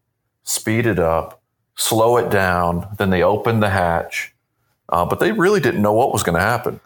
speed 0.44 0.86
it 0.86 1.00
up, 1.00 1.42
slow 1.76 2.18
it 2.18 2.30
down. 2.30 2.88
Then 2.98 3.10
they 3.10 3.24
opened 3.24 3.64
the 3.64 3.70
hatch, 3.70 4.36
uh, 4.90 5.06
but 5.06 5.20
they 5.20 5.32
really 5.32 5.60
didn't 5.60 5.82
know 5.82 5.94
what 5.94 6.14
was 6.14 6.22
going 6.24 6.36
to 6.38 6.42
happen. 6.42 6.80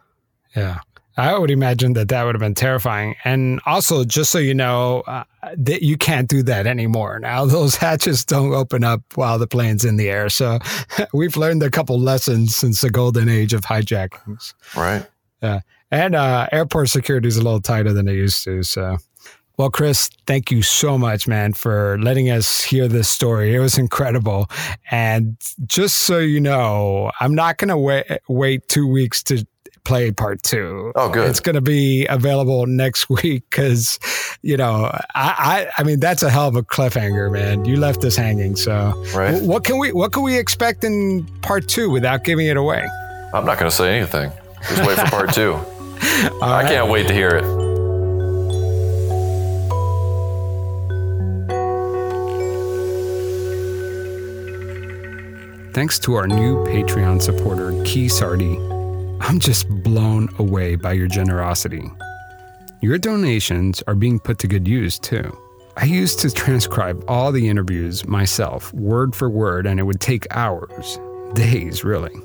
Yeah. 0.55 0.79
I 1.17 1.37
would 1.37 1.51
imagine 1.51 1.93
that 1.93 2.07
that 2.09 2.23
would 2.23 2.35
have 2.35 2.39
been 2.39 2.55
terrifying. 2.55 3.15
And 3.23 3.59
also, 3.65 4.03
just 4.03 4.31
so 4.31 4.37
you 4.37 4.53
know, 4.53 5.01
uh, 5.01 5.23
that 5.57 5.83
you 5.83 5.97
can't 5.97 6.29
do 6.29 6.41
that 6.43 6.67
anymore. 6.67 7.19
Now, 7.19 7.45
those 7.57 7.75
hatches 7.75 8.23
don't 8.23 8.53
open 8.53 8.83
up 8.83 9.01
while 9.15 9.37
the 9.37 9.47
plane's 9.47 9.85
in 9.85 9.97
the 9.97 10.09
air. 10.09 10.29
So 10.29 10.59
we've 11.13 11.37
learned 11.37 11.63
a 11.63 11.69
couple 11.69 11.99
lessons 11.99 12.55
since 12.55 12.81
the 12.81 12.89
golden 12.89 13.29
age 13.29 13.53
of 13.53 13.61
hijackings. 13.61 14.53
Right? 14.75 15.05
Yeah. 15.41 15.61
And 15.91 16.15
uh, 16.15 16.47
airport 16.51 16.89
security 16.89 17.27
is 17.27 17.37
a 17.37 17.43
little 17.43 17.61
tighter 17.61 17.91
than 17.91 18.07
it 18.07 18.13
used 18.13 18.43
to. 18.45 18.63
So, 18.63 18.97
well, 19.57 19.69
Chris, 19.69 20.09
thank 20.25 20.49
you 20.49 20.61
so 20.61 20.97
much, 20.97 21.27
man, 21.27 21.51
for 21.51 21.99
letting 21.99 22.29
us 22.29 22.61
hear 22.61 22.87
this 22.87 23.09
story. 23.09 23.53
It 23.53 23.59
was 23.59 23.77
incredible. 23.77 24.49
And 24.89 25.35
just 25.65 25.99
so 25.99 26.17
you 26.19 26.39
know, 26.39 27.11
I'm 27.19 27.35
not 27.35 27.57
going 27.57 27.69
to 27.69 27.77
wait, 27.77 28.05
wait 28.29 28.67
two 28.69 28.87
weeks 28.87 29.21
to 29.23 29.45
play 29.83 30.11
part 30.11 30.43
two. 30.43 30.91
Oh, 30.95 31.09
good. 31.09 31.29
It's 31.29 31.39
going 31.39 31.55
to 31.55 31.61
be 31.61 32.05
available 32.07 32.65
next 32.67 33.09
week 33.23 33.43
because 33.49 33.99
you 34.43 34.57
know, 34.57 34.85
I, 35.13 35.67
I, 35.75 35.81
I 35.81 35.83
mean, 35.83 35.99
that's 35.99 36.23
a 36.23 36.29
hell 36.29 36.47
of 36.47 36.55
a 36.55 36.63
cliffhanger, 36.63 37.31
man. 37.31 37.65
You 37.65 37.77
left 37.77 38.03
us 38.03 38.15
hanging. 38.15 38.55
So, 38.55 38.91
Right. 39.15 39.39
what 39.43 39.63
can 39.63 39.77
we, 39.77 39.91
what 39.91 40.13
can 40.13 40.23
we 40.23 40.35
expect 40.37 40.83
in 40.83 41.25
part 41.41 41.67
two 41.67 41.89
without 41.91 42.23
giving 42.23 42.47
it 42.47 42.57
away? 42.57 42.87
I'm 43.33 43.45
not 43.45 43.59
going 43.59 43.69
to 43.69 43.75
say 43.75 43.97
anything. 43.97 44.31
Just 44.67 44.85
wait 44.87 44.97
for 44.97 45.05
part 45.05 45.33
two. 45.33 45.53
I 46.41 46.63
can't 46.67 46.89
wait 46.89 47.07
to 47.07 47.13
hear 47.13 47.29
it. 47.29 47.61
Thanks 55.73 55.97
to 55.99 56.15
our 56.15 56.27
new 56.27 56.57
Patreon 56.65 57.21
supporter, 57.21 57.71
Key 57.85 58.09
Sardi. 58.09 58.57
I'm 59.23 59.39
just 59.39 59.69
blown 59.69 60.29
away 60.39 60.75
by 60.75 60.93
your 60.93 61.07
generosity. 61.07 61.89
Your 62.81 62.97
donations 62.97 63.83
are 63.85 63.93
being 63.93 64.19
put 64.19 64.39
to 64.39 64.47
good 64.47 64.67
use, 64.67 64.97
too. 64.97 65.37
I 65.77 65.85
used 65.85 66.19
to 66.21 66.31
transcribe 66.31 67.05
all 67.07 67.31
the 67.31 67.47
interviews 67.47 68.05
myself, 68.07 68.73
word 68.73 69.15
for 69.15 69.29
word, 69.29 69.67
and 69.67 69.79
it 69.79 69.83
would 69.83 70.01
take 70.01 70.25
hours, 70.31 70.99
days, 71.33 71.83
really. 71.83 72.15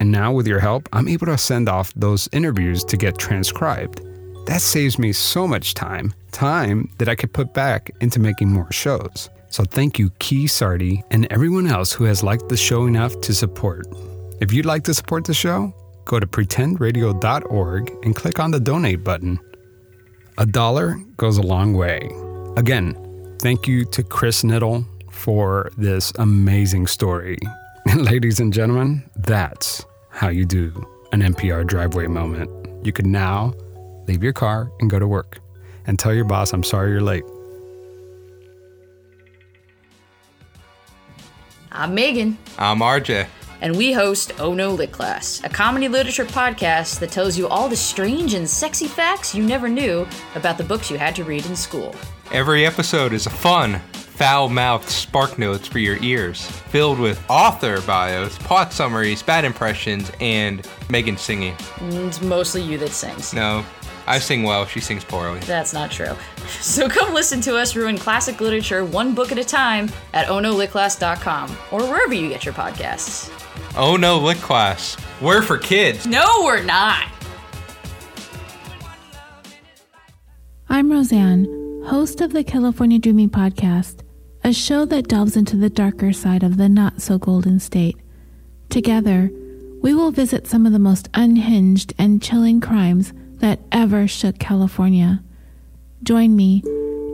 And 0.00 0.10
now, 0.10 0.32
with 0.32 0.48
your 0.48 0.58
help, 0.58 0.88
I'm 0.92 1.06
able 1.06 1.26
to 1.26 1.38
send 1.38 1.68
off 1.68 1.94
those 1.94 2.28
interviews 2.32 2.82
to 2.84 2.96
get 2.96 3.18
transcribed. 3.18 4.02
That 4.46 4.62
saves 4.62 4.98
me 4.98 5.12
so 5.12 5.46
much 5.46 5.74
time, 5.74 6.12
time 6.32 6.90
that 6.98 7.08
I 7.08 7.14
could 7.14 7.32
put 7.32 7.54
back 7.54 7.88
into 8.00 8.18
making 8.18 8.52
more 8.52 8.70
shows. 8.72 9.30
So 9.48 9.62
thank 9.62 9.96
you, 9.96 10.10
Key 10.18 10.48
Sardi, 10.48 11.04
and 11.12 11.32
everyone 11.32 11.68
else 11.68 11.92
who 11.92 12.04
has 12.04 12.24
liked 12.24 12.48
the 12.48 12.56
show 12.56 12.86
enough 12.86 13.20
to 13.20 13.32
support. 13.32 13.86
If 14.40 14.52
you'd 14.52 14.66
like 14.66 14.82
to 14.84 14.92
support 14.92 15.24
the 15.24 15.32
show, 15.32 15.72
go 16.06 16.18
to 16.18 16.26
pretendradio.org 16.26 17.94
and 18.02 18.16
click 18.16 18.40
on 18.40 18.52
the 18.52 18.60
donate 18.60 19.04
button. 19.04 19.38
A 20.38 20.46
dollar 20.46 20.96
goes 21.18 21.36
a 21.36 21.42
long 21.42 21.74
way. 21.74 22.08
Again, 22.56 22.96
thank 23.40 23.68
you 23.68 23.84
to 23.86 24.02
Chris 24.02 24.42
Niddle 24.42 24.86
for 25.10 25.70
this 25.76 26.12
amazing 26.18 26.86
story. 26.86 27.38
And 27.88 28.04
ladies 28.04 28.40
and 28.40 28.52
gentlemen, 28.52 29.08
that's 29.14 29.86
how 30.10 30.28
you 30.28 30.44
do 30.44 30.84
an 31.12 31.20
NPR 31.20 31.64
driveway 31.64 32.08
moment. 32.08 32.50
You 32.84 32.92
can 32.92 33.12
now 33.12 33.54
leave 34.08 34.24
your 34.24 34.32
car 34.32 34.72
and 34.80 34.90
go 34.90 34.98
to 34.98 35.06
work 35.06 35.38
and 35.86 35.96
tell 35.96 36.12
your 36.12 36.24
boss, 36.24 36.52
I'm 36.52 36.64
sorry 36.64 36.90
you're 36.90 37.00
late. 37.00 37.22
I'm 41.70 41.94
Megan, 41.94 42.36
I'm 42.58 42.80
RJ. 42.80 43.28
And 43.60 43.76
we 43.76 43.92
host 43.92 44.32
Oh 44.38 44.54
No 44.54 44.72
Lit 44.72 44.92
Class, 44.92 45.40
a 45.44 45.48
comedy 45.48 45.88
literature 45.88 46.24
podcast 46.24 46.98
that 47.00 47.10
tells 47.10 47.36
you 47.38 47.48
all 47.48 47.68
the 47.68 47.76
strange 47.76 48.34
and 48.34 48.48
sexy 48.48 48.86
facts 48.86 49.34
you 49.34 49.42
never 49.42 49.68
knew 49.68 50.06
about 50.34 50.58
the 50.58 50.64
books 50.64 50.90
you 50.90 50.98
had 50.98 51.14
to 51.16 51.24
read 51.24 51.46
in 51.46 51.56
school. 51.56 51.94
Every 52.32 52.66
episode 52.66 53.12
is 53.12 53.26
a 53.26 53.30
fun, 53.30 53.78
foul 53.92 54.48
mouthed 54.48 54.88
spark 54.88 55.38
notes 55.38 55.68
for 55.68 55.78
your 55.78 55.96
ears, 56.02 56.44
filled 56.44 56.98
with 56.98 57.22
author 57.28 57.80
bios, 57.82 58.36
plot 58.38 58.72
summaries, 58.72 59.22
bad 59.22 59.44
impressions, 59.44 60.10
and 60.20 60.66
Megan 60.90 61.16
singing. 61.16 61.54
It's 61.80 62.20
mostly 62.20 62.62
you 62.62 62.78
that 62.78 62.90
sings. 62.90 63.32
No, 63.34 63.64
I 64.06 64.18
sing 64.18 64.42
well, 64.44 64.66
she 64.66 64.80
sings 64.80 65.04
poorly. 65.04 65.40
That's 65.40 65.72
not 65.72 65.90
true. 65.90 66.14
So 66.60 66.88
come 66.88 67.12
listen 67.12 67.40
to 67.42 67.56
us 67.56 67.74
ruin 67.74 67.98
classic 67.98 68.40
literature 68.40 68.84
one 68.84 69.14
book 69.14 69.32
at 69.32 69.38
a 69.38 69.44
time 69.44 69.90
at 70.14 70.28
oh 70.28 70.36
onolitclass.com 70.36 71.50
or 71.72 71.80
wherever 71.82 72.14
you 72.14 72.28
get 72.28 72.44
your 72.44 72.54
podcasts. 72.54 73.30
Oh 73.78 73.96
no, 73.96 74.18
Lit 74.18 74.38
Class. 74.38 74.96
We're 75.20 75.42
for 75.42 75.58
kids. 75.58 76.06
No, 76.06 76.24
we're 76.44 76.62
not. 76.62 77.06
I'm 80.70 80.90
Roseanne, 80.90 81.82
host 81.86 82.22
of 82.22 82.32
the 82.32 82.42
California 82.42 82.98
Dreaming 82.98 83.28
Podcast, 83.28 84.00
a 84.42 84.54
show 84.54 84.86
that 84.86 85.08
delves 85.08 85.36
into 85.36 85.58
the 85.58 85.68
darker 85.68 86.14
side 86.14 86.42
of 86.42 86.56
the 86.56 86.70
not 86.70 87.02
so 87.02 87.18
golden 87.18 87.60
state. 87.60 87.98
Together, 88.70 89.30
we 89.82 89.92
will 89.92 90.10
visit 90.10 90.46
some 90.46 90.64
of 90.64 90.72
the 90.72 90.78
most 90.78 91.10
unhinged 91.12 91.92
and 91.98 92.22
chilling 92.22 92.62
crimes 92.62 93.12
that 93.40 93.60
ever 93.72 94.08
shook 94.08 94.38
California. 94.38 95.22
Join 96.02 96.34
me 96.34 96.62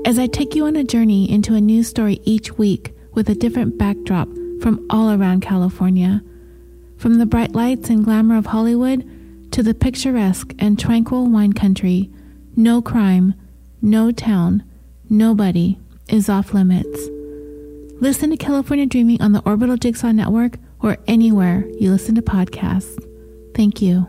as 0.06 0.16
I 0.16 0.28
take 0.28 0.54
you 0.54 0.66
on 0.66 0.76
a 0.76 0.84
journey 0.84 1.28
into 1.28 1.54
a 1.56 1.60
new 1.60 1.82
story 1.82 2.20
each 2.22 2.52
week 2.56 2.94
with 3.14 3.28
a 3.28 3.34
different 3.34 3.78
backdrop 3.78 4.28
from 4.60 4.86
all 4.90 5.10
around 5.10 5.40
California. 5.40 6.22
From 7.02 7.18
the 7.18 7.26
bright 7.26 7.50
lights 7.50 7.90
and 7.90 8.04
glamour 8.04 8.36
of 8.36 8.46
Hollywood 8.46 9.50
to 9.50 9.64
the 9.64 9.74
picturesque 9.74 10.54
and 10.60 10.78
tranquil 10.78 11.26
wine 11.26 11.52
country, 11.52 12.12
no 12.54 12.80
crime, 12.80 13.34
no 13.80 14.12
town, 14.12 14.62
nobody 15.10 15.80
is 16.08 16.28
off 16.28 16.54
limits. 16.54 17.08
Listen 18.00 18.30
to 18.30 18.36
California 18.36 18.86
Dreaming 18.86 19.20
on 19.20 19.32
the 19.32 19.42
Orbital 19.44 19.76
Jigsaw 19.76 20.12
Network 20.12 20.58
or 20.78 20.96
anywhere 21.08 21.66
you 21.80 21.90
listen 21.90 22.14
to 22.14 22.22
podcasts. 22.22 23.04
Thank 23.52 23.82
you. 23.82 24.06